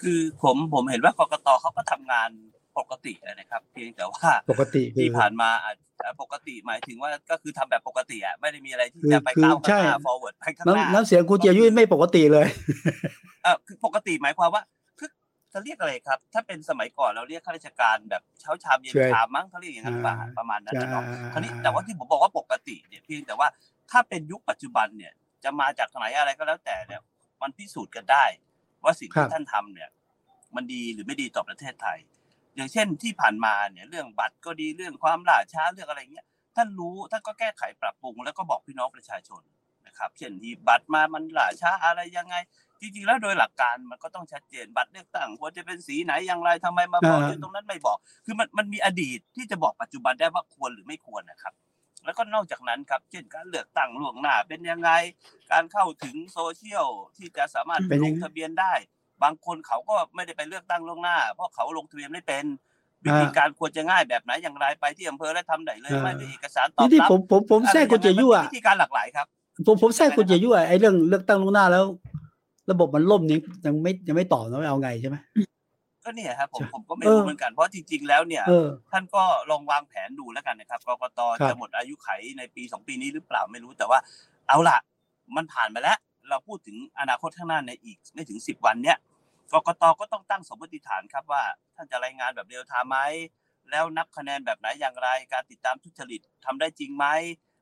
[0.00, 2.30] คือผมผมเห็นว่ากกตเขาก็ทำงาน
[2.78, 12.46] ปกตินะครับ เพียงแต่ว่าปกติคือที่ผ่านมาอาจจะปกติหมายถึงว่าก็คือทำแบบปกติอะไม่ได้มีอะไรที่คือจะไปคือก้าวข้างหใช่น้า forward ไปข้างหน้ำน้าน้ำเสียงคุณเจียยุไม่ปกติเลย
[13.42, 14.62] เออคือปกติหมายความว่า
[14.98, 15.08] คือ
[15.52, 23.48] จะเรียกอะไรครับ ถ้าเป็นสมัยก่อนเราเรียกข้าราชการแบบเช้าชามเย็นใช่ชามมั้งเขาเรียกอย่างนั้นหรือเปล่าอ่าประมาณนั้นนะเนาะอ่าคราวนี้แต่ว่าที่ผมบอกว่าปกติเนี่ยเพียงแต่ว่า
[23.90, 25.12] ถ้าเป็นยุคปัจจุบันเนี่ย
[25.44, 27.00] จะมาจากไหนอะไรก็แล้วแต่เนี่ย
[27.42, 28.24] มันพิสูจน์กันได้
[28.84, 29.90] ว่าสิ่งครัที่บท่านทำเนี่ย
[30.56, 31.98] มันดีหรือไม่ดีต่อประเทศไทย
[32.56, 36.26] อย่างเช่นที่ผ่านมาเนี่ยเรื่องบัตรก็ดีเรื่องความล่าช้าเรื่องอะไรเงี้ย
[36.56, 39.42] ท่านรู้ท่านก็แก้ไขปรับปรุง แล้วก็บอกพี่น้องประชาชน
[39.86, 42.36] นะครับ เช่นที่บัตรมามันล่าช้าอะไรยังไง
[42.80, 51.54] จริงๆแล้วโดยหลักการมันก็ต้องชัดเจนบัตรเลือกตั้งควรจะเป็นสีไหนอย่างไรทำไมมาบอกอ่าอยู่ตรงนั้นไม่บอก คือมันมันมีอดีตที่จะบอกปัจจุบันได้ว่าควรหรือไม่ควรนะครับ
[52.04, 54.90] แล้วก็นอกจากนั้นครับ เช่นการเลือกตั้งล่วงหน้าเป็นยังไง
[55.52, 56.86] การเข้าถึงโซเชียล
[57.16, 58.74] ที่จะสามารถเป็นลยังงไงทะเบียนได้
[59.22, 62.44] บางคนเขาก็ไม่ได้ไปเลือกตั้งล่วงหน้า เพราะเขาลงทะเบียนไม่เป็น
[63.04, 69.26] วิธีการควรจะง่ายแบบไหนอย่างไรไปที่อำเภอและทำไหนเลยอ่าไม่มีเอกสารตอบนี่ที่รับผมผมผมแทรกคุณเจียยุมัอะนมีวิธีการหลากหลายครับ
[69.66, 71.84] ผมผมแทรกคุณเจียยุอะไอ้เรื่องเลือกตั้งล่วงหน้าแล้ว
[72.70, 75.16] ระบบมันล่มยังยังไม่ยังไม่ตอบนะว่าเอาไงใช่ไหม
[76.04, 82.08] ก็เนี่ยครับผมใช่ผมก็ไม่เออรู้เหมือนกันเพราะจริง ๆ แล้วเนี่ยเออท่านก็ลองวางแผนดูแล้วกันนะครับกกตครับจะหมดอายุไข
[82.38, 83.98] ในปีสองปีนี้หรือเปล่าไม่รู้แต่ว่า
[84.48, 84.78] เอาล่ะ
[85.36, 85.98] มันผ่านมาแล้ว
[86.30, 88.98] เราพูดถึงอนาคตข้างหน้าในอีกไม่ถึงสิบวันเนี้ย
[89.52, 91.42] กกตก็ต้องตั้งสมมติฐานครับว่า
[91.74, 92.98] ท่านจะรายงานแบบเรียลไทม์ไหม
[93.70, 97.06] แล้วนับคะแนนแบบไหนอย่างไร การติดตามทุจริตทำได้จริงไหม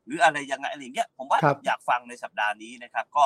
[0.06, 3.24] หรืออะไรยังไงอะไรอย่างเงี้ยผมว่าครับอยากฟังในสัปดาห์นี้นะครับ ก็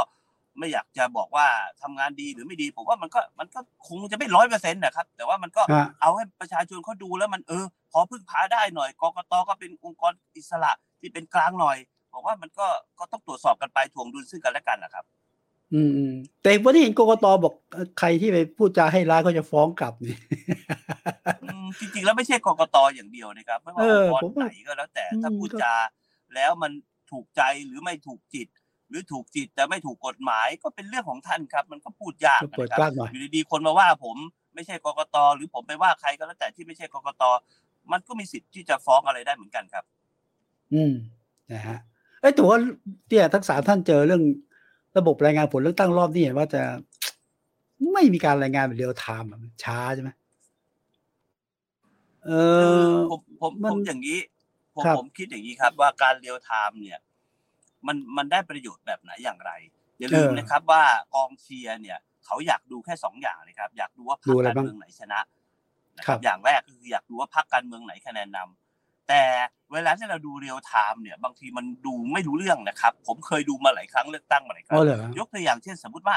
[0.59, 1.47] ไม่อยากจะบอกว่า
[1.83, 11.77] ทำงานดีหรือไม่ดี ผมว่ามันก็มันก็คงจะไม่ร้อยเปอร์เซ็นต์นะครับ แต่ว่ามันก็ฮะเอาให้ประชาชนเขาดูแล้วมันเออ พอพึ่งพาได้หน่อยกกตก็เป็นองค์กรอิสระที่เป็นกลางหน่อย
[12.13, 12.67] ผมว่ามันก็
[12.99, 15.05] ก็ต้องตรวจสอบกันไปถ่วงดุลซึ่งกันและกันนะครับ
[15.75, 20.17] อืมอืมแต่วันนี้เห็นกกตบอกเอ่อใครที่ไปพูดจาให้ร้ายเขาจะฟ้องกลับนี่
[21.45, 25.75] อืมจริงๆแล้วไม่ใช่กกตอย่างเดียวนะครับไม่ว่าเออองค์กรผมว่าไหนก็แล้ว แต่อืมถ้าพูดก็จา
[26.35, 26.73] แล้วมัน
[27.11, 28.49] ถูกใจหรือไม่ถูกจิต
[28.89, 34.17] หรือถูกจิตแต่ไม่ถูกกฎหมายก็เป็นเรื่องของท่านครับ มันก็พูดยากก็เปิดนะคกรัล้าบงหน่อยอยู่ดีๆคนมาว่าผม
[34.55, 37.23] ไม่ใช่กกตหรือผมไปว่าใครก็แล้วแต่ที่ไม่ใช่กกต
[37.93, 39.85] มันก็มีสิทธิ์ที่จะฟ้องอะไรได้เหมือนกันครับ
[40.75, 40.93] อืม
[41.53, 41.79] นะฮะ
[42.21, 42.59] เอ้ยแต่ว่า
[43.09, 44.23] เนี่ยทั้งสามท่านเจอเรื่อง
[44.99, 46.63] ระบบรายงานผลเลือกตั้งรอบนี้เห็นว่าจะ
[47.93, 50.11] ไม่มีการรายงานแบบเรียลไทม์อะมันช้าใช่ไหม
[52.27, 54.19] เอคืออผมผมมันผมอย่างนี้
[54.77, 56.99] ผมครับผมคิดอย่างนี้ครับ ว่าการเรียลไทม์เนี่ย
[57.87, 59.53] มันมันได้ประโยชน์แบบไหนอย่างไร
[59.99, 60.83] อย่าลืมเออนะครับ ว่า
[61.15, 65.21] กองเชียร์เนี่ย เขาอยากดูแค่สองอย่างเลยครับ อยากดูว่าพรรคอะไรการบ้างเมืองไหนชนะ
[65.99, 68.68] นะคครับอย่างแรกก็คืออยากดูว่าพรรคการเมืองไหนคะแนนนำ
[69.09, 69.23] แต่
[69.73, 76.17] เวลาที่เราดูเรียลไทม์เนี่ยบางทีมันดูไม่รู้เรื่องนะครับ ผมเคยดูมาหลายครั้งเลือกตั้งมาหลายครั้อ๋องเหรอยกตัวอย่างเช่นสมมติว่า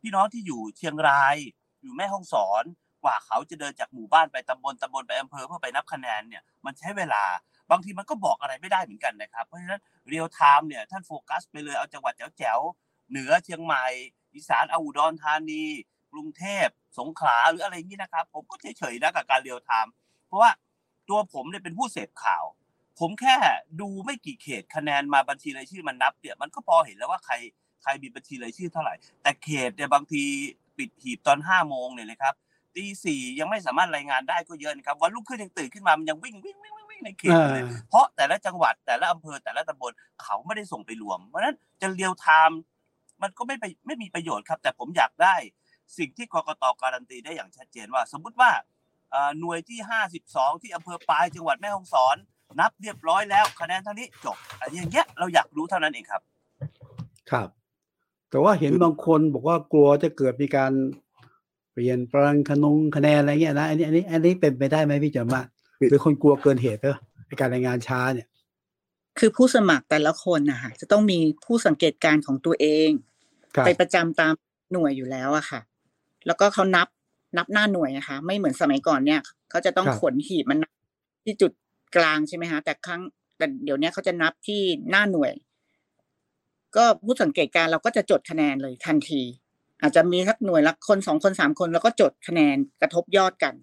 [0.00, 1.36] พี่น้องที่อยู่เชียงราย
[1.82, 2.64] อยู่แม่ฮ่องสอน
[3.04, 7.24] กว่าเขาจะเดินจากหมู่บ้านไปตำบลตำบลไปอำเภอเพื่อไปนับคะแนนเนี่ยมันใช้เวลา
[7.70, 13.86] บางทีมันก็บอกอะไรไม่ได้เหมือนกันนะครับ เพราะฉะนั้นเรียลไทม์เนี่ยท่านโฟกัสไปเลยเอาจังหวัดแจ๋วๆเหนือเชียงใหม่
[14.34, 15.64] อีสานเอาอุดรธานี
[16.12, 16.66] กรุงเทพ
[16.98, 19.92] สงขลาหรืออะไรอย่างนี้นะครับ ผมก็เฉยๆนะกับการเรียลไทม์
[20.26, 20.50] เพราะว่า
[21.08, 22.44] ตัวผมเนี่ยเป็นผู้เสพข่าว
[23.00, 23.36] ผมแค่
[23.80, 27.34] ดูไม่กี่เขตคะแนนมาบัญชีรายชื่อมันนับเนี่ยมันก็พอเห็นแล้วว่าใคร
[27.82, 30.22] ใครมีบัญชีรายชื่อเท่าไหร่ แต่เขตเนี่ยบางที
[30.78, 32.34] ปิดหีบตอนห้าโมงเนี่ยนะครับ
[32.74, 39.92] ตีสี่ยังไม่สามารถรายงานได้ก็เยอะนะครับวันรุ่งขึ้นยังตื่นขึ้นมามันยังวิ่งวิ่งวิ่งวิ่งวิ่งในเขตอ่าอยู่เลยเพราะแต่ละจังหวัดแต่ละอำเภอแต่ละตำบล
[40.22, 42.60] เขาไม่ได้ส่งไปรวม เพราะฉะนั้นจะเรียลไทม์
[43.22, 45.34] มันก็ไม่ไปไม่มีประโยชน์ครับ แต่ผมอยากได้
[45.98, 48.75] สิ่งที่กกตการันตีได้อย่างชัดเจนว่า สมมุติว่าเอ่อ
[49.40, 49.78] หน่วยที่
[50.22, 52.16] 52 ที่อำเภอปายจังหวัดแม่ฮ่องสอน
[52.60, 56.22] นับเรียบร้อยแล้วคะแนนเท่านี้จบอันอย่างเงี้ยเราอยากรู้เท่านั้นเองครับ
[57.30, 57.48] ครับ
[58.30, 60.72] แต่ว่าเห็นบางคนบอกว่ากลัวจะเกิดมีการ
[61.72, 65.42] เปลี่ยนแปลงคะนงคะแนนอะไรเงี้ยนะอันนี้อันนี้อันนี้เป็นไปได้ไหมพี่จอมมา
[65.88, 66.94] หรือคนกลัวเกินเหตุเปล่า
[67.28, 68.28] ในการรายงานช้าเนี่ย
[69.18, 72.90] คือผู้สมัครแต่ละคนนะคะจะต้องมีผู้สังเกตการณ์ของตัวเอง
[73.56, 74.32] ครับไปประจำตาม
[74.72, 75.60] หน่วยอยู่แล้วอะค่ะ
[76.26, 76.88] แล้วก็เขานับ
[77.36, 79.20] นับหน้าหน่วยนะคะ ไม่เหมือนสมัยก่อนเนี่ย
[79.50, 80.72] เขาจะต้องขนหีบมันนับ
[81.24, 81.52] ที่จุด
[81.96, 83.02] กลางใช่ไหมคะแต่ครั้ง
[83.36, 84.60] แต่เดี๋ยวนี้เขาจะนับที่
[84.90, 85.32] หน้าหน่วย
[86.76, 89.22] ก็ผู้สังเกตการณ์เราก็จะจดคะแนนเลยทันที
[89.82, 93.54] อาจจะมีสักหน่วยละคนสองคนสามคนแล้วก็จดคะแนนกระทบยอดกัน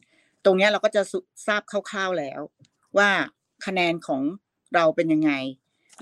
[0.46, 2.42] ตรงเนี้ยเราก็จะสุทราบคร่าวๆแล้ว
[2.98, 3.10] ว่า
[3.66, 4.22] คะแนนของ
[4.76, 5.32] เราเป็นยังไง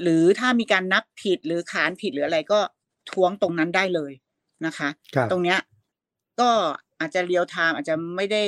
[0.01, 2.59] หรือถ้ามีการนับผิดหรือขานผิดหรืออะไรก็
[3.12, 4.12] ท้วงตรงนั้นได้เลย
[4.66, 5.59] นะคะครับตรงเนี้ย
[6.41, 6.49] ก็
[7.02, 8.43] อาจจะเรียลไทม์อาจจะไม่ได้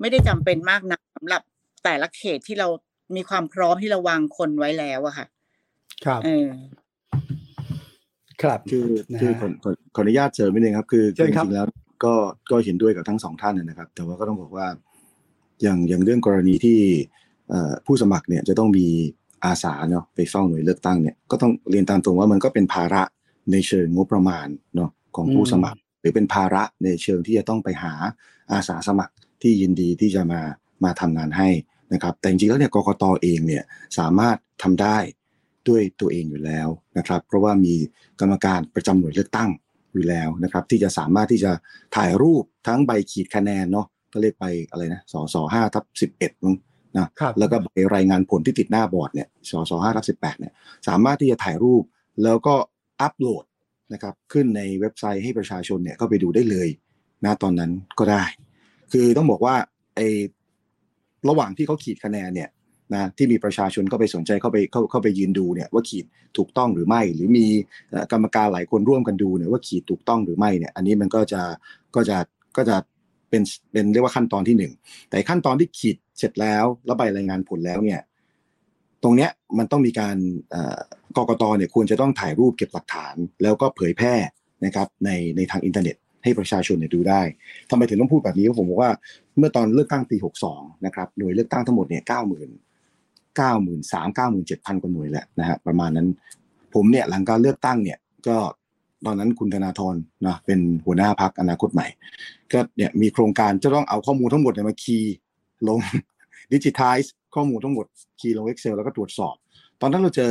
[0.00, 1.42] ไม่ได้จำเป็นมากนะสำหรับ
[1.84, 2.68] แต่ละเขตที่เรา
[3.16, 5.26] มีความพร้อมที่เราวางคนไว้แล้วอะค่ะ
[6.04, 6.48] ครับเออ
[8.42, 11.66] ครับคือนะฮะคือขอขอขออนุญาตเสริมนิดนึงครับ คือเชิจญครับริงๆแล้ว
[12.04, 12.14] ก็
[12.50, 14.66] ก็เห็นด้วยกับทั้งสองท่านนะครับ แต่ว่าก็ต้องบอกว่า
[15.62, 16.78] อย่างอย่างเรื่องกรณีที่
[17.50, 18.86] เอ่อผู้สมัครเนี่ยจะต้องมี
[19.44, 23.02] อาสาเนาะไปเฝ้าหน่วยเลือกตั้งเนี่ยก็ต้องเรียนตามตรงว่ามันก็เป็นภาระ
[23.52, 24.46] ในเชิงงบประมาณ
[24.76, 27.92] เนาะของผู้สมัคร หรือเป็นภาระในเชิงที่จะต้องไปหา
[28.52, 30.40] อาสาสมัครที่ยินดีที่จะมา
[30.84, 31.48] มาทำงานให้
[31.92, 33.64] นะครับแต่จริงๆแล้วเนี่ยกกตเองเนี่ย
[33.98, 34.98] สามารถทำได้
[35.68, 37.74] ด้วยตัวเองอยู่แล้วนะครับ เพราะว่ามี
[38.20, 39.50] กรรมการประจำหน่วยเลือกตั้ง
[39.92, 41.52] อยู่แล้วนะครับ ที่จะสามารถที่จะ
[41.96, 46.56] ถ่ายรูปทั้งใบขีดคะแนนเนาะก็เรียกไปอะไรนะสสห้าทับสิบเอ็ดมั้ง
[46.96, 50.52] นะครับแล้วก็ใบรายงานผลที่ติดหน้าบอร์ดเนี่ยสสห้าทับสิบแปดเนี่ย
[50.88, 51.82] สามารถที่จะถ่ายรูป
[52.24, 52.54] แล้วก็
[53.00, 53.44] อัปโหลด
[53.92, 56.68] นะครับขึ้นในเว็บไซต์ให้ประชาชนเนี่ยก็ไปดูได้เลย
[57.24, 58.24] นะตอนนั้นก็ได้
[58.92, 59.54] คือต้องบอกว่า
[59.96, 60.08] ไอ้
[61.28, 62.50] ระหว่างที่เขาขีดคะแนนเนี่ย
[62.94, 66.04] นะที่มีประชาชนเข้าไปสนใจเข้าไปเข้าเข้าไปยืนดูเนี่ยว่าขีด
[66.36, 67.46] ถูกต้องหรือไม่ หรือมี
[68.12, 71.42] กรรมการหลายคนร่วมกันดูเนี่ยว่าขีดถูกต้องหรือไม่เนี่ยอันนี้มันก็จะ
[71.94, 72.18] ก็จะ
[72.56, 72.76] ก็จะ
[73.30, 74.72] เป็นเป็นเรียกว่าขั้นตอนที่หนึ่ง
[75.08, 78.00] แต่ขั้นตอนที่ขีดเสร็จแล้วแล้วใบรายงานผลแล้วเนี่ย
[79.02, 80.16] ตรงเนี้ยมันต้องมีการ
[80.54, 80.62] อ่
[81.16, 84.14] กกตเนี่ยควรจะต้องถ่ายรูปเก็บหลักฐาน แล้วก็เผยแพร่
[84.64, 87.20] นะครับในในทางอินเทอร์เน็ต ให้ประชาชนเนี่ยดูได้
[87.70, 88.92] ทำไมถึงต้องพูดแบบนี้เพราะผมบอกว่า
[89.38, 90.16] เมื่อตอนเลือกตั้งปี
[90.50, 92.10] 62นะครับหน่วยเลือกตั้งทั้งหมดเนี่ย90,000
[93.38, 96.08] 93,000 97,000กว่าหน่วยแหละนะฮะประมาณนั้น
[96.74, 98.36] ผมเนี่ยหลังการเลือกตั้งเนี่ยก็
[99.06, 99.96] ตอนนั้นคุณธนาธร
[100.26, 101.86] นะเป็นหัวหน้าพักอนาคตใหม่
[102.52, 105.14] ก็เนี่ยมีโครงการจะต้องเอาข้อมูลทั้งหมดเนี่ยมาคีย์
[105.68, 105.78] ลง
[106.52, 106.96] ดิจิทัล
[107.34, 107.86] ข้อมูลทั้งหมด
[108.20, 109.34] คีย์ลง Excel แล้วก็ตรวจสอบ
[109.80, 110.30] ตอนนั้นเราเจอ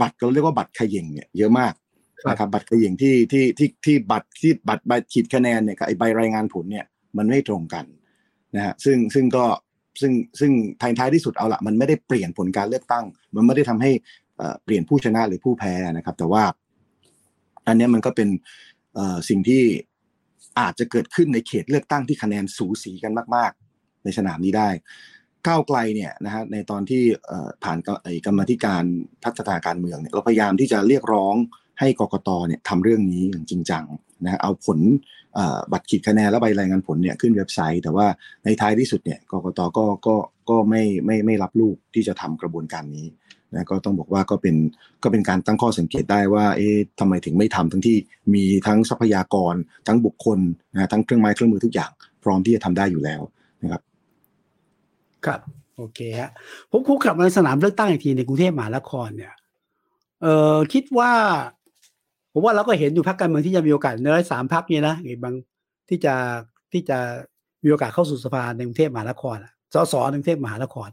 [0.00, 1.74] บัตรเราเรียกว่าบัตรเขย่งเนี่ยเยอะมาก
[2.22, 6.86] ครับนะครับบัตรเขย่งที่ที่ที่ที่บัตรที่บัตรใบขีดคะแนนเนี่ยกับไอใบรายงานผลเนี่ย
[7.16, 7.84] มันไม่ตรงกัน
[8.56, 9.44] นะฮะซึ่งซึ่งก็
[10.00, 13.04] ซึ่งซึ่งท้ายท้ายที่สุดเอาละมันไม่ได้เปลี่ยนผลการเลือกตั้ง
[13.34, 13.90] มันไม่ได้ทำให้
[14.36, 16.44] เอ่อเปลี่ยนผู้ชนะหรือผู้แพ้นะครับ แต่ว่า
[17.66, 18.28] อันเนี้ยมันก็เป็น
[18.94, 19.62] เอ่อสิ่งที่
[20.60, 24.68] อาจจะเกิดขึ้นในเขตเลือกตั้งที่คะแนนสูสีกันมาก ๆ ในสนามนี้ได้
[25.46, 27.02] ก้าวไกลเนี่ยนะฮะในตอนที่
[27.64, 27.78] ผ่าน
[28.26, 28.84] กรรมธิการ
[29.24, 31.34] พัฒนาการเมืองเนี่ยเราพยายามที่จะเรียกร้อง
[31.80, 33.84] ให้กกตเนี่ยทำเรื่องนี้อย่างจริงจัง
[34.22, 34.78] นะเอาผล
[35.72, 38.06] บัตรขีดคะแนนและใบรายงานผลเนี่ยขึ้นเว็บไซต์ แต่ว่า
[38.44, 40.14] ในท้ายที่สุดเนี่ยกกตก็ก็
[40.50, 43.06] ก็ไม่ไม่ไม่รับลูกที่จะทำกระบวนการนี้
[43.54, 44.56] นะก็ต้องบอกว่าก็เป็น
[45.02, 47.96] ก็เป็นการตั้งข้อสังเกตได้ว่าเอ๊ะทำไมถึงไม่ทำทั้งที่
[48.34, 49.54] มีทั้งทรัพยากร
[49.86, 50.38] ทั้งบุคคล
[50.72, 51.90] นะทั้งเครื่องไม้เครื่องมือทุกอย่าง
[52.24, 53.20] พร้อมที่จะทำได้อยู่แล้ว
[53.62, 53.82] นะครับ
[55.26, 55.40] ครับ
[55.76, 56.30] โอเคฮะ
[56.70, 59.32] ผมคุกกลับมาในสนามเลือกตั้งอีกทีในกรุงเทพมหานครเนี่ย
[60.22, 61.12] เอ่อคิดว่า
[62.32, 65.34] ผมว่าเราก็เห็นอยู่พักการเมืองที่จะมีโอกาสน้อยสามพักเนี่ยนะอีกบาง
[65.88, 66.14] ที่จะ
[66.72, 66.98] ที่จะ
[67.64, 69.36] มีโอกาสเข้าสู่สภาในกรุงเทพมหานคร
[69.74, 70.88] สสในกรุงเทพมหานคร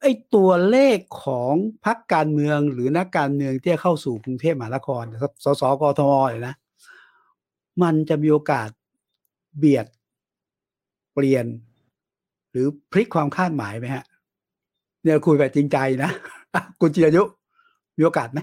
[0.00, 1.54] ไอ้ตัวเลขของ
[1.86, 5.02] พักการเมืองหรือนักการเมืองที่จะเข้าสู่กรุงเทพมหานคร
[5.44, 6.54] สสกทมเลยนะ
[7.82, 8.68] มันจะมีโอกาส
[9.58, 9.86] เบียด
[11.14, 11.46] เปลี่ยน
[12.58, 14.04] รือพลิกความคาดหมายไหมฮะ
[15.02, 16.10] เนี่ยคุยแบบจริงใจนะ
[16.80, 17.22] คุณจิรายุ
[17.98, 18.38] มีโอกาสไหม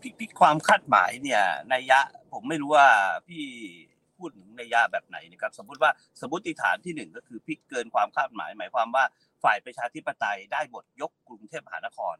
[0.00, 1.42] พี่พี่ความคาดหมายเนี่ย
[1.72, 1.98] นัยยะ
[2.32, 2.88] ผมไม่รู้ว่า
[3.28, 3.44] พี่
[4.18, 5.90] พูดถึงนัยยะแบบไหนนะครับ สมมติว่า
[6.20, 9.04] สมมติฐานที่หนึ่งก็คือพลิกเกินความคาดหมาย หมายความว่า
[9.44, 12.16] ฝ่ายประชาธิปไตยได้บทยกกรุงเทพมหานคร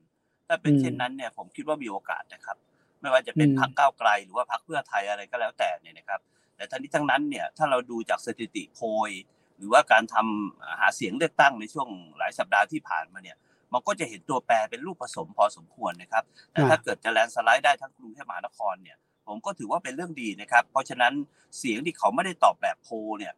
[0.49, 2.57] ถ้าเป็นเช่นนั้นเนี่ยผมคิดว่ามีโอกาสนะครับ
[3.01, 6.21] ไม่ว่าจะเป็นพรรคก้าวไกล หรือว่าพรรคเพื่อไทยอะไรก็แล้วแต่เนี่ยนะครับ
[6.57, 9.11] แต่ทั้งนี้ทั้งนั้นเนี่ยถ้าเราดูจากสถิติโพย
[9.59, 11.89] หรือว่าการทำหาเสียงเลือกตั้งในช่วง
[12.19, 13.37] หลายสัปดาห์ที่ผ่านมาเนี่ย
[13.73, 18.97] มันก็จะเห็นตัวแปรเป็นรูปผสมพอสมควรนะครับแต่ถ้าเกิดจะแลนด์สไลด์ได้ทั้งกรุงเทพมหานครเนี่ย
[19.27, 21.13] ผมก็ถือว่าเป็นเรื่องดีนะครับ เพราะฉะนั้น
[21.59, 23.35] เสียงที่เขาไม่ได้ตอบแบบโพลเนี่ย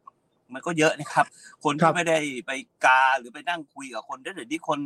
[0.53, 1.27] มันก็เยอะนะครับ
[1.65, 2.51] คนครัที่บไม่ได้ไป
[2.85, 4.81] กาหรือไปนั่งคุยกับคนเดี๋ยวนี้คน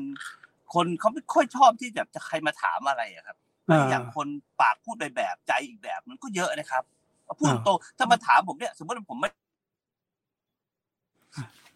[0.75, 3.37] คนเขาไม่ค่อยชอบที่แบบจะใครมาถามอะไรอะครับ
[3.71, 4.29] อ่าอย่างคน
[4.61, 6.83] ปากพูดไปแบบใจอีกแบบมันก็เยอะนะครับ
[7.39, 9.31] พูดอ่าตรงๆถ้ามาถามผมเนี่ย สมมติว่าผมไม่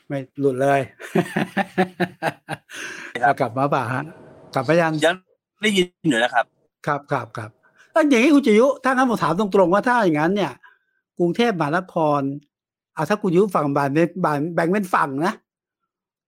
[0.09, 0.81] ไม่หลุดเลย
[1.15, 1.27] ครับ
[3.23, 4.05] เอากลับมาป่ะฮะ
[4.55, 5.17] กลับมายังยัง
[5.63, 6.47] ได้ยินอยู่นะครับ
[6.87, 7.51] ครับครับครับ
[7.93, 10.53] แล้วอย่างนี้คุณจิยุถ้างั้นผมถามตรงๆว่าถ้าอย่างนั้นเนี่ย
[11.19, 12.21] กรุงเทพมหานคร
[12.95, 15.35] เอาถ้าคุณจิยุฝั่งบานเป็นบานแบ่งเป็นฝั่งนะ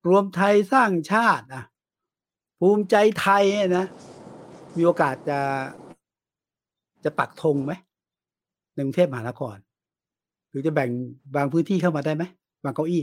[0.08, 1.64] รวมไทยสร้างชาติอะ
[2.60, 3.86] ภูมิใจไทยเนี่ยนะ
[4.76, 5.40] มีโอกาสจะ
[7.04, 7.72] จะปักธงไหม
[8.74, 9.56] ในกรุงเทพมหานคร
[10.50, 10.90] หรือจะแบ่ง
[11.36, 12.24] บางพื้นที่เข้ามาได้ไหม
[12.68, 13.02] บางเก้าอี้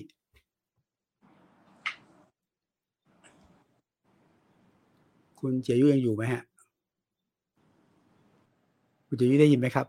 [5.39, 6.43] คุณเจียยุยังอยู่ไหมฮะ
[9.07, 9.87] คุณเจียยุได้ยินไหมครับ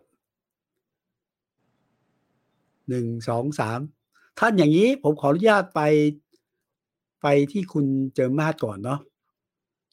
[2.89, 3.81] หนึ่งสองสาม
[4.39, 5.81] ท่านอย่างนี้ผมขออนุญาตไป
[7.23, 7.85] ไปที่คุณ
[8.15, 9.01] เจิมมาศก่อนเนาะ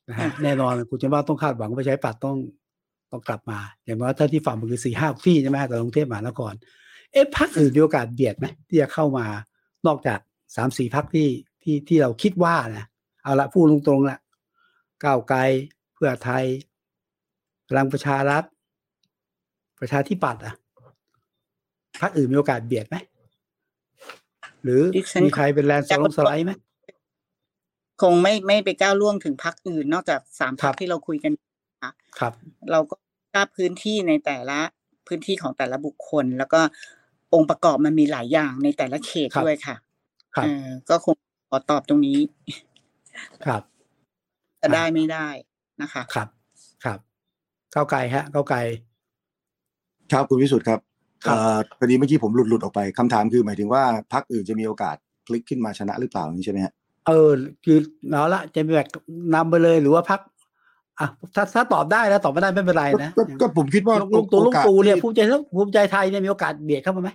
[0.10, 2.38] นะฮะแน่นอนคุณเจิมมาศต้องคาดหวังว่าประชาธิปัตย์ต้อง
[3.12, 6.54] ต้องกลับมา อย่างน้อยถ้าที่ฝั่งมันคือสี่ห้าที่ใช่ไหมแต่กรุงเทพมหานคร
[7.12, 9.26] เอ๊ะพักอื่นมีโอกาสเบียดไหมที่จะเข้ามา
[9.88, 10.20] นอกจาก
[10.56, 11.30] สามสี่พักที่
[11.64, 12.86] ที่ที่เราคิดว่านะ
[13.24, 14.20] เอาละพูดตรงๆละ
[15.04, 15.40] ก้าวไกล
[15.94, 16.44] เพื่อไทย
[17.70, 18.44] พลังประชารัฐ
[19.80, 20.56] ประชาธิปัตย์อะ
[22.02, 22.96] พักอื่นมีโอกาสเบียดไหม
[24.64, 26.52] หรือดิฉันมีใครเป็นแลนด์สไลด์สไลด์ไหม
[28.02, 31.32] คงไม่ไม่ไปก้าวล่วงถึงพักอื่น นอกจากสามครัพับกที่เราคุยกัน
[32.20, 32.34] ครับ
[32.72, 32.96] เราก็
[33.34, 34.60] ทราบพื้นที่ในแต่ละ
[35.08, 36.62] พื้นที่ของแต่ละบุคคล แล้วก็
[37.34, 39.76] องค์ประกอบมันมีหลายอย่างในแต่ละเขตครับด้วยค่ะ
[40.36, 41.16] ครับเออก็คง
[41.50, 42.18] ขอตอบตรงนี้
[43.46, 43.62] ครับ
[44.62, 45.28] จะอ่าได้ไม่ได้
[45.82, 46.28] นะคะ ครับ
[46.84, 47.00] ครับ
[47.76, 48.58] ก้าวไกลฮะก้าวไกล
[50.12, 50.80] ครับคุณวิสุทธ์ครับ
[51.26, 53.84] ครับเอ่อพอดีเมื่อกี้ผมหลุดหลุดออกไปคำถามคือหมายถึงว่า
[54.14, 54.96] พรรคอื่นจะมีโอกาส
[55.26, 56.74] พลิกขึ้นมาชนะหรือเปล่าอย่างนี้ใช่ไหมฮะ
[57.08, 57.32] เออ
[57.66, 57.78] คือ
[58.10, 58.88] เอาละจะแบบ
[59.36, 60.20] นำไปเลยหรือว่าพัก
[61.00, 65.20] อะถ้าถ้าตอบได้แล้วตอบไม่ได้ไม่เป็นไรนะก็ก็ผมคิดว่าลุงตู่ลุงโอกาสตู่เนี่ยที่ภูมิใจ
[65.56, 67.10] ภูมิใจไทยเนี่ยมีโอกาสเบียดเข้ามาไหม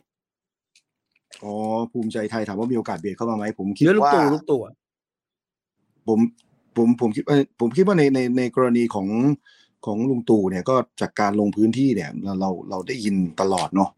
[1.45, 1.55] อ๋อ
[1.93, 4.75] ภูมิใจไทยถามว่ามีโอกาสเบียดเข้ามาไหมผมหคิดรือลุงว่าตู่ลุงตู่อะ
[6.09, 6.19] ผม
[6.77, 9.09] ผมผมคิดว่าผมคิดว่าในในในกรณีของ
[9.87, 13.91] ของลุงตู่เนี่ยก็จากการลงพื้นที่เนี่ยเราเราเราได้ยินตลอดเนาะ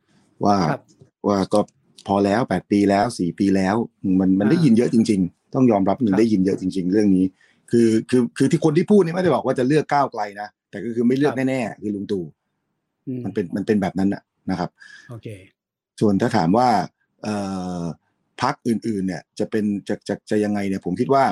[0.45, 0.81] ว่าครับ
[1.27, 1.61] ว่าก็
[2.07, 3.77] พอแล้วแปดปีแล้วสี่ปีแล้ว
[4.21, 7.25] มันมันอ่าได้ยินเยอะจริง ๆ ต้องยอมรับหนึ่คงรับได้ยินเยอะจริง ๆ เรื่องนี้
[7.73, 12.25] คือคือคือที่คนที่พูดนี่ไม่ได้บอกว่าจะเลือกก้าวไกลนะแต่ก็คือไม่เลือกแน่ๆคือลุงตู่
[13.09, 14.71] อืมมันเป็นมันเป็นแบบนั้นนะนะครับ
[15.11, 15.29] โอเค
[16.01, 16.69] ส่วนถ้าถามว่า
[17.23, 17.35] เอ่
[17.81, 17.83] อ
[18.43, 21.25] พักอื่น ๆ เนี่ยจะเป็นจะจะจะยังไงเนี่ยผมคิดว่า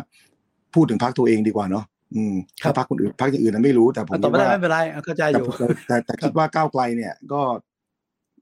[0.74, 1.85] พูดถึงพักตัวเองดีกว่าเนาะ
[2.15, 7.40] อืมครัถ้าบพักคนอื่นพักอย่างอื่นนั้นไม่รู้แต่ผมอะตอบคิดไม่ได้ว่าไม่เป็นไรอะเข้าใจอแต่ยู่แต่แต่แต่ครับคิดว่าก้าวไกลเนี่ยก็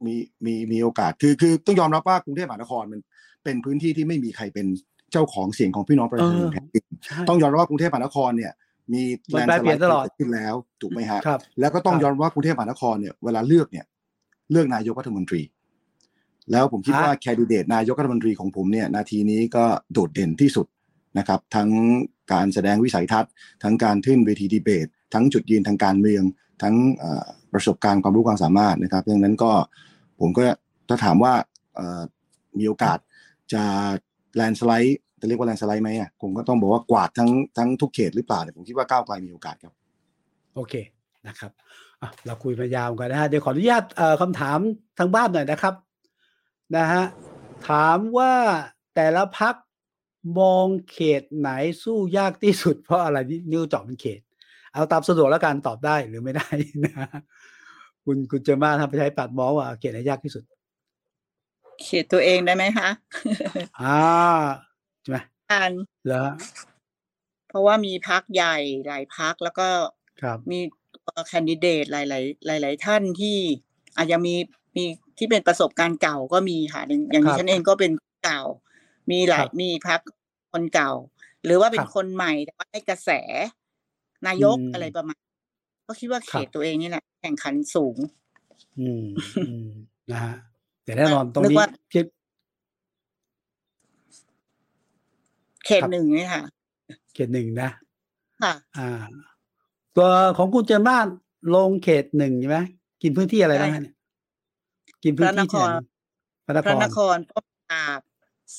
[0.06, 0.14] มี
[0.46, 3.00] มีมีโอกาสคือคือต้องยอมรับว่ากรุงเทพมหานครมัน
[3.44, 4.66] เป็นพื้นที่ที่ไม่มีใครเป็น
[5.12, 8.52] เจ้าของเสียงของพี่น้องประชาชนเออแท้จริงใช่ต้องยอมรับว่ากรุงเทพมหานครเนี่ย
[8.92, 9.02] มี
[9.32, 13.86] มันแลนแปรด์สเปลี่ไลยนด์ตลอดเกิดขึ้นแล้วถูกไหมฮะครับแล้วก็ต้องครับยอมรับว่ากรุงเทพมหานครเนี่ยเวลาเลือกเนี่ย
[14.50, 15.42] เลือกนายกรัฐมนตรี
[16.52, 20.66] แล้วผมคิดฮะว่าแคนดิเดตนายกรัฐมนตรีของผมเนี่ยนาทีนี้ก็โดดเด่นที่สุด
[21.18, 21.70] นะครับ ทั้ง
[22.32, 26.22] การแสดงวิสัยทัศน์ ทั้งการขึ้นเวทีดีเบต ทั้งจุดยืนทางการเมือง
[26.62, 29.52] ทั้งเอ่อประสบการณ์ความรู้ความสามารถนะครับดังนั้นก็
[30.20, 30.42] ผมก็
[30.88, 31.32] ถ้าถามว่า
[31.74, 32.02] เอ่อ
[32.58, 32.98] มีโอกาส
[33.52, 33.64] จะ
[34.36, 39.72] แลนสไลด์จะเรียกว่าแลนสไลด์ไหมอะผมก็ต้องบอกว่ากวาดทั้งทั้งทุกเขตหรือเปล่าเนี่ยผมคิดว่าก้าวไกลมีโอกาสครับ
[40.54, 40.74] โอเค
[41.28, 41.52] นะครับ
[42.26, 43.84] เราคุยมายาวกันนะฮะเดี๋ยวขออนุญาต
[44.20, 44.58] คำถาม
[44.98, 45.74] ทางบ้านหน่อยนะครับ
[46.76, 47.04] นะฮะ
[47.68, 48.32] ถามว่า
[48.94, 49.54] แต่ละพัก
[50.40, 51.50] มองเขตไหน
[51.82, 54.20] สู้ยากที่สุด เพราะอะไรนี่นิ้วเจาะเป็นเขต
[54.72, 56.48] เอาตามสะดวกแล้วกันตอบได้หรือไม่ได้
[56.84, 57.08] นะฮะ
[58.04, 60.42] คุณคุณเจอมาทำประชาธิปัตย์มองว่าเขตไหนยากที่สุด
[61.82, 62.88] เขตตัวเองได้ไหมคะ
[63.80, 64.00] อ่า
[65.02, 65.18] ใช่ไหม
[65.52, 65.70] การ
[66.08, 66.28] แล้ว
[67.48, 69.68] เพราะว่ามีพักใหญ่หลายพักแล้วก็
[70.22, 70.58] ครับมี
[71.28, 71.96] แคนดิเดตห
[72.48, 73.38] ลาย ๆ หลาย ๆ ท่านที่
[73.96, 74.34] อาจจะมี
[74.76, 74.84] มี
[75.18, 77.92] ที่เป็นประสบการณ์เก่าก็มีค่ะอย่างอย่างครันี้บฉันเองก็เป็น
[78.24, 78.42] เก่า
[79.10, 80.00] มีหลาคยรับมีพัก
[80.52, 80.92] คนเก่า
[81.44, 83.10] หรือว่าเป็คนรับคนใหม่แต่ว่าได้กระแส
[84.26, 85.18] นายกอืมอะไรประมาณ
[85.86, 87.96] ก็คิดว่าเขครับตตัวเองนี่แหละแข่งขันสูง
[88.80, 89.06] อืม
[89.48, 89.68] อืม
[90.12, 90.34] นะฮะ
[90.86, 92.06] แต่แน่นอนตรงนึกนี้ว่าเทียบ
[95.66, 96.42] เขตครับหนึ่งนี่ค่ะ
[97.14, 97.70] เขตหนึ่งนะ
[98.42, 99.02] ค่ะ อ่า
[99.96, 100.08] ตัว
[100.38, 100.98] ของคุณเจอมา
[101.54, 102.58] ลงเขตหนึ่งใช่ไหม
[103.02, 103.94] กินพื้นที่อะไรใช่นะฮะเนี่ย
[105.02, 105.74] กินพื้นที่ที่ไหน
[106.46, 108.00] พระนพระนคครรป้อมปราบ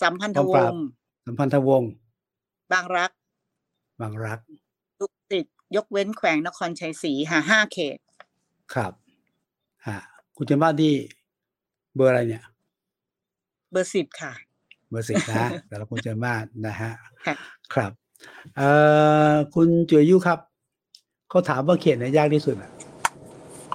[0.02, 0.86] สัมพันธป้อมวปราบงศ์
[1.26, 1.92] สัมพันธวงศ์
[2.72, 3.12] บางรัก
[4.02, 4.40] บางรัก
[5.00, 5.46] ดุสิต
[5.76, 7.98] ยกเว้นแขวงนครชัยศรีค่ะห้าเขต
[8.74, 8.94] ครับ
[9.88, 9.98] ฮะ
[10.36, 10.94] คุณเจอมาที่
[11.98, 12.44] เบอร์อะไรเนี่ย
[13.72, 14.34] เบอร์สิบค่ะ
[14.90, 16.36] เบอร์สิบนะแต่ละคุณเจอมา
[16.68, 16.92] นะฮะ
[17.26, 17.36] ค่ะ
[17.74, 17.92] ครับ
[18.58, 18.70] เอ่
[19.32, 20.40] อคุณจุยยุครับ
[21.30, 22.72] เขาถามว่าเขตไหนยากที่สุดอะ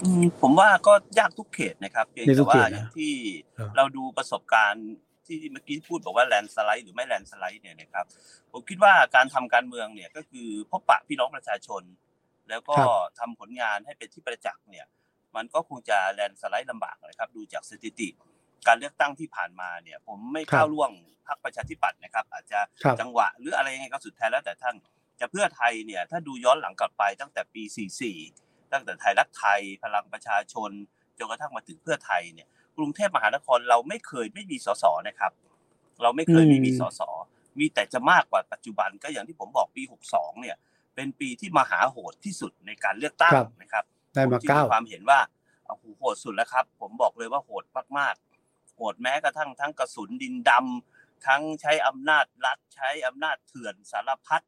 [0.02, 3.14] อืมผมว่าก็ยากทุกเขตนะครับเพียงในทุแต่กเขว่าตนะอย่างที่
[3.58, 4.88] ครับเราดูประสบการณ์
[5.26, 8.04] ที่เมื่อกี้พูดบอกว่าแลนสไลด์หรือไม่แลนสไลด์เนี่ยนะครับ
[8.52, 11.82] ผมคิดว่าการทำการเมืองเนี่ยก็คือพบปะพี่น้องประชาชน
[12.50, 14.86] แล้วก็ครับทำผลงานให้เป็นที่ประจักษ์เนี่ย
[15.36, 18.08] มันก็คงจะแลนสไลด์ลำบากนะครับ ดูจากสถิติ
[18.66, 20.90] การเลือกตั้งที่ผ่านมาเนี่ย ผมไม่ก้าวล่วง
[21.26, 24.74] พรรคประชาธิปัตย์นะครับ อาจจะครับจังหวะหรืออะไรยังไงก็สุดแท้แล้วแต่ท่าน
[25.20, 27.62] จะเพื่อไทยเนี่ยถ้าดูย้อนหลังกลับไปตั้งแต่ปี
[28.18, 30.70] 44 ตั้งแต่ไทยรักไทย พลังประชาชน
[31.18, 35.32] จนกระทั่งมาถึงเพื่อไทยเนี่ย กรุงเทพมหานครเราไม่เคยไม่มีสสนะครับ
[36.02, 37.00] เราไม่เคยไม่มีอืมสส
[37.58, 39.82] มีแต่จะมากกว่าปัจจุบันก็อย่างที่ผมบอกปี
[40.12, 40.56] 62 เนี่ย
[40.94, 43.84] เป็นปีที่มหาโหดที่สุดในการเลือกตั้งครับนะครับ
[44.14, 45.20] ได้มาเก้าความเห็นว่า
[45.66, 47.64] โอ้โหโหดสุดแล้วครับ ผมบอกเลยว่าโหด
[47.98, 54.42] มากๆโหดแม้กระทั่งทั้งกระสุนดินดำทั้งใช้อำนาจรัฐใช้อำนาจเถื่อนสารพัด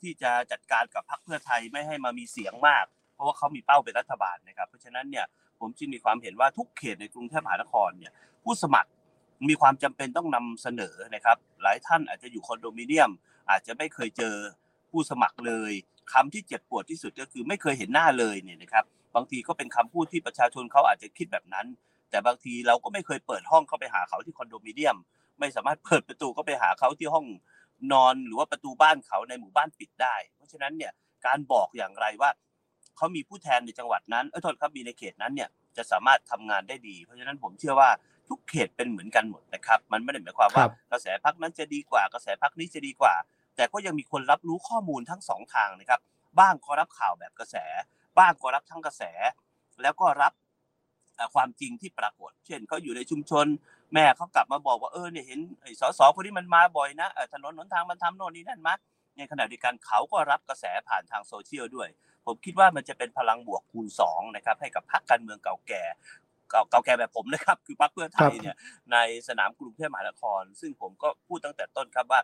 [0.00, 2.84] ที่จะจัดการกับพรรคเพื่อไทยไม่ให้มามีเสียงมาก
[3.14, 5.26] เพราะว่าเขามีเป้าเป็นรัฐบาลนะครับ เพราะฉะนั้นเนี่ย
[5.60, 8.12] ผมจึงมีความเห็นว่าทุกเขตในกรุงเทพมหานครเนี่ย
[8.44, 8.90] ผู้สมัคร
[9.48, 13.10] มีความจำเป็นต้องนำเสนอนะครับ หลายท่านอาจจะอยู่คอนโดมิเนียม
[13.50, 14.34] อาจจะไม่เคยเจอ
[14.90, 15.72] ผู้สมัครเลย
[16.12, 18.84] คำที่เจ็บปวดที่สุดก็คือไม่เคยเห็นหน้าเลยเนี่ยนะครับ
[19.18, 21.66] บางทีก็เป็นคำพูดที่ประชาชนเขาอาจจะคิดแบบนั้น
[22.10, 24.96] แต่บางทีเราก็ไม่เคยเปิดห้องเข้าไปหาเขาที่คอนโดมิเนียม
[25.38, 27.26] ไม่สามารถเปิดประตูเข้าไปหาเขาที่ห้อง
[27.92, 30.92] นอนหรือว่าประตูบ้านเขาในหมู่บ้านปิดได้ เพราะฉะนั้นเนี่ย
[31.26, 32.30] การบอกอย่างไรว่า
[32.96, 37.90] เขามีผู้แทนในจังหวัดนั้นเออโทษครับมีในเขตนั้นเนี่ยจะสามารถทำงานได้ดี เพราะฉะนั้นผมเชื่อว่า
[38.28, 43.14] ทุกเขตเป็นเหมือนกันหมดนะครับ มันไม่ได้หมายความคว่ารับกระแสพักนั้นจะดีกว่ากระแสพักนี้จะดีกว่า
[43.56, 46.00] แต่ก็ยังมีคนรับรู้ข้อมูลทั้งสองทางนะครับ
[46.38, 47.56] บ้างก็รับข่าวแบบกระแส
[48.18, 49.02] บ้างก็รับทั้งกระแส
[49.82, 50.32] แล้วก็รับ
[51.16, 53.46] เอ่อความจริงที่ปรากฏ เช่นเขาอยู่ในชุมชน
[53.94, 58.74] แม่เขากลับมาบอกว่าเออเนี่ยเห็นไอ้สสคนนี้มันมาบ่อยนะเออถนนหนทางมันทำโน่นนี่นั่นมา
[59.16, 61.88] ในขณะเดียวกันเขาก็รับกระแสผ่านทางโซเชียลด้วย
[62.26, 65.82] ผมคิดว่ามันจะเป็นพลังบวกคูณสองนะครับให้กับพรรคการเมืองเก่าแก่
[66.50, 68.56] เก่าเก่าแก่แบบผมนะครับ คือพรรคเพื่อไทยเนี่ย
[68.92, 68.96] ใน
[69.28, 72.20] สนามกรุงเทพมหานคร ซึ่งผมก็พูดตั้งแต่ต้นครับว่า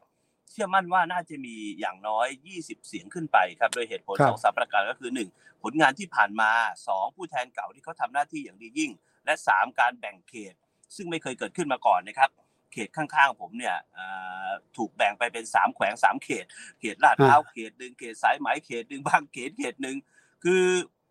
[0.50, 6.50] เชื่อมั่นว่าน่าจะมีอย่างน้อย 20 เสียงขึ้นไปครับ โดยเหตุผลครับสองสามประการก็คือ 1 ผลงานที่ผ่านมา
[6.86, 8.90] 2 ผู้แทนเก่าที่เขาทำหน้าที่อย่างดียิ่ง
[9.24, 10.54] และ 3 การแบ่งเขต
[10.96, 12.30] ซึ่งไม่เคยเกิดขึ้นมาก่อนนะครับ
[12.72, 14.06] เขตข้างๆผมเนี่ยเอ่
[14.46, 16.44] อถูกแบ่งไปเป็น 3 แขวง 3 เขต
[16.80, 19.96] เขตลาดพร้าวเขตหนึ่งเขตสายไหมเขตหนึ่งบางเขตเขตหนึ่ง
[20.44, 20.64] คือ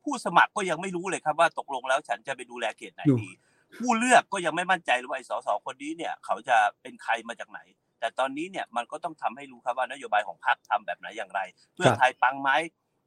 [0.04, 3.32] ผู้สมัครก็ยังไม่รู้เลยครับว่าตกลงแล้วฉันจะไปดูแลเขตไหนอยู่ดี
[3.78, 7.60] ผู้เลือกก็ยังไม่มั่นใจเลยว่าไอ้สสคนนี้เนี่ย เขาจะเป็นใครมาจากไหน
[8.04, 11.42] แต่ตอนนี้เนี่ยมันก็ต้องทำให้รู้ครับว่านโยบายของพรรคทำแบบไหนอย่างไร
[11.76, 12.50] เพื่อไทยปังไหม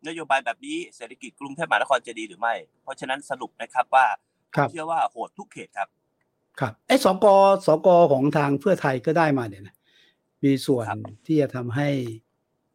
[0.09, 4.07] นโยบายแบบนี้เศรษฐกิจกรุงเทพมหานครจะดีหรือไม่ เพราะฉะนั้นสรุปนะครับว่า
[4.57, 5.89] ครับผมเชื่อว่าโหดทุกเขตครับ
[6.61, 7.27] ครับไอ้สก
[7.67, 9.77] สกของทางเพื่อไทยก็ได้มาเนี่ยนะ
[10.45, 11.89] มีส่วนครับที่จะทำให้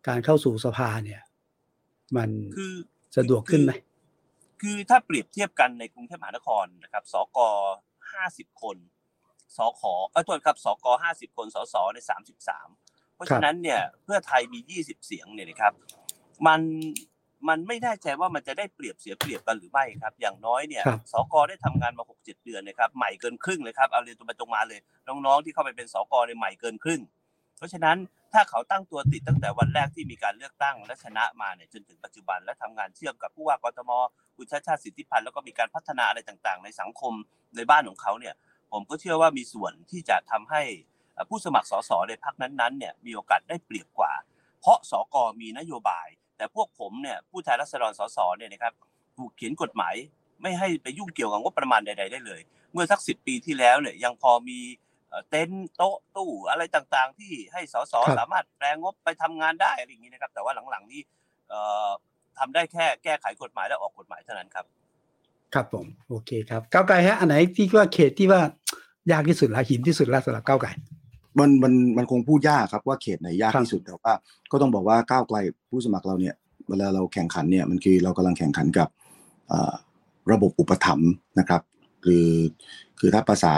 [0.08, 1.22] การเข้าสู่สภาเนี่ย
[2.18, 2.74] มันคือ
[3.18, 3.82] สะดวกขึ้นไหมคือ
[4.62, 7.40] คือถ้าเปรียบเทียบกันในกรุงเทพมหานครนะครับ สก
[8.12, 8.78] ห้าสิบคน
[9.58, 12.68] สขเออโทษครับสกห้าสิบคนสสในสามสิบสาม
[13.16, 15.74] เพราะฉะนั้นเนี่ยเพื่อไทยมียี่สิบเสียงเนี่ยนะครับ
[16.48, 16.62] มัน
[17.50, 27.02] มันไม่แน่ใจว่ามันจะได้เปรียบเสียเปรียบกันหรือไม่ครับ อย่างน้อยเนี่ยครับสกได้ทำงานมาหกเจ็ดเดือนนะครับ ใหม่เกินครึ่งเลยครับเอาเรียนตรงไปตรงมาเลย น้องๆที่เข้าไปเป็นสกในยใหม่เกินครึ่ง
[27.58, 27.98] เพราะฉะนั้น
[28.34, 33.92] ถ้าเขาตั้งตัวติดตั้งแต่วันแรกที่มีการเลือกตั้งและชนะมาเนี่ยจนถึงปัจจุบันและทำงานเชื่อมกับผู้ว่ากทม
[34.38, 37.14] คุณชาติชาติสิทธิพันธ์แล้วก็มีการพัฒนาอะไรต่างๆ ในสังคม
[37.56, 38.34] ในบ้านของเขาเนี่ย
[38.72, 40.62] ผมก็เชื่อว่ามีส่วนที่จะทำให้
[41.14, 44.14] เอ่อผู้สมัครสสในพรรคนั้นๆเนี่ยมีโอกาสได้เปรียบกว่า
[44.62, 46.08] เพราะสกมีนโยบาย
[46.38, 48.74] แต่พวกผมเนี่ยผู้แทนรัษฎรสสเนี่ยนะครับ
[49.18, 49.96] ถูกเขียนกฎหมาย
[50.42, 52.42] ไม่ให้ไปยุ่งเกี่ยวกับงบประมาณใด ๆ ได้เลย
[52.74, 54.60] เมื่อสักสิบปีที่แล้วเนี่ยยังพอมี
[55.10, 61.02] เอ่อเต็นท์โต๊ะตู้อะไรต่างๆ ที่ให้สสครับสามารถแปลงบไปทำงานได้อะไรอย่างนี้นะครับ แต่ว่าหลังๆนี้
[61.50, 61.90] เอ่อ
[62.40, 64.66] ทำได้แค่แก้ไขกฎหมายและออกกฎหมายเท่านั้นครับ
[65.54, 68.42] ครับผมโอเคครับก้าวไกลฮะอันไหนที่ว่าเขตที่ว่า
[69.12, 70.70] ยากที่สุดละหินที่สุดละสำหรับก้าวไกล
[71.40, 74.14] มันมันมันคงพูดยากครับว่าเขตไหนยากครับที่สุดแต่ว่า
[74.52, 75.38] ก็ต้องบอกว่าก้าวไกล
[75.70, 76.36] ผู้สมัครเราเนี่ย
[76.70, 78.90] เวลาเราแข่งขันเนี่ยมันคือเรากำลังแข่งขันกับ
[79.50, 79.74] เอ่อ
[80.32, 81.62] ระบบอุปถัมภ์นะครับ
[82.06, 82.28] คือ
[83.00, 83.52] คือถ้าภาษา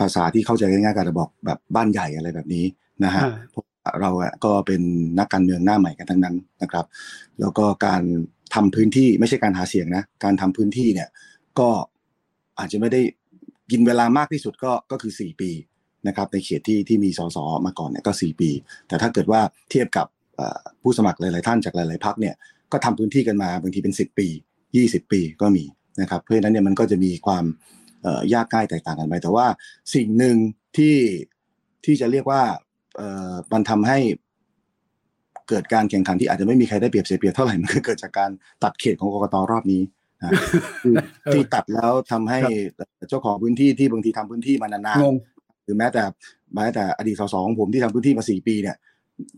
[0.00, 2.64] ภาษาที่เข้าใจง่ายๆก็จะบอกแบบบ้านใหญ่อะไรแบบนี้
[3.04, 4.82] นะฮะอ่าเพราะว่าเราอะก็เป็น
[5.18, 6.86] นักการเมืองหน้าใหม่กันทั้งนั้นนะครับ
[7.40, 8.02] แล้วก็การ
[8.54, 11.08] ทำพื้นที่ไม่ใช่การหาเสียงนะ การทำพื้นที่เนี่ย
[11.58, 11.70] ก็
[12.58, 13.00] อาจจะไม่ได้
[13.70, 15.50] กินเวลามากที่สุดก็ก็คือ 4 ปี
[16.08, 18.50] นะครับในเขตที่ที่มีสสมาก่อนเนี่ยก็ 4 ปี
[18.88, 19.40] แต่ถ้าเกิดว่า
[19.70, 20.06] เทียบกับ
[20.82, 22.34] ผู้สมัครหลาย ๆ ท่านจากหลาย ๆพักเนี่ย
[22.72, 24.28] ก็ทำพื้นที่กันมาบางทีเป็น 10 ปี
[24.70, 25.64] 20 ปีก็มี
[26.00, 27.44] นะครับเพราะฉะนั้นเนี่ยมันก็จะมีความ
[28.34, 29.46] ยากง่ายแตกต่างกันไป แต่ว่า
[29.94, 30.36] สิ่งหนึ่ง
[30.76, 30.96] ที่
[31.84, 32.42] ที่จะเรียกว่า
[33.52, 33.98] มันทำให้
[35.48, 38.30] เกิดการแข่งขันที่อาจจะไม่มีใครได้เปรียบเสียเปรียบเท่าไหร่มันคือเกิดจากการ
[38.62, 39.82] ตัดเขตของกกตรอบนี้
[40.20, 40.30] นะ
[40.84, 40.92] ที่
[41.24, 42.40] เออที่ตัดแล้วทำให้
[43.08, 46.02] เจ้าของพื้นที่ที่บางทีทำพื้นที่มานานงงๆหรือแม้แต่
[46.54, 48.76] แม้แต่อดีตสสของผมที่ทำพื้นที่มาสี่ปีเนี่ย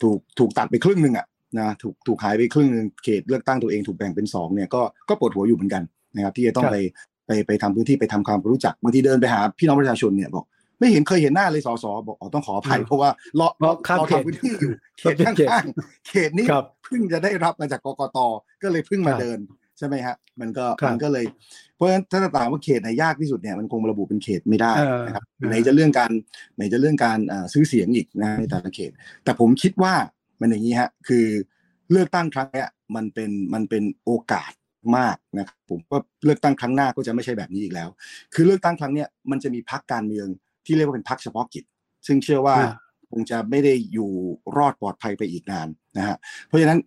[0.03, 1.27] ถูกถูกตัดไปครึ่งหนึ่งอะ
[1.59, 5.83] นะถูกถูกหายไปครึ่งหนึ่งเขตเลือกตั้งตัวเองถูกแบ่งเป็นสองเนี่ยก็ก็ปวดหัวอยู่เหมือนกัน
[6.15, 6.79] นะครับ ที่จะต้องครับไป
[7.27, 10.45] ไปไปทำพื้นที่ไปทำความรู้จักบางทีเดินไปหาพี่น้องประชาชนเนี่ยบอก
[10.79, 18.19] ไม่เห็นเคยเห็นหน้าเลยสสบอกอ๋อต้องขออภัยอืมเพราะว่าเราเพราะข้ามเราเขตทำพื้นที่อยู่เขตเขตข้างๆเขตนี้ครับเพิ่งจะได้รับมาจากกกต
[18.63, 19.39] ก็เลยเพิ่งมาครับเดิน
[19.79, 21.25] ใช่ไหมฮะมันก็ครับมันก็เลย
[21.77, 26.11] เพราะฉะนั้นถ้าจะถามว่าเขตไหนยากที่สุดเนี่ยมันคงระบุเป็นเขตไม่ได้เออนะครับเออไหนจะเรื่องการ
[26.57, 28.91] ไหนจะเรื่องการเอ่อซื้อเสียงอีกนะในแต่ละเขต
[29.25, 29.95] แต่ผมคิดว่า
[30.41, 31.27] มันอย่างนี้ฮะคือ
[31.91, 34.53] เลือกตั้งครั้งเนี้ยมันเป็นมันเป็นโอกาส
[34.97, 37.89] มากนะครับผมว่าเลือกตั้งครั้งหน้าก็จะไม่ใช่แบบนี้อีกแล้ว
[38.35, 40.29] คือเลือกตั้งครั้งเนี้ยมันจะมีพักการเมือง
[40.67, 41.65] ที่เรียกว่าเป็นพักเฉพาะกิจ
[42.07, 42.75] ซึ่งเชื่อว่าอ่า
[43.11, 44.11] คงจะไม่ได้อยู่
[44.57, 46.17] รอดปลอดภัยไปอีกนานนะฮะ
[46.47, 46.79] เพราะฉะนั้น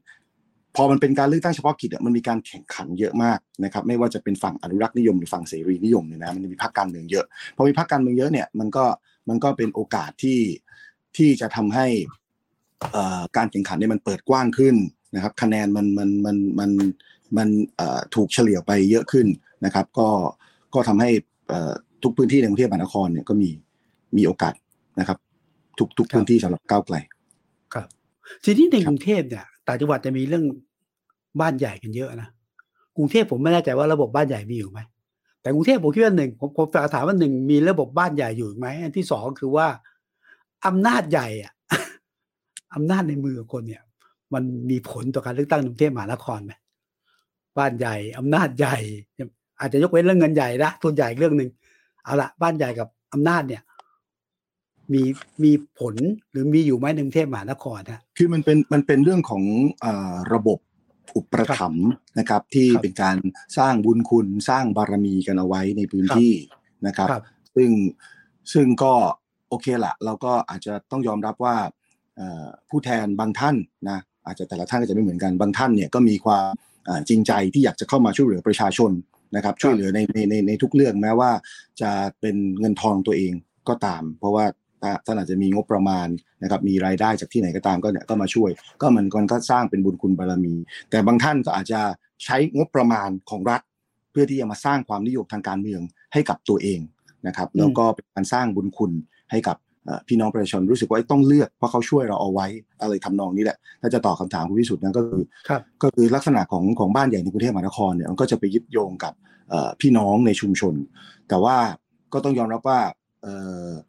[0.76, 7.26] พอมันเป็นการเลือกตั้งเฉพาะกิจอะมันมีการแข่งขันเยอะมากนะครับ ไม่ว่าจะเป็นฝั่งอนุรักษ์นิยมหรือฝั่งเสรีนิยมเนี่ยนะมันจะมีพรรคการเมืองเยอะ
[7.56, 8.86] พอมีพรรคการเมืองเยอะเนี่ยมันก็
[9.30, 10.40] มันก็เป็นโอกาสที่
[11.18, 11.88] ที่จะทำให้
[12.92, 14.76] เอ่อการแข่งขันเนี่ยมันเปิดกว้างขึ้น
[15.16, 16.72] นะครับ คะแนนมันมันมันมัน
[17.38, 19.28] มันเอ่อถูกเฉลี่ยไปเยอะขึ้น
[19.66, 20.10] นะครับ ก็
[20.74, 21.10] ก็ทำให้
[21.50, 21.74] เอ่อ
[22.04, 23.50] ทุกพื้นที่ในกรุงเทพมหานครเนี่ยก็มี
[24.18, 24.54] มีโอกาส
[25.00, 25.18] นะครับ
[25.78, 26.96] ทุกทุกครับพื้นที่สำหรับก้าวไกล
[27.74, 27.88] ครับ
[28.44, 30.46] ทีนี้ในครับกรุงเทพเนี่ยต่างจังหวัดจะมีเรื่อง
[31.42, 32.30] บ้านใหญ่กันเยอะนะ
[32.98, 34.80] กรุงเทพผมไม่แน่ใจว่าระบบบ้านใหญ่มีอยู่ไหม
[35.42, 39.68] แต่กรุงเทพผมคิดว่าหนึ่งผมผมถามว่าหนึ่งมีระบบบ้านใหญ่อยู่ไหมอันที่สองคือว่า
[40.68, 41.54] อำนาจใหญ่อะ
[42.76, 43.84] อำนาจในมือของคนเนี่ย
[44.34, 46.54] มันมีผลต่อการเลือกตั้งกรุงเทพมหานครไหม
[47.58, 48.78] บ้านใหญ่อำนาจใหญ่
[49.60, 51.50] อาจจะยกเว้นเรื่องเงินใหญ่นะทุนใหญ่อีกเรื่องหนึ่ง
[52.04, 53.62] เอาละบ้านใหญ่กับอำนาจเนี่ย
[54.94, 55.04] มี
[55.44, 55.96] มีผล
[56.32, 59.44] หรือมีอยู่ไหมในกรุงเทพมหานครฮะคือมันเป็นมันเป็นเรื่องของ
[59.82, 60.60] เอ่อระบบ
[61.16, 61.90] อุปถัมภ์
[62.20, 63.18] นะครับที่ครับเป็นการ
[63.58, 66.34] สร้างบุญคุณสร้างบารมีกันเอาไว้ในพื้นครับที่
[66.88, 67.24] นะครับครับ
[67.56, 67.70] ซึ่ง
[68.54, 68.94] ซึ่งก็
[69.50, 71.56] โอเคละเราก็อาจจะต้องยอมรับว่า
[72.18, 73.56] เอ่อผู้แทนบางท่าน
[73.90, 76.48] นะอาจจะแต่ละท่านก็จะไม่เหมือนกันบางท่านเนี่ยก็มีความ
[76.86, 78.92] เอ่อจริงใจที่อยากจะเข้ามาช่วยเหลือประชาชน
[79.36, 81.32] นะครับ ช่วยเหลือในในในในทุกเรื่องแม้ว่า
[81.82, 83.34] จะเป็นเงินทองตัวเอง
[83.70, 84.69] ก็ตาม เพราะว่าถ้า
[85.06, 86.08] ท่านอาจจะมีงบประมาณ
[86.44, 88.50] นะครับมีรายได้จากที่ไหนก็ตามก็เนี่ยก็มาช่วย
[88.82, 90.56] ก็มันก็ก็สร้างเป็นบุญคุณบารมี
[90.90, 91.82] แต่บางท่านก็อาจจะ
[92.24, 93.62] ใช้งบประมาณของรัฐ
[94.12, 95.82] เพื่อที่จะมาสร้างความนิยมทางการเมือง
[96.14, 96.80] ให้กับตัวเอง
[97.28, 98.92] นะครับอืมแล้วก็เป็นการสร้างบุญคุณ
[99.32, 102.48] ให้กับเอ่อพี่น้องประชาชนรู้สึกว่าต้องเลือกเพราะเขาช่วยเราเอาไว้
[102.82, 109.14] อะไรทำนองนี้แหละ ถ้าจะตอบคำถามคุณพิสุทธิ์นั้นก็คือครับก็คือลักษณะของของบ้านใหญ่ในกรุงเทพมหานครเนี่ยมันก็จะไปยึดโยงกับ
[109.50, 110.76] เอ่อพี่น้องในชุมชน
[111.30, 111.56] แต่ว่า
[112.14, 112.80] ก็ต้องยอมรับว่า
[113.22, 113.34] เอ่
[113.66, 113.70] อ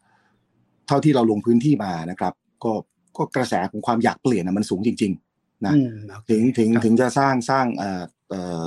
[0.91, 2.71] ท่าที่เราลงพื้นที่มานะครับ ก็
[3.17, 8.63] ก็กระแสของความอยากเปลี่ยนนะมันสูงจริง ๆ นะอืมโอเคถึงถึงครับถึงจะสร้างสร้างเอ่อเอ่อ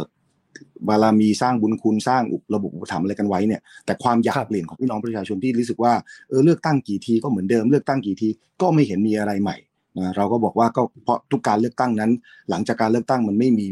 [0.89, 5.93] บารมีสร้างบุญคุณสร้างอุประบบอุปถัมภ์อะไรกันไว้เนี่ย แต่ความอยากครับเปลี่ยนของพี่น้องประชาชนที่รู้สึกว่า
[6.29, 8.29] เออเลือกตั้งกี่ทีก็เหมือนเดิมเลือกตั้งกี่ที
[8.63, 9.57] ก็ไม่เห็นมีอะไรใหม่
[9.99, 12.11] นะเราก็บอกว่าก็เพราะทุกการเลือกตั้งนั้น
[12.51, 13.67] หลังจากการเลือกตั้งมันไม่มี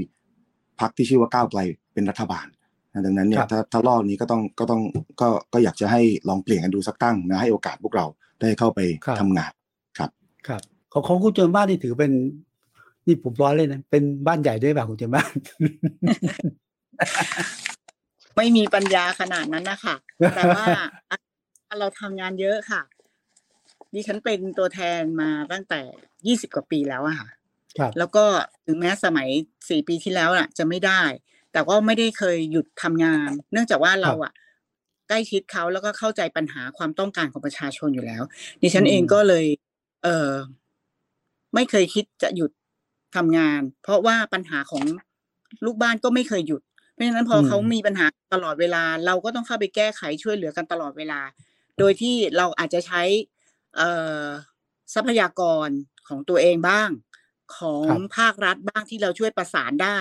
[0.80, 1.60] พรรคที่ชื่อว่าก้าวไกล
[1.94, 2.46] เป็นรัฐบาล
[2.92, 4.82] นะดังนั้นเนี่คยรับถ้าถ้ารอบนี้ก็ต้องก็ต้อง
[5.20, 8.06] ก็ก็อยากจะให้ลองเปลี่ยนกันดูสักตั้งนะให้โอกาสพวกเรา
[8.42, 9.52] ได้เข้าไปครับทำงาน
[9.98, 10.10] ครับ
[10.46, 10.60] ครับ
[10.92, 12.12] ของของคุณเจนบ้านนี่ถือเป็น
[13.06, 15.28] นี่ผมร้อนเลยนะ เป็นบ้านใหญ่ด้วยเปล่าคุณเจนบ้าน
[18.36, 19.96] ไม่มีปัญญาขนาดนั้นนะคะ
[20.36, 20.64] แต่ว่า
[21.80, 22.82] เราทำงานเยอะค่ะ
[23.94, 25.80] ดิฉันเป็นตัวแทนมาตั้งแต่
[26.26, 27.28] ยี่สิบกว่าปีแล้วอะค่ะ
[27.78, 28.24] ครับแล้วก็
[28.66, 29.28] ถึงแม้สมัย
[29.68, 31.02] สี่ปีที่แล้วน่ะจะไม่ได้
[31.52, 34.36] แต่ก็ไม่ได้เคยหยุดทำงาน เนื่องจากว่าเราอะใก
[35.12, 38.22] ล้ชิดเขาแล้วก็เข้าใจปัญหาความต้องการของประชาชนอยู่แล้ว
[38.62, 39.46] ดิฉันเองก็เลย
[40.04, 40.32] เออ
[41.54, 42.50] ไม่เคยคิดจะหยุด
[43.16, 44.84] ทำงาน เพราะว่าปัญหาของ
[45.64, 46.62] ลูกบ้านก็ไม่เคยหยุด
[46.92, 51.20] เพราะฉะนั้นพออืมเขามีปัญหาตลอดเวลา เราก็ต้องเข้าไปแก้ไขช่วยเหลือกันตลอดเวลา
[51.78, 53.02] โดยที่เราอาจจะใช้
[53.76, 53.88] เอ่
[54.24, 54.26] อ
[54.94, 55.68] ทรัพยากร
[56.08, 56.90] ของตัวเองบ้าง
[57.56, 59.98] ของครับภาครัฐบ้างที่เราช่วยประสานได้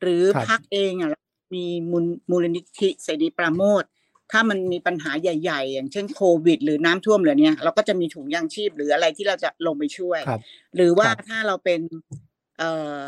[0.00, 1.10] หรือครับพักเองอะ
[1.54, 3.84] มีมูลมูลนิธิเสรีปราโมท
[4.32, 10.40] ถ้ามันมีปัญหาใหญ่ ๆ อย่างเช่นโควิด หรือน้ำท่วมเหล่าเนี้ยเราก็จะมีถุงยางชีพหรืออะไรที่เราจะลงไปช่วยครับ
[10.76, 11.80] หรือว่าครับถ้าเราเป็น
[12.58, 13.02] เอ่อ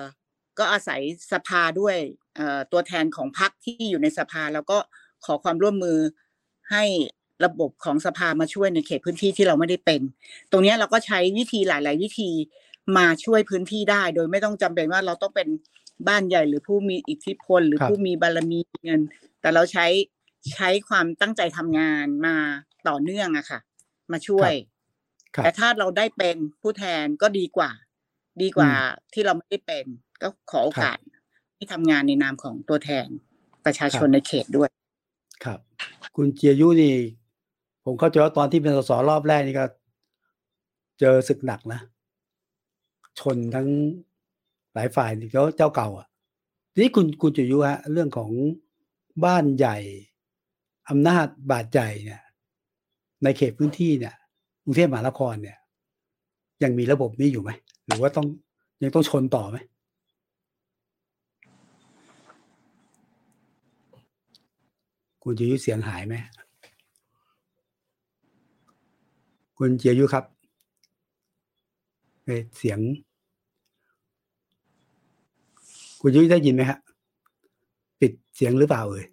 [0.58, 1.00] ก็อาศัย
[1.32, 1.96] สภาด้วย
[2.36, 4.78] เอ่อตัวแทนของพรรคที่อยู่ในสภาแล้วก็
[5.24, 5.98] ขอความร่วมมือ
[6.70, 6.84] ให้
[7.44, 10.00] ระบบของสภามาช่วยในเขตพื้นที่ที่เราไม่ได้เป็น
[10.50, 12.30] ตรงเนี้ยเราก็ใช้วิธีหลาย ๆ วิธี
[12.96, 15.48] มาช่วยพื้นที่ได้ โดยไม่ต้องจำเป็นว่าเราต้องเป็น
[16.08, 19.00] บ้านใหญ่หรือผู้มีอิทธิพล หรือครับผู้มีบารมีเงิน
[19.40, 19.86] แต่เราใช้
[20.52, 22.36] ใช้ความตั้งใจทำงานมา
[22.88, 23.60] ต่อเนื่องอะค่ะ
[24.12, 24.52] มาช่วย
[25.34, 27.70] ครับแต่ถ้าเราได้เป็นผู้แทนก็ดีกว่า
[28.42, 29.84] ดีกว่าอืมที่เราไม่ได้เป็น
[30.22, 30.98] ก็ขอโอกาส
[31.56, 33.06] ที่ทำงานในนามของตัวแทน
[33.64, 34.68] ประชาชนครับในเขตด้วย
[35.44, 35.58] ครับ
[36.16, 36.94] คุณเจียยุนี่
[37.84, 39.64] ผมเข้าใจว่าตอนที่เป็นสสรอบแรกนี่ก็
[41.00, 41.80] เจอศึกหนักนะ
[43.20, 43.68] ชนทั้ง
[44.74, 46.06] หลายฝ่ายนี่แล้วเจ้าเก่า อะ
[46.72, 48.30] ทีนี้คุณคุณเจียยุฮะ เรื่องของ
[49.24, 49.76] บ้านใหญ่
[50.88, 52.22] อำนาจบาดใหญ่เนี่ย
[53.22, 54.14] ในเขตพื้นที่เนี่ย
[54.64, 55.58] กรุงเทพมหานครเนี่ย
[56.62, 57.50] ยังมีระบบนี้อยู่ไหม
[57.86, 58.26] หรือว่าต้อง
[58.82, 59.58] ยังต้องชนต่อไหม
[65.22, 66.14] คุณเจียยุเสียงหายไหม
[69.58, 70.24] คุณเจียยุครับ
[72.24, 72.78] เอ่อเสียง
[76.00, 76.78] คุณยุ้ยได้ยินไหมฮะ
[78.00, 79.06] ปิดเสียงหรือเปล่าเอ่ย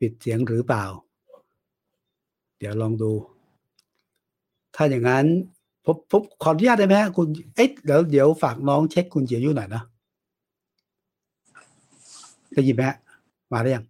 [0.00, 0.84] ปิดเสียงหรือเปล่า
[2.58, 3.12] เดี๋ยวลองดู
[4.74, 5.26] ถ้าอย่างนั้น
[5.84, 9.82] ผมผมขออนุญาตได้ไหมคุณเอ๊ะเดี๋ยวเดี๋ยวฝากน้องเช็คคุณเจียยุหน่อยนะ
[12.52, 12.82] ได้ยินไหม
[13.52, 13.84] มาหรือยัง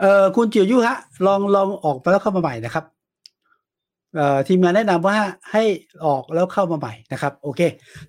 [0.00, 0.96] เอ่อคุณเจียยุฮะ
[1.26, 2.84] ลองลองออกไปแล้วเข้ามาใหม่นะครับ
[4.14, 5.16] เอ่อทีมงานแนะนำว่า
[5.52, 5.62] ให้
[6.04, 7.60] ออกแล้วเข้ามาใหม่นะครับ โอเค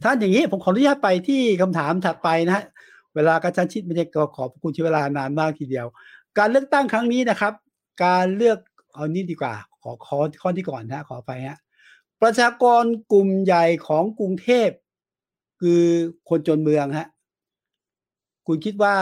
[0.01, 2.63] ถ้าอย่างนี้ผมขออนุญาตไปที่คำถามถัดไปนะฮะ
[3.15, 5.87] เวลากระชั้นชิดไม่ได้ก็ขอบคุณใช้เวลานานมากทีเดียว
[6.37, 7.53] การเลือกตั้งครั้งนี้นะครับ
[8.05, 8.59] การเลือก
[8.93, 11.59] เอานี้ดีกว่า ขอขอข้อที่ก่อนนะขอไปฮะ
[12.21, 14.69] ประชากรกลุ่มใหญ่ของกรุงเทพ
[15.61, 15.83] คือ
[16.29, 17.07] คนจนเมืองฮะ
[18.47, 18.95] คุณคิดว่า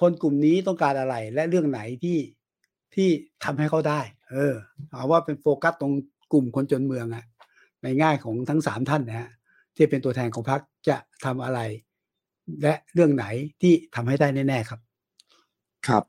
[0.00, 2.18] คนกลุ่มนี้ต้องการอะไร และเรื่องไหนที่
[2.94, 3.08] ที่
[3.44, 4.00] ทำให้เขาได้
[4.30, 4.54] เออ
[4.90, 5.92] เอาว่าเป็นโฟกัสตรง
[6.32, 7.24] กลุ่มคนจนเมืองอะ
[7.82, 9.30] ในง่ายของทั้งสามท่านนะฮะ
[9.76, 11.60] ที่เป็นตัวแทนของพรรคจะทำอะไร
[12.62, 13.26] และเรื่องไหน
[13.62, 14.80] ที่ทำให้ได้แน่ ๆ ครับ
[15.88, 16.02] ครับ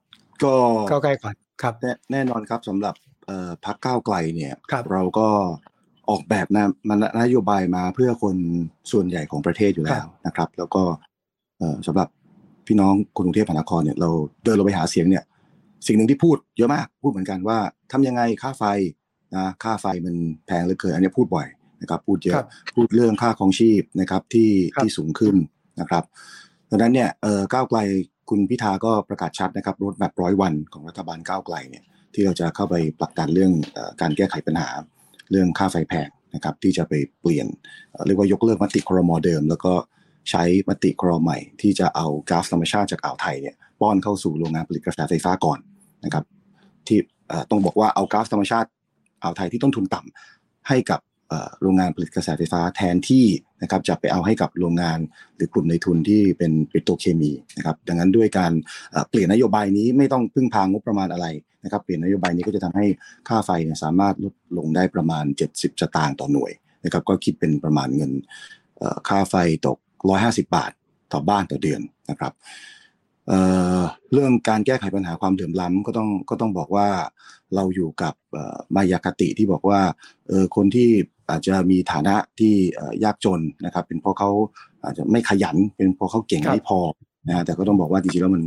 [0.43, 0.53] ก็
[0.89, 2.95] เข้าใกล้ก่อนครับ แน่แน่นอนครับสำหรับ
[3.27, 5.27] เอ่อพักก้าวไกลเนี่ยครับเราก็
[6.09, 8.35] ออกแบบนะมันนโยบายมาเพื่อคน
[8.91, 10.83] ส่วนใหญ่ของประเทศอยู่แล้วนะครับ แล้วก็
[11.57, 12.07] เอ่อสำหรับ
[12.67, 14.09] พี่น้องคนกรุงเทพมหานครเนี่ยเรา
[14.43, 15.23] เดินลงไปหาเสียงเนี่ย
[15.87, 17.57] สิ่งหนึ่งที่พูดเยอะมากพูดเหมือนกันว่า
[17.91, 18.63] ทำยังไงค่าไฟ
[19.35, 20.15] นะค่าไฟมัน
[20.45, 21.47] แพงเหลือเกินอันนี้พูดบ่อย
[21.81, 25.35] นะครับ พูดเยครัอะบพูดเรื่องค่าของชีพนะครับที่ครับที่สูงขึ้น
[25.79, 26.03] นะครับ
[26.69, 27.79] ดังนั้นเนี่ยเออก้าวไกล
[28.29, 31.83] คุณพิธาก็ประกาศชัดนะครับรถแบบร้อยวันของรัฐบาลก้าวไกลเนี่ย
[32.13, 34.69] ที่เราจะเข้าไปผลักดันเรื่องอการแก้ไขปัญหา
[35.31, 37.47] เรื่องค่าไฟแพงนะครับที่จะไปเปลี่ยน
[38.05, 39.73] เรียกว่ายกเลิกมติครมเดิม แล้วก็
[40.29, 45.59] ใช้มติครมใหม่ ที่จะเอาก๊าซธรรมชาติจากอ่าวไทยเนี่ยป้อนเข้าสู่โรงงานผลิตกระแสไฟฟ้าก่อน
[46.05, 46.23] นะครับ
[46.87, 46.99] ที่
[47.49, 48.69] ต้องบอกว่าเอาก๊าซธรรมชาติ
[49.23, 50.99] อ่าวไทยที่ต้นทุนต่ำให้กับ
[51.61, 53.25] โรงงานผลิตกระแสไฟฟ้าแทนที่
[53.61, 54.99] นะครับจะไปเอาให้กับโรงงาน
[55.35, 58.51] หรือกลุ่มในทุนที่เป็นปิโตรเคมีนะครับดังนั้นด้วยการ
[59.09, 61.27] เปลี่ยนนโยบายนี้ไม่ต้องพึ่งพางบประมาณอะไร
[61.63, 62.85] นะครับเปลี่ยนนโยบายนี้ก็จะทำให้
[63.27, 66.51] ค่าไฟเนี่ยสามารถลดลงได้ประมาณ 70 สตางค์ต่อหน่วย
[66.85, 68.11] นะครับก็คิดเป็นประมาณเงิน
[69.07, 69.35] ค่าไฟ
[69.67, 69.77] ตก
[70.17, 70.71] 150 บาท
[71.13, 72.33] ต่อบ้านต่อเดือนนะครับ
[73.27, 76.87] เเรื่องการแก้ไขปัญหาความเหลื่อมล้ำก็ต้องก็ต้องบอกว่า
[77.55, 78.13] เราอยู่กับ
[78.75, 79.79] มายาคติที่บอกว่า
[80.55, 80.89] คนที่
[81.29, 82.53] อาจจะมีฐานะที่
[83.03, 84.29] ยากจนนะครับ เป็นเพราะเขา
[84.85, 86.79] อาจจะไม่ขยันเป็นเพราะเขาเก่งไม่พอ
[87.27, 88.43] นะฮะแต่ก็ต้องบอกว่าจริงๆแล้วมัน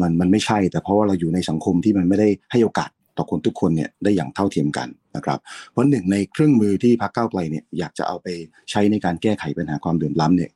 [0.00, 5.38] มันมันไม่ใช่ แต่เพราะว่าเราอยู่ในสังคมที่มันไม่ได้ให้โอกาสต่อคนทุกคนเนี่ยได้อย่างเท่าเทียมกันนะครับ
[5.70, 8.26] เพราะหนึ่งในเครื่องมือที่พรรคก้าวไกลเนี่ยอยากจะเอาไป
[8.70, 10.50] ใช้ในการแก้ไขปัญหาความเหลื่อมล้ำเนี่ย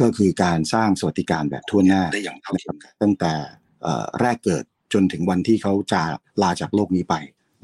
[0.00, 3.32] ก็คือการสร้างสวัสดิการแบบทั่วหน้าได้อย่างเท่าเทียมกันตั้งแต่
[3.82, 6.02] เอ่อแรกเกิดจนถึงวันที่เขาจะ
[6.42, 7.14] ลาจากโลกนี้ไป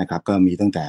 [0.00, 0.86] นะครับ ก็มีตั้งแต่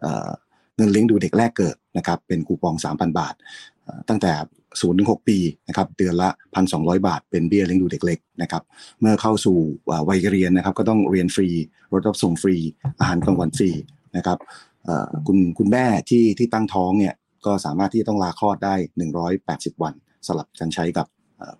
[0.00, 0.28] เอ่อ
[0.76, 3.34] เงินเลี้ยงดูเด็กแรกเกิดนะครับ เป็นคูปอง 3,000 บาท
[3.82, 4.32] เอ่อตั้งแต่
[4.80, 5.38] ศูนย์ถึงหกปี
[5.68, 8.62] นะครับเดือนละพันสองบาท เป็นเบี้ยเลี้ยงดูเด็กเล็กนะครับ
[9.00, 9.58] เมื่อเข้าสู่
[9.90, 11.48] อ่าวัยเรียนนะครับ ก็ต้องเรียนฟรี
[11.92, 12.56] รถรับส่งฟรี
[13.00, 13.70] อาหารกลางวันฟรี
[14.16, 14.38] นะครับ
[14.84, 17.14] เอ่อคุณคุณแม่ที่ที่ตั้งท้องเนี่ย
[17.46, 18.74] ก็สามารถที่จะต้องลาคลอดได้
[19.28, 19.94] 180 วัน
[20.26, 21.06] สลับกันใช้กับ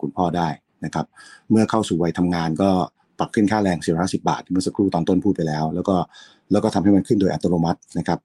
[0.00, 0.48] คุณพ่อได้
[0.84, 1.06] นะครับ
[1.50, 2.70] เมื่อเข้าสู่วัยทำงานก็
[3.18, 5.96] ปรับขึ้นค่าแรงสี่ร้อยสิบาทที่เมื่อสักครู่ตอนต้นพูดไปแล้ว แล้วก็
[6.52, 8.18] แล้วก็ทำให้มันขึ้นโดยอัตโนมัตินะครับ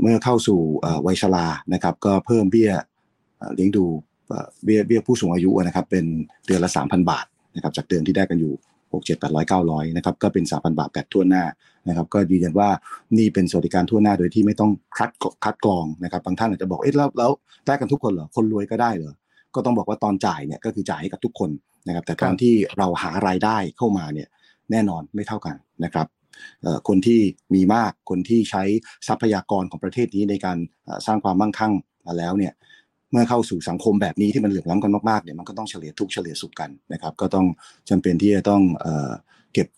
[0.00, 0.60] เมื่อเข้าสู่
[1.06, 2.72] วัยชรานะครับ ก็เพิ่มเบี้ย
[3.54, 3.84] เลี้ยงดู
[4.28, 6.04] เอ่อเบี้ยเบี้ยผู้สูงอายุนะครับ เป็น
[6.46, 8.52] เดือนละ 3,000 บาทนะครับจากเดิมที่ได้กันอยู่
[8.96, 11.44] 6 7 8 0 0 900นะครับก็เป็น 3,000 บาทแบบทั่วหน้า
[11.88, 12.68] นะครับก็ยืนยันว่า
[13.18, 15.10] นี่เป็นสวัสดิการทั่วหน้าโดยที่ไม่ต้องคัด
[15.44, 17.30] คัดกรองนะครับบางท่านอาจจะบอกเอ๊ะแล้วแล้ว
[17.66, 19.14] ได้กันทุกคนเหรอคนรวยก็ได้เหรอ
[19.54, 21.50] ก็ต้องบอกว่าตอนจ่ายเนี่ยก็คือจ่ายให้กับทุกคน
[21.86, 24.28] นะครับแต่ตอนที่เราหารายได้เข้ามาเนี่ย
[24.70, 26.06] แน่นอนไม่เท่ากันนะครับ
[26.62, 27.20] เอ่อคนที่
[27.54, 28.62] มีมากคนที่ใช้
[29.08, 31.72] ทรัพยากรของประเทศนี้ในการเอ่อสร้างความมั่งคั่ง
[32.06, 32.52] มาแล้วเนี่ย
[33.10, 37.46] เมื่อเข้าสู่สังคมแบบนี้ที่มันเหลื่อมล้ำกันมากๆเนี่ยมันก็ต้องเฉลี่ยทุกเฉลี่ยสุขกันนะครับ ก็ต้อง
[37.90, 38.86] จำเป็นที่จะต้องเอ
[39.52, 39.68] เก็บ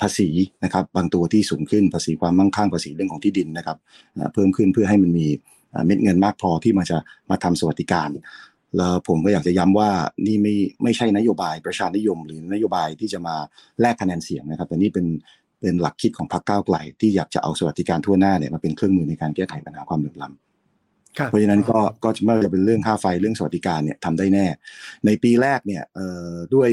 [0.00, 0.28] ภาษี
[0.64, 3.78] นะครับบางตัวที่สูงขึ้นภาษีความมั่งคั่งภาษีเรื่องของที่ดินนะครับ
[4.34, 5.26] เพิ่มขึ้นเพื่อให้มันมี
[5.86, 6.98] เม็ดเงินมากพอที่มันจะ
[7.30, 8.08] มาทำสวัสดิการ
[8.76, 9.90] แล้วผมก็อยากจะย้ำว่า
[10.26, 13.36] นี่ไม่ไม่ใช่นโยบายประชานิยม หรือนโยบายที่จะมา
[13.80, 15.06] แลกคะแนนเสียงนะครับ แต่นี่เป็น
[15.60, 20.51] เป็นหลักคิดของพรรคก้าวไกล ที่อยากจะเอาสวัสดิการทั่วหน้าเนี่ยมาเป็นเครื่องมือในการแก้ไขปัญหาความเหลื่อมล้ำ
[21.28, 24.46] เพราะฉะนั้นก็ก็ไม่ว่าจะเป็นเรื่องค่าไฟเรื่องสวัสดิการเนี่ยทำได้แน่
[25.06, 25.82] ในปีแรกเนี่ย
[26.54, 26.68] ด้วย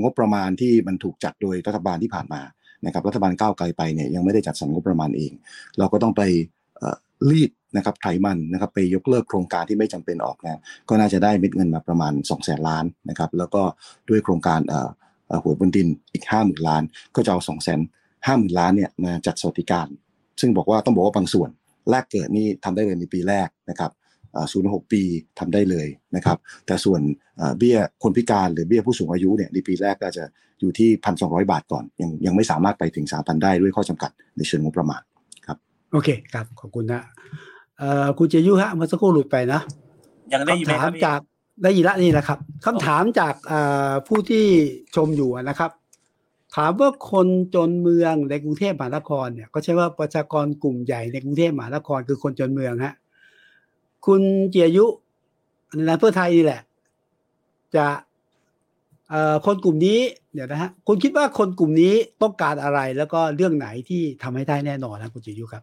[0.00, 2.42] งบประมาณที่มันถูกจัดโดยรัฐบาลที่ผ่านมา
[2.86, 5.32] นะครับรัฐบาลก้าวไกลไปเนี่ยยังไม่ได้จัดสรรงบประมาณเอง
[5.78, 6.22] เราก็ต้องไป
[7.30, 13.62] รีดนะครับไถมันนะครับไปยกเลิกโครงการที่ไม่จำเป็นออกนะก็น่าจะได้เม็ดเงินมาประมาณ 2 0 0แสนล้านนะครับแล้วก็
[14.08, 14.88] ด้วยโครงการเอ่อ
[15.28, 16.82] เอ่อหวยบนดินอีก 5 0,000 ล้าน
[17.14, 17.80] ก็จะเอา2 0 0แสน
[18.26, 19.86] ห้าหมื่นล้านเนี่ยมาจัดสวัสดิการ
[20.40, 21.50] ซึ่งบอกว่าต้องบอกว่าบางส่วน
[21.90, 23.90] แรกเกิดนี่ทำได้เลยในปีแรกนะครับ
[24.52, 25.02] ศูนย์หกปี
[25.38, 25.86] ทำได้เลย
[26.16, 27.00] นะครับ แต่ส่วน
[27.38, 30.24] เอ่อเบี้ยคนพิการหรือเบี้ยผู้สูงอายุเนี่ยในปีแรกก็จะ
[30.60, 35.02] อยู่ที่พันสองบาทก่อน ยังยังไม่สามารถไปถึงสามพันได้ด้วยข้อจำกัดในเชิงงบประมาณ
[35.92, 37.00] โอเคครับ ขอบคุณนะ
[37.78, 39.60] เอ่อคุณเจยุฮะเมื่อสักครู่หลุดไปนะ
[40.32, 41.20] ยังได้ยินไหมคำคถารัมบพี่จาก
[41.62, 44.44] ได้ยินละนี่แหละครับคำถามจากเอ่อผู้ที่
[44.96, 45.70] ชมอยู่นะครับ
[46.54, 52.94] ถามว่าคนจนเมืองในกรุงเทพมหานครเนี่ยก็ใช่ว่าประชากรกลุ่มใหญ่ในกรุงเทพมหานครคือคนจนเมืองฮะ
[54.06, 54.20] คุณ
[54.50, 54.86] เจียยุ
[55.74, 56.60] ในนามเพื่อไทยนี่แหละ
[57.76, 57.86] จะ
[59.10, 59.98] เอ่อคนกลุ่มนี้
[60.34, 65.62] เดี๋ยวนะฮะคุณคิดว่าคนกลุ่มนี้ต้องการอะไรแล้วก็เรื่องไหนที่ทำให้ได้แน่นอนนะคุณเจียยุครับ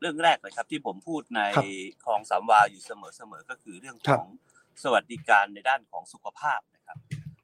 [0.00, 1.64] เรื่องแรกเลยครับที่ผมพูดในครับ
[2.04, 4.28] คลองสามวาอยู่เสมอๆก็คือเรื่องครัขบอง
[4.82, 6.75] สวัสดิการในด้านของสุขภาพนะครับ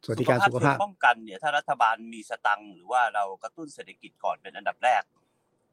[0.05, 5.03] สวัสดิการสุขภาพเชิงป้องกันเนี่ยถ้ารัฐบาลมีสตังค์หรือว่าเรากระตุ้นเศรษฐกิจก่อนเป็นอันดับแรก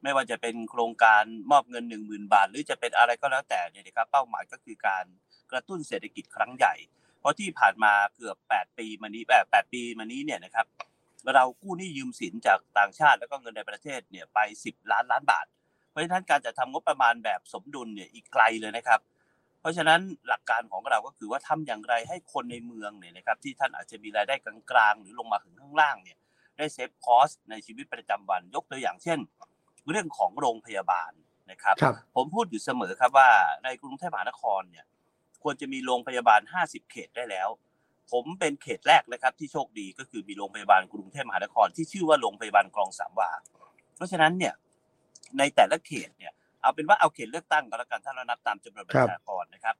[0.04, 5.06] ไม่ว่าจะเป็นโครงการมอบเงินหนึ่งหมื่นบาท หรือจะเป็นอะไรก็แล้วแต่เนี่ยนะครับเป้าหมายก็คือการ
[5.52, 6.74] กระตุ้นเศรษฐกิจครั้งใหญ่
[7.20, 10.66] เพราะที่ผ่านมาเกือบ 8 ปีมานี้แบบ8ปีมานี้เนี่ยนะครับ
[11.36, 15.46] เรากู้หนี้ยืมสินจากต่างชาติแล้วก็เงินในประเทศเนี่ยไป 10 ล้านล้านบาท
[15.90, 19.00] เพราะฉะนั้นการจะทำงบประมาณแบบสมดุลเนี่ยอีกไกลเลยนะครับ
[19.60, 24.36] เพราะฉะนั้นหลักการของเราก็คือว่าทำอย่างไรให้คนในเมืองเนี่ยนะครับที่ท่านอาจจะมีรายได้
[24.72, 26.18] กลางๆ หรือลงมาถึงข้างล่างเนี่ย
[26.58, 29.20] ได้เซฟคอสในชีวิตประจำวัน ยกตัวอย่างเช่น
[29.90, 31.12] เรื่องของโรงพยาบาล
[31.52, 33.30] นะครับครับ ผมพูดอยู่เสมอครับว่า
[33.64, 34.86] ในกรุงเทพมหานครเนี่ย
[35.44, 37.50] ควรจะมีโรงพยาบาล 50 เขตได้แล้ว
[38.12, 43.32] ผมเป็นเขตแรกนะครับที่โชคดีก็คือมีโรงพยาบาลกรุงเทพมหานคร ที่ชื่อว่าโรงพยาบาลคลองสามวา
[43.96, 44.54] เพราะฉะนั้นเนี่ย
[45.38, 49.76] ในแต่ละเขตเนี่ย เอาเป็นว่าเอาเขตเลือกตั้งก็แล้วกันถ้าเรานับตามจำนวนประชากรนะครับ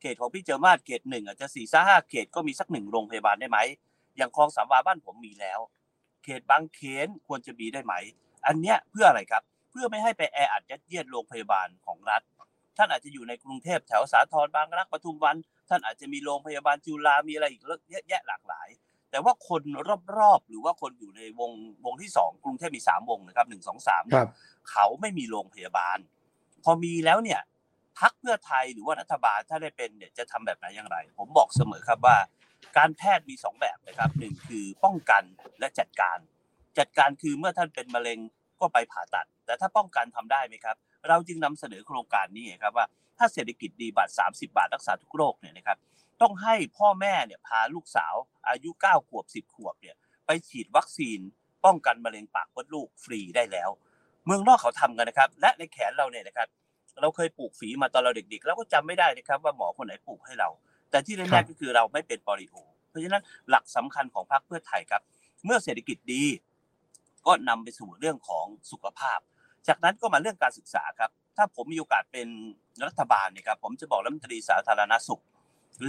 [0.00, 3.58] เขตของพี่เจอมาศเขตหนึ่งอาจจะสี่ห้าห้าเขตก็มีสักหนึ่งโรงพยาบาลได้ไหม
[4.16, 5.60] อย่างคลองสามวาบ้านผมมีแล้ว
[6.24, 7.94] เขตบางเขนควรจะมีได้ไหม
[8.46, 12.22] อันเนี้ยเพื่ออะไรครับ เพื่อไม่ให้ไปแออัดยัดเยียดโรงพยาบาลของรัฐ
[12.76, 15.36] ท่านอาจจะอยู่ในกรุงเทพแถวสาทรบางรักปทุมวัน
[15.68, 18.68] ท่านอาจจะมีโรงพยาบาลจุฬามีอะไรอีกเยอะแยะหลากหลาย
[19.10, 19.62] แต่ว่าคน
[20.18, 21.52] รอบๆหรือว่าคนอยู่ในวง
[21.84, 24.28] วงที่สองกรุงเทพมีสามวงนะครับหนึ่งสองสามครับ
[24.70, 25.98] เขาไม่มีโรงพยาบาล
[26.64, 27.40] พอมีแล้วเนี่ย
[27.98, 32.16] พักเพื่อไทยหรือว่ารัฐบาลถ้าได้เป็นเนี่ยจะทำแบบไหนอย่างไร ผมบอกเสมอครับว่า
[32.78, 35.22] การแพทย์มีสองแบบนะครับหนึ่งคือป้องกัน
[35.60, 36.18] และจัดการ
[36.78, 38.18] จัดการคือเมื่อท่านเป็นมะเร็ง
[38.60, 40.76] ก็ไปผ่าตัด แต่ถ้าป้องกันทำได้ไหมครับ
[41.08, 42.86] เราจึงนำเสนอโครงการนี้ครับว่า
[43.18, 45.78] ถ้าเศรษฐกิจดีบัตร30 บาทรักษาทุกโรคเนี่ยนะครับ
[46.22, 48.14] ต้องให้พ่อแม่เนี่ยพาลูกสาว
[48.48, 49.96] อายุ 9 ขวบ 10 ขวบเนี่ย
[50.26, 51.20] ไปฉีดวัคซีน
[51.64, 53.70] ป้องกันมะเร็งปากมดลูกฟรีได้แล้ว
[54.30, 56.48] มืองนอกเขาทำกันนะครับ และในแขนเราเนี่ยนะครับ
[57.00, 60.48] เราเคยปลูกฝีมาตอนเราเด็กๆแล้วก็จำไม่ได้นะครับ ว่าหมอคนไหนปลูกให้เรา
[60.90, 62.54] แต่ที่ครัแน่บๆก็คือเราไม่เป็นปอลิโอ
[62.88, 65.02] เพราะฉะนั้นหลักสำคัญของพรรคเพื่อไทยครับ
[65.44, 66.24] เมื่อเศรษฐกิจดี
[67.26, 69.18] ก็นำไปสู่เรื่องของสุขภาพ
[69.68, 72.28] จากนั้นก็มาเรื่องการศึกษาครับ ถ้าผมมีโอกาสเป็น
[72.86, 75.22] รัฐบาลเนี่ยครับผมจะบอกรัฐมนตรีสาธารณสุข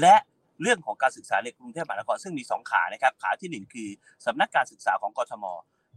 [0.02, 0.16] และ
[0.62, 3.90] เรื่องของการศึกษาในกรุงเทพมหานครซึ่งมีสองขานะครับ ขาที่หนึ่งคือ
[4.26, 5.46] สำนักการศึกษาของกทม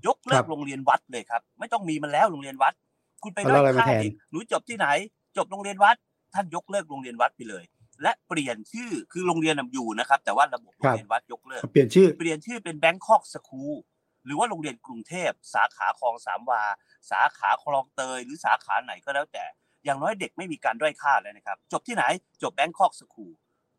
[0.06, 2.74] ยกเลิครักบโรงเรียนวัดเลยครับ ไม่ต้องมีมันแล้วโรงเรียนวัด
[3.22, 4.86] คุณไปเอาด้อยอะไรมาค่าแทนเด็กหนูจบที่ไหน
[5.36, 5.97] จบโรงเรียนวัด
[6.35, 7.64] ท่านยกเลิกโรงเรียนวัดไปเลย
[8.02, 13.74] และเปลี่ยนชื่อคือโรงเรียนน่ะอยู่นะครับ แต่ว่าระบบโรงเรียนวัดยกเลิกเปลี่ยนชื่อเปลี่ยนชื่อเป็น Bangkok School
[14.24, 16.62] หรือว่าโรงเรียนกรุงเทพ สาขาคลองสามวา
[17.10, 19.44] สาขาคลองเตย หรือสาขาไหนก็แล้วแต่
[19.85, 22.05] อย่างน้อยเด็กไม่มีการด้อยค่าเลยนะครับ จบที่ไหน
[22.43, 23.32] จบ Bangkok School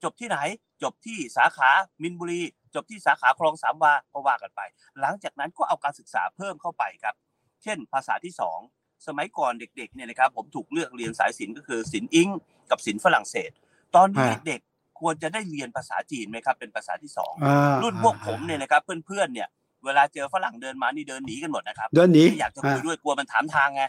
[0.03, 0.37] จบที่ไหน
[0.83, 1.69] จบที่สาขา
[2.01, 2.41] มินบุรี
[2.75, 4.61] จบที่สาขาคลองสามวาก็ว่ากันไป
[5.01, 7.15] หลังจากนั้นก็เอาการศึกษาเพิ่มเข้าไปครับ
[7.63, 8.59] เช่น ภาษาที่สอง
[9.07, 12.29] สมัยก่อนเด็กๆเนี่ยนะครับผมถูกเลือกเรียนสายศิลป์ก็คือศิลป์อิง
[12.71, 13.51] กับศิลป์ฝรั่งเศส
[13.95, 14.59] ตอนนี้อ่าเด็ก
[14.99, 19.47] ควรจะได้เรียนภาษาจีนไหมครับเป็นภาษาที่สองอ่ารุ่นพวกผมเนี่ยนะครับเพื่อนๆเนี่ย
[19.85, 23.83] เวลาเจอฝรั่งเดินมานี่เดินหนีกันหมดนะครับเดินหนีไม่อยากจะคุยด้วยกลัวมันถามทางไง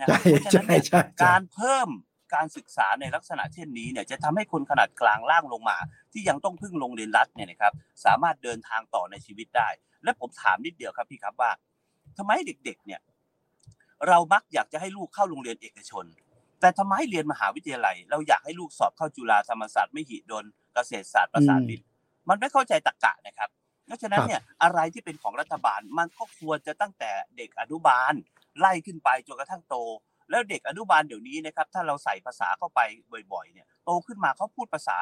[0.00, 1.88] นะคใช่รับเพราะฉะนั้นใช่เนี่ยใช่ใช่การเพิ่ม
[2.34, 5.76] การศึกษาในลักษณะเช่นนี้เนี่ยจะทำให้คนขนาดกลางล่างลงมา
[6.12, 7.72] ที่ยังต้องพึ่งโรงเรียนรัฐเนี่ยนะครับ
[8.04, 9.68] สามารถเดินทางต่อในชีวิตได้
[10.04, 11.50] และผมถามนิดเดียวครับพี่ครับว่า
[12.18, 13.00] ทำไมเด็กๆเนี่ย
[14.08, 16.04] เรามักอยากจะให้ลูกเข้าโรงเรียนเอกชน
[16.60, 20.44] แต่ทำไมเรียนมหาวิทยาลัย เราอยากให้ลูกสอบเข้าจุฬาธรรมศาสตร์ไม่หิดล
[20.74, 21.84] เกษตรศาสตร์ประสานมิตร
[22.28, 23.50] มันไม่เข้าใจตรรกะนะครับ
[23.86, 28.12] เพราะฉะนั้นเนี่ยอะไรที่เป็นของรัฐบาลมันก็ควรจะตั้งแต่เด็กอนุบาล
[28.58, 29.76] ไล่ขึ้นไปจนกระทั่งโต
[30.30, 32.80] แล้วเด็กอนุบาลเดี๋ยวนี้นะครับถ้าเราใส่ภาษาเข้าไป
[33.32, 34.98] บ่อยๆเนี่ยโตขึ้นมาเขาพูดภาษา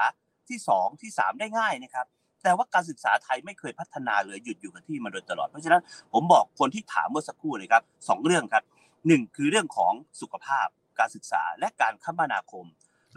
[0.51, 2.07] ที่สองที่สามได้ง่ายนะครับ
[2.43, 5.83] แต่ว่าการศึกษาไทยไม่เคยพัฒนาเลยหยุดอยู่กับที่มาโดยตลอด เพราะฉะนั้น
[6.13, 8.65] ผมบอกคนที่ถามเมื่อสักครู่เลยครับสองเรื่องครับ
[9.07, 10.67] หนึ่งคือเรื่องของสุขภาพ
[10.99, 12.65] การศึกษาและการคมนาคม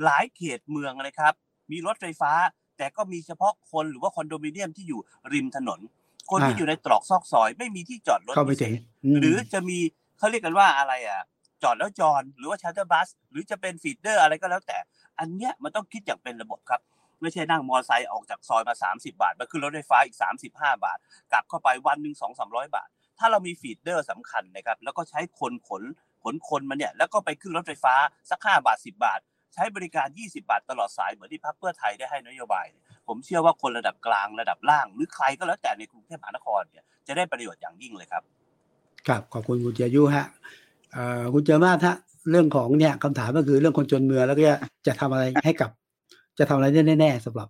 [0.03, 1.34] หลายเขตเมืองนะครับ
[1.72, 2.31] มีรถไฟฟ้า
[2.77, 4.99] แต่ก็มีเฉพาะคนหรือว่าคอนโดมิเนียมที่อยู่
[5.34, 5.80] ริมถนน
[6.31, 8.76] คนที่อ่าอยู่ในตรอกซอกซอย ไม่มีที่จอดรถเข้าไปพิเศถึงษ
[9.14, 9.77] มหรือจะมี
[10.18, 11.22] เขาเรียกกันว่าอะไรอะ
[11.64, 14.77] จอดแล้วจรหรือว่า shuttle bus หรือจะเป็น feeder อะไรก็แล้วแต่
[15.19, 16.81] อันเนี้ยมันต้องคิดอย่างเป็นระบบครับ
[17.24, 20.18] ไม่ใช่นั่งมอเตอร์ไซค์ออกจากซอยมา 30 บาทมาขึ้นรถไฟฟ้าอีก
[20.48, 20.48] 35
[20.86, 20.98] บาท
[21.32, 22.90] กลับเข้าไปวันหนึ่งสองสามร้อยบาท
[23.20, 25.84] ถ้าเรามี feeder สำคัญนะครับแล้วก็ใช้คนขน
[26.24, 27.95] ขนคนมาเนี่ยแล้วก็ไปขึ้นรถไฟฟ้า
[28.30, 29.20] สัก 5 บาท 10 บาท
[29.54, 32.66] ใช้บริการ 20 บาทตลอดสายเหมือนที่พรรคเพื่อไทยได้ให้นโยบาย
[33.08, 38.24] ผมเชื่อว่าคนระดับกลางระดับล่าง หรือใครก็แล้วแต่ในกรุงเทพมหานครเนี่ยจะได้ประโยชน์อย่างยิ่งเลยครับ
[39.08, 40.26] ครับขอบคุณคุณเจยุฮะ
[41.34, 41.95] คุณเจอมาฮะ
[42.32, 45.70] เรื่องของเนี่ยคำถามก็คือเรื่องคนจนเมืองแล้วก็จะจะทำอะไรให้กับ
[46.39, 47.49] จะทำอะไรได้แน่ๆสำหรับ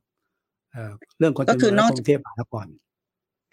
[0.72, 2.68] เอ่อเรื่องคนจนก็คืเมือองนและอกกรุงเทพมหานคร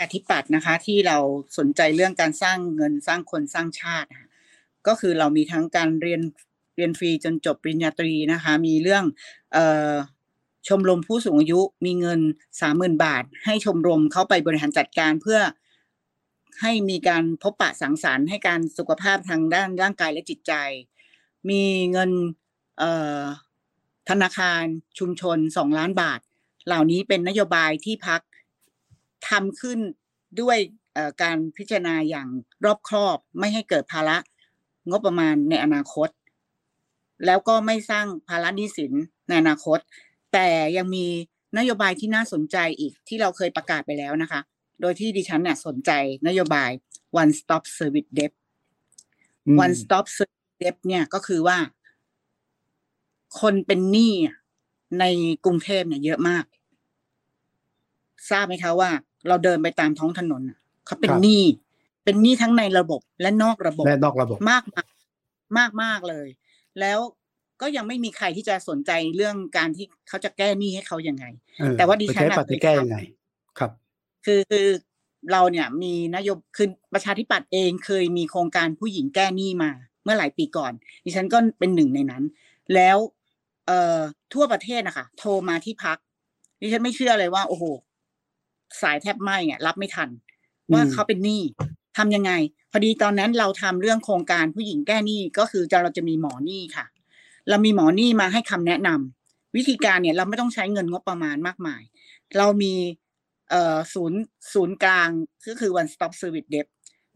[0.00, 1.18] อธิปัตย์นะคะ ที่เรา
[1.58, 4.28] สนใจเรื่องการสร้างเงินสร้างคนสร้างชาตินะคะ
[4.86, 6.22] ก็คือเรามีทั้งการเรียน
[6.76, 9.04] เรียนฟรีจนจบปริญญาตรีนะคะ มีเรื่อง
[9.52, 9.94] เอ่อ
[10.68, 12.20] ชมรมผู้สูงอายุมีเงิน
[12.60, 15.40] สามหมื่นบาท ให้ชมรมเข้าไปบริหารจัดการเพื่อ
[16.60, 20.52] ให้มีการพบปะสังสรรค์ให้การสุขภาพทางด้านร่างกายและจิตใจ
[21.50, 21.62] มี
[21.92, 22.10] เงิน
[22.78, 23.20] เอ่อ
[24.10, 24.64] ธนาคาร
[24.98, 26.20] ชุมชนสองล้านบาท
[26.66, 28.20] เหล่านี้เป็นนโยบายที่พัก
[29.28, 29.78] ทำขึ้น
[30.40, 30.58] ด้วย
[30.94, 32.28] เอ่อการพิจารณาอย่าง
[32.64, 34.16] รอบครอบ ไม่ให้เกิดภาระ
[34.90, 36.08] งบประมาณในอนาคต
[37.26, 38.92] แล้วก็ไม่สร้างภาระหนี้สิน
[39.28, 39.78] ในอนาคต
[40.32, 41.06] แต่ยังมี
[41.58, 44.40] นโยบายที่น่าสนใจอีกที่เราเคยประกาศไปแล้วนะคะ
[44.80, 45.90] โดยที่ดิฉันเนี่ยสนใจ
[46.26, 46.70] นโยบาย
[47.22, 48.32] one stop service debt
[49.46, 51.58] อืม one stop service debt เนี่ยก็คือว่า
[53.40, 54.36] คนเป็นหนี้อะ
[55.00, 55.04] ใน
[55.44, 56.44] กรุงเทพเนี่ยเยอะมาก
[58.30, 58.90] ทราบไหมคะว่า
[59.28, 61.42] เราเดินไปตามท้องถนนอะเขาเป็นครับหนี้
[62.04, 64.86] เป็นหนี้ทั้งในระบบและนอกระบบและนอกระบบมากมาก
[65.58, 66.28] มากมากเลย
[66.80, 66.98] แล้ว
[67.60, 71.24] ก็ยังไม่มีใครที่จะสนใจเรื่องการที่เขาจะแก้หนี้ให้เขายังไง
[71.58, 72.98] เออแต่ว่าดิไปฉันใช้น่ะปฏิเคยแก้ทำยังไง
[73.58, 73.70] ครับ
[74.26, 74.68] คือคือ
[75.32, 79.70] เราเนี่ยมีนโยบคือประชาธิปัตย์เองเคยมีโครงการผู้หญิงแก้หนี้มา
[80.04, 80.72] เมื่อหลายปีก่อน
[81.04, 82.22] ดิฉันก็เป็นหนึ่งในนั้น
[82.74, 82.96] แล้ว
[83.66, 84.00] เอ่อ
[84.34, 85.98] ทั่วประเทศนะคะโทรมาที่พัก
[86.60, 87.64] ดิฉันไม่เชื่อเลยว่า โอ้โห
[88.82, 90.08] สายแทบไหมอะรับไม่ทัน
[90.72, 91.42] ว่าอืมเขาเป็นหนี้
[91.98, 92.32] ทำยังไง
[92.72, 96.86] พอดีตอนนั้นเราทำเรื่องโครงการผู้หญิงแก้หนี้ก็คือจะเราจะมีหมอหนี้ค่ะ
[97.48, 101.82] เรามีหมอหนี้มาให้คำแนะนำวิธีการเนี่ยเราไม่ต้องใช้เงินงบประมาณมากมาย
[102.38, 102.74] เรามี
[103.50, 104.20] เอ่อศูนย์
[104.52, 105.08] ศูนย์กลาง
[105.48, 106.66] ก็คือ one stop service debt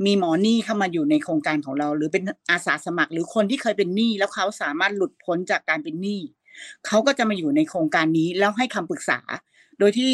[0.04, 6.20] มีหมอหนี้เข้ามาอยู่ในโครงการของเรา หรือเป็นอาสาสมัคร หรือคนที่เคยเป็นหนี้แล้วเขาสามารถหลุดพ้นจากการเป็นหนี้
[6.86, 9.18] เขาก็จะมาอยู่ในโครงการนี้แล้วให้คำปรึกษา
[9.78, 10.12] โดยที่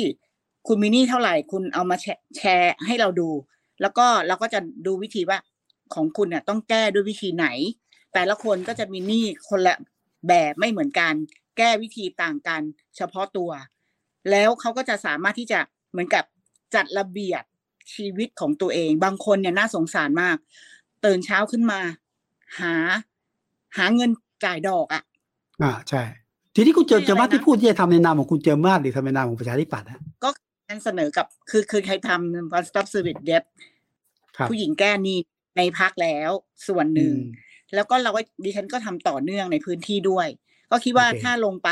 [0.66, 3.28] คุณมีหนี้เท่าไหร่คุณเอามาแชร์แชร์ให้เราดู
[3.80, 5.38] แล้วก็เราก็จะดูวิธีว่า
[5.94, 7.46] ของคุณเนี่ยต้องแก้ด้วยวิธีไหน
[8.14, 9.76] แต่ละคนก็จะมีหนี้คนละ
[10.28, 11.14] แบบไม่เหมือนกัน
[11.58, 12.62] แก้วิธีต่างกัน
[12.96, 13.50] เฉพาะตัว
[14.30, 16.24] แล้วเขาก็จะสามารถที่จะเหมือนกับ
[16.74, 17.42] จัดระเบียบ
[17.94, 20.36] ชีวิตของตัวเอง บางคนเนี่ยน่าสงสารมาก
[21.04, 21.80] ตื่นเช้าขึ้นมา
[22.60, 22.74] หา
[23.76, 24.10] หาเงิน
[24.44, 25.02] จ่ายดอกอะ่ะ
[25.62, 26.02] อ่าใช่
[26.54, 30.30] ทีนี้คุณเจอเจอมาสที่พูดที่จะทำในนามของคุณเจอมาสหรือทำในนามของประชาธิปัตย์ฮะก็
[30.68, 33.44] การเสนอกับคือคือใครทำ one stop service debt
[34.36, 35.18] ครับผู้หญิงแก้หนี้
[35.56, 36.30] ในพักแล้ว
[36.68, 40.28] ส่วนหนึ่งอืมแล้วก็เราก็ดิฉันก็ทำต่อเนื่องในพื้นที่ด้วย
[40.70, 41.70] ก็คิดว่าโอเคถ้าลงไป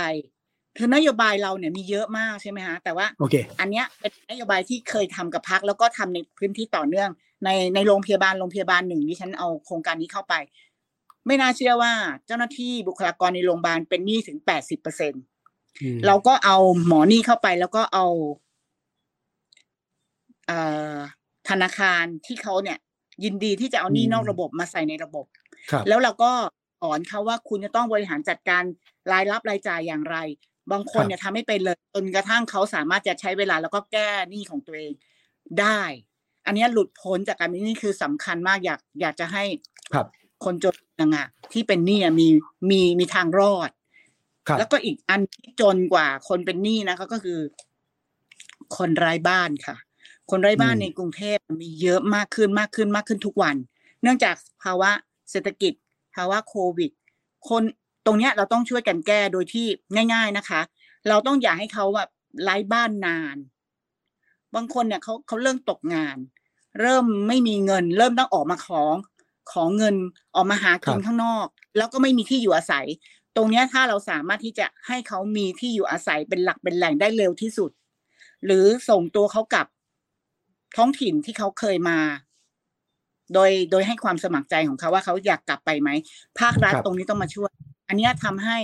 [0.79, 7.11] คือนโยบายเราเนี่ยมีเยอะมากใช่ไหมฮะแต่ว่าโอเคอันเนี้ยเป็นนโยบายที่เคยทำกับพักแล้วก็ทำในพื้นที่ต่อเนื่อง
[7.45, 10.35] ในในโรงพยาบาลโรงพยาบาลหนึ่งดิฉันเอาโครงการนี้เข้าไป
[11.27, 11.93] ไม่น่าเชื่อว่า
[12.27, 15.13] เจ้าหน้าที่บุคลากรในโรงพยาบาลเป็นหนี้ถึงแปดสิบเปอร์เซ็น
[15.83, 16.57] อืมเราก็เอา
[16.87, 18.07] หมอนี่เข้าไปแล้วก็เอา
[20.47, 20.59] เอ่
[20.95, 20.97] อ
[21.49, 22.79] ธนาคารที่เขาเนี่ย
[23.25, 25.27] ยินดีที่จะเอาหนี้นอกระบบมาใส่ในระบบ
[25.71, 26.33] ครับแล้วเราก็
[26.83, 28.63] สอนเขาว่าคุณจะต้องบริหารจัดการ
[29.13, 30.17] รายรับรายจ่ายอย่างไร
[30.73, 34.93] บางคนเนี่ยทำไม่เป็นเลยจนกระทั่งเขาสามารถจะใช้เวลาแล้วก็แก้หนี้ของตัวเอง
[35.61, 35.81] ได้
[36.47, 39.45] อันเนี้ยหลุดพ้นจากการเป็นหนี้คือสำคัญมากอยากอยากจะให้
[39.95, 40.07] ครับ
[40.45, 42.29] คนจนนะงะที่เป็นหนี้อะมี
[42.71, 43.71] มีมีทางรอด
[44.49, 47.39] ครับแล้วก็อีกอันที่จนกว่าคนเป็นหนี้นะคะก็คือ
[48.77, 49.77] คนไร้บ้านค่ะ
[50.31, 53.57] คนไร้บ้านในกรุงเทพมีเยอะมากขึ้นมากขึ้นมากขึ้นทุกวัน
[54.03, 54.91] เนื่องจากภาวะ
[55.31, 55.73] เศรษฐกิจ
[56.15, 56.91] ภาวะโควิด
[57.49, 57.63] คน
[58.07, 59.67] ตรงเนี้ยเราต้องช่วยกันแก้โดยที่
[60.13, 60.61] ง่าย ๆนะคะ
[61.09, 62.11] เราต้องอย่าให้เขาแบบ
[62.43, 63.37] ไร้บ้านนาน
[64.55, 66.17] บางคนเนี่ยเขาเขาเริ่มตกงาน
[66.81, 68.83] เริ่มไม่มีเงิน เริ่มต้องออกมาขอ
[69.53, 69.97] ขอเงิน
[70.35, 71.47] ออกมาหากินครับข้างนอก
[71.77, 72.87] แล้วก็ไม่มีที่อยู่อาศัย
[73.37, 77.71] ตรงเนี้ยถ้าเราสามารถที่จะให้เขามีที่อยู่อาศัยเป็นหลักเป็นแหล่งได้เร็วที่สุด
[78.45, 79.67] หรือส่งตัวเขากลับ
[80.77, 81.99] ท้องถิ่นที่เขาเคยมา
[83.35, 85.91] โดยโดยให้ความสมัครใจของเขาว่าเขาอยากกลับไปไหม
[86.41, 87.51] ภาครัฐครับตรงนี้ต้องมาช่วย
[87.89, 88.59] อันเนี้ยทำให้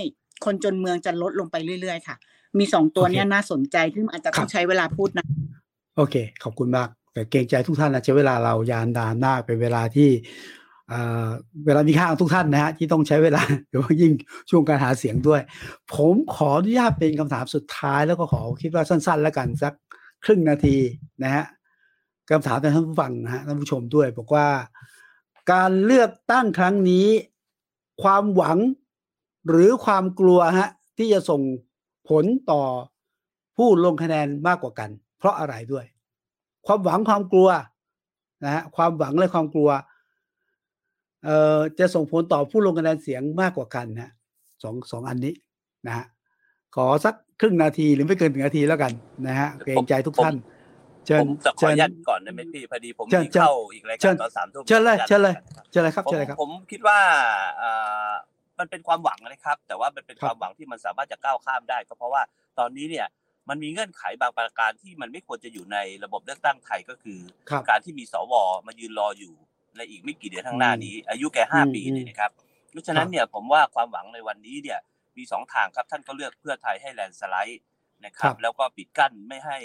[0.45, 2.15] คนจนเมืองจะลดลงไปเรื่อย ๆ ค่ะ
[2.59, 5.25] มีสองตัวโอเคเนี้ยน่าสนใจซึ่งอาจจะต้อครังบใช้เวลาพูดนะ
[5.97, 10.09] โอเค ขอบคุณมาก แต่เกรงใจทุกท่านนะใช้เวลาเรายานดานมากเป็นเวลาที่
[10.89, 11.27] เอ่อ
[11.65, 14.13] เวลามีค่าของทุกท่านนะฮะที่ต้องใช้เวลาหรือว่ายิ่ง
[14.49, 15.41] ช่วงการหาเสียงด้วย
[15.95, 19.73] ผมขออนุญาตเป็นคำถามสุดท้ายแล้วก็ขอคิดว่าสั้น ๆ แล้วกันสัก
[20.25, 20.77] ครึ่งนาที
[21.23, 21.45] นะฮะ
[22.29, 24.47] คำถามจากท่านผู้ฟังนะฮะท่านผู้ชมด้วย บอกว่า
[25.51, 27.07] การเลือกตั้งครั้งนี้
[28.03, 28.57] ความหวัง
[29.49, 31.41] หรือความกลัวฮะที่จะส่ง
[32.09, 32.63] ผลต่อ
[33.57, 35.85] ผู้ลงคะแนนมากกว่ากัน เพราะอะไรด้วย
[36.65, 37.49] ความหวังความกลัว
[38.43, 39.69] นะฮะความหวังและความกลัว
[41.25, 44.11] เอ่อจะส่งผลต่อผู้ลงคะแนนเสียงมากกว่ากันนะ
[44.63, 45.33] สองสองอันนี้
[45.87, 46.05] นะฮะ
[46.75, 48.91] ขอสักครึ่งนาทีหรือไม่เกินหนึ่งนาทีแล้วกัน
[49.27, 50.35] นะฮะเกรงใจทุกท่าน
[51.05, 56.99] เชิผญมจะขอเชิอญนุญาตก่อนได้ไหมพี่พอดีผมเชิญมีเข้าอีกรายเชิการญตอนสามทุ่มเชิญเลยขออนุญาตเชิญเลยครับเชิญเลยครับ ผมเชิญเลยครับผมคิดว่า
[57.57, 57.71] เอ่
[58.09, 58.11] อ
[58.59, 62.21] มันเป็นความหวังนะครับ แต่ว่ามันเป็นครับความหวังที่มันสามารถจะก้าวข้ามได้ก็เพราะว่า
[62.59, 63.07] ตอนนี้เนี่ย
[63.49, 67.19] มันมีเงื่อนไขบางประการที่มันไม่ควรจะอยู่ในระบบเลือกตั้งไทยก็คือ
[67.49, 68.33] ครับการที่มีสว
[68.67, 69.33] มายืนรออยู่
[69.77, 72.31] ในอีกไม่กี่เดือนข้างหน้านี้ อายุแค่ห้าอืมปีอืมเนี่ยนะครับ
[72.71, 74.79] เพราะฉะนั้นเนี่ยผมว่าความหวังในวันนี้เนี่ย
[75.17, 77.61] มีสองทางครับท่านก็เลือกเพื่อไทยให้แลนด์สไลด์
[78.05, 79.57] นะคครัรับบแล้วก็ปิดกั้นไม่ให้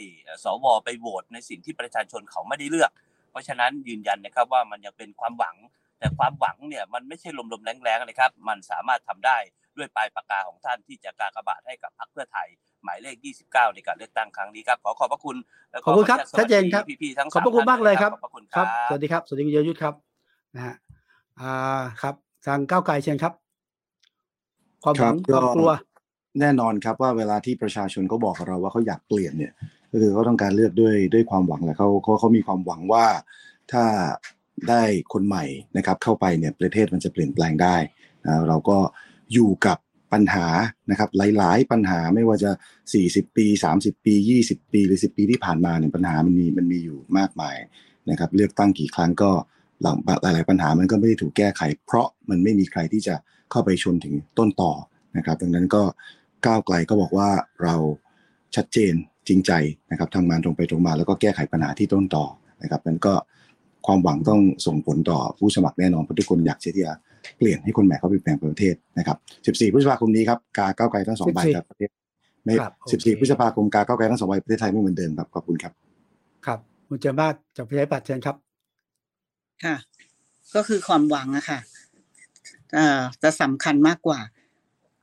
[0.44, 2.90] สวไปโหวตในสิ่งที่ประชาชนเขาไม่ได้เลือก
[3.30, 5.56] เพราะฉะนั้นยืนยันนะครับว่ามันยังเป็นความหวัง
[6.00, 9.36] แต่ความหวังเนี่ยมันไม่ใช่ลมๆแรงๆนะครับ มันสามารถทำได้
[9.76, 12.48] ด้วยปลายปากกาของท่านที่จะกากบาทให้กับพรรคเพื่อไทย
[12.84, 13.16] หมายเลข
[13.46, 15.36] 29 ในการเลือกตั้งครั้งนี้ครับ ขอขอบพระคุณ
[15.70, 19.94] แล้วขอบคุณครับขออนุญาตสชัวัดสเจนครับพี่ๆทั้งขอบพระคุณสท่นมากเลยครับขอบพระคุณคครัรับบสวัสดีครับสวัสดีคุณเยยุทธครับ
[20.54, 20.74] นะฮะ
[21.40, 22.14] อ่าครับ
[22.46, 23.32] ทางก้าวไกลเชิญครับ
[24.84, 25.70] ความหวังครับความกลัว
[26.40, 29.52] แน่นอนครับว่าเวลาที่ประชาชนเขาบอกกับเราว่าเขาอยากเปลี่ยนเนี่ย
[29.90, 33.04] ก็คือเขาต้องการเลือกด้วยด้วยความหวังแหละเขาเขาเขามีความหวังว่า
[33.72, 33.82] ถ้า
[34.68, 34.82] ได้
[35.12, 35.44] คนใหม่
[35.76, 37.76] นะครับเข้าไปเนี่ยประเทศมันจะเปลี่ยนแปลงได้
[38.26, 38.78] นะเราก็
[39.32, 39.78] อยู่กับ
[40.12, 40.46] ปัญหา
[40.90, 42.50] นะครับหลาย ๆ ปัญหาไม่ว่าจะ
[42.94, 43.46] 40 ปี
[43.76, 44.14] 30 ปี
[44.46, 47.56] 20 ปีหรือ 10 ปีที่ผ่านมาเนี่ยปัญหามันมีมันมีอยู่มากมาย
[48.10, 49.30] นะครับเลือกตั้งกี่ครั้งก็
[49.82, 53.14] หลังหลาย ๆ ปัญหามันก็ไม่ได้ถูกแก้ไข เพราะมันไม่มีใครที่จะ
[53.50, 54.72] เข้าไปชนถึงต้นต่อ
[55.16, 55.82] นะครับ ดังนั้นก็
[56.46, 57.30] ก้าวไกลก็บอกว่า
[57.62, 57.74] เรา
[58.56, 58.94] ชัดเจน
[59.28, 59.52] จริงใจ
[59.90, 62.26] นะครับทำงานตรงไปตรงมาแล้วก็แก้ไขปัญหาที่ต้นต่อ
[62.62, 63.14] นะครับนั้นก็
[63.86, 66.92] ความหวังต้องส่งผลต่อผู้สมัครแน่นอนเพราะทุกคนอยากที่จะ
[67.38, 69.16] เปลี่ยนให้คนใหม่เข้าไปเปลี่ยนแปลงประเทศนะครับ
[69.56, 71.90] 14 พฤษภาคมนี้ครับกาก้าวไกลทั้งสองใบ14ครับประเทศ
[72.44, 75.72] ไม่ครับโอเค14 พฤษภาคมกาก้าวไกลทั้งสองใบประเทศไทยไม่เหมือนเดิมครับขอบคุณครับ
[76.46, 76.58] ครับ
[76.88, 78.36] คุณเจมาศจากประชาธิปัตย์เชิญครับ
[79.64, 79.76] ค่ะ
[80.54, 81.58] ก็คือความหวังอะค่ะ
[82.74, 84.20] เอ่อจะสำคัญมากกว่า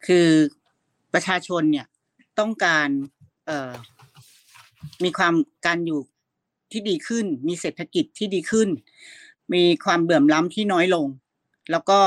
[0.08, 0.28] คือ
[1.14, 1.86] ประชาชนเนี่ย
[2.40, 2.90] ต้องการ
[3.48, 3.72] เอ่อ
[5.04, 5.34] มีความ
[5.66, 6.00] การอยู่
[6.72, 8.70] ที่ดีขึ้น มีเศรษฐกิจที่ดีขึ้น
[9.54, 11.08] มีความเบื่อมล้ำที่น้อยลง
[11.72, 12.00] แล้วก็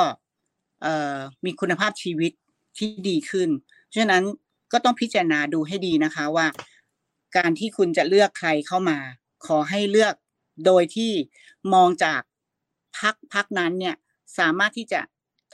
[1.45, 2.33] มีคุณภาพชีวิต
[2.79, 3.49] ที่ดีขึ้น
[3.97, 4.25] ฉะนั้น
[4.73, 6.47] ก็ต้องพิจารณาดูให้ดีนะคะว่า
[7.37, 8.99] การที่คุณจะเลือกใครเข้ามา
[9.47, 10.15] ขอให้เลือก
[10.67, 11.13] โดยที่
[11.75, 12.21] มองจาก
[12.99, 13.95] พักพักนั้นเนี่ย
[14.39, 15.01] สามารถที่จะ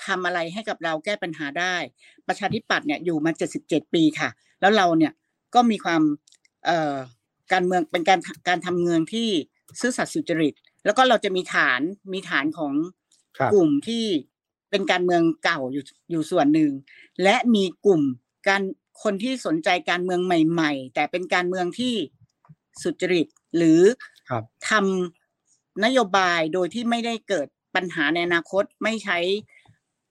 [0.05, 1.77] ทำอะไรให้กับเราแก้ปัญหาได้
[2.27, 3.31] ประชาธิปัตย์เนี่ยอยู่มา
[3.63, 4.29] 77 ปีค่ะ
[4.61, 5.13] แล้วเราเนี่ย
[5.55, 6.03] ก็มีความ
[6.67, 6.97] เอ่อ
[7.53, 9.29] การเมืองเป็นการการทำเมืองที่
[9.81, 10.55] ซื่อสัตย์สุจริต
[10.85, 11.81] แล้วก็เราจะมีฐาน
[12.13, 12.75] มีฐานของ
[13.39, 14.05] ครับกลุ่มที่
[14.71, 16.71] เป็นการเมืองเก่าอยู่อยู่ส่วนหนึ่ง
[17.23, 18.03] และมีกลุ่ม
[18.49, 18.63] การ
[19.03, 21.95] คนที่สนใจการเมืองใหม่ ๆ แต่เป็นการเมืองที่
[22.83, 23.81] สุจริตหรือ
[24.31, 29.19] ครับทำนโยบายโดยที่ไม่ได้เกิดปัญหาในอนาคตไม่ใช้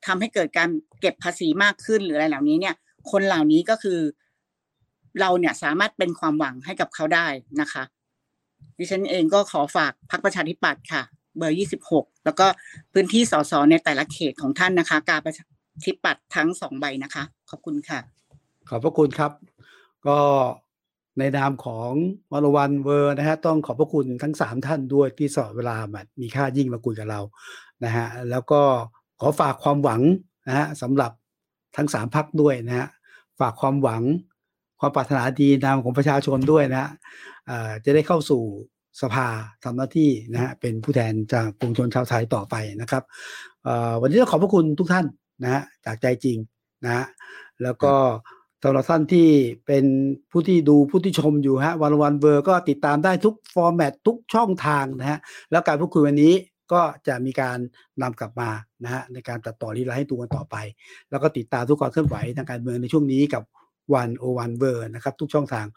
[0.05, 0.69] ทำให้เกิดการ
[1.01, 2.75] เก็บภาษีมากขึ้นหรืออะไรเหล่านี้เนี่ย
[3.11, 3.99] คนเหล่านี้ก็คือ
[5.19, 7.27] เราเนี่ยสามารถเป็นความหวังให้กับเขาได้
[7.61, 7.83] นะคะ
[8.77, 11.01] ดิฉันเองก็ขอฝากพรรคประชาธิปัตย์ค่ะ
[11.37, 11.57] เบอร์
[11.89, 12.47] 26 แล้วก็
[12.93, 15.45] พื้นที่สสในแต่ละเขตของท่านนะคะ การประชา
[15.85, 17.99] ธิปัตย์ทั้งสองใบนะคะ ขอบคุณค่ะ
[18.69, 19.31] ขอบพระคุณครับ
[20.07, 20.19] ก็
[21.19, 21.91] ในนามของ
[22.31, 27.21] วรวันเวอร์นะฮะต้องขอบพระคุณทั้งสามท่านด้วยที่สละเวลามามีค่ายิ่งมาคุยกับเรา
[27.83, 28.61] นะฮะแล้วก็
[29.21, 30.01] ขอฝากความหวัง
[30.47, 31.11] นะฮะสำหรับ
[31.77, 32.87] ทั้งสามพรรคด้วยนะฮะ
[33.39, 34.01] ฝากความหวัง
[34.85, 36.89] ความปรารถนาดีในนามของประชาชนด้วยนะฮะ
[37.85, 38.41] จะได้เข้าสู่
[39.01, 39.27] สภา
[39.63, 43.03] ทำหน้าที่นะฮะเป็นผู้แทนจากปวงชนชาวไทยต่อไปนะครับ
[44.01, 45.05] วันนี้ต้องขอบพระคุณทุกท่าน
[45.43, 46.37] นะฮะจากใจจริง
[46.85, 47.05] นะฮะ
[47.63, 47.93] แล้วก็
[48.63, 49.27] สำหรับท่านที่
[49.67, 49.85] เป็น
[50.31, 55.19] ผู้ที่ดูผู้ที่ชมอยู่ฮะ One O One World ก็ติดตามได้ทุก format ทุกช่องทางนะฮะ
[55.51, 56.33] แล้วการพูดคุยวันนี้
[56.73, 57.57] ก็จะมีการ
[58.01, 58.49] นำกลับมา
[58.83, 60.55] นะฮะในการตัดต่อรีไลท์ให้ดูกันต่อไป
[61.09, 63.43] แล้วก็ติดตามทุกความเคลื่อนไหวทางการเมืองในช่วงนี้กับ
[63.93, 65.67] One O One World นะครับ ทุกช่องทาง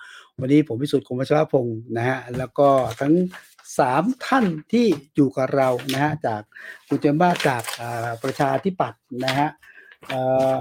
[0.41, 2.69] วันนี้ผมพิสุทธิ์คงวัชรพงศ์นะฮะแล้วก็
[3.01, 3.15] ทั้ง
[3.79, 6.43] สามท่านที่อยู่กับเรานะฮะจาก
[6.89, 9.49] คุณเจมบ้าจากอ่าประชาธิปัตย์นะฮะ
[10.09, 10.21] เอ่
[10.55, 10.57] อ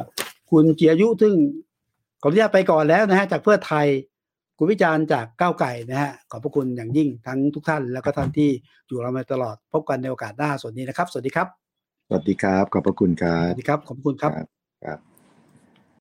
[0.51, 1.33] คุณเกียรติยุซึ่ง
[2.21, 3.87] ขออนุญาตไปก่อนแล้วนะฮะจากเพื่อไทย
[4.57, 8.49] คุณวิจารณ์จากก้าวไก่นะฮะขอบพระคุณอย่างยิ่งทั้งทุกท่าน แล้วก็ท่านที่
[8.87, 11.47] อยู่เรามาตลอด พบกันในโอกาสหน้าสวัสดีนะครับ สวัสดีครับ
[12.07, 14.31] สวัสดีครับ ขอบพระคุณครัสบวัสดีครับขอบคุณครับ
[14.85, 14.99] ครับ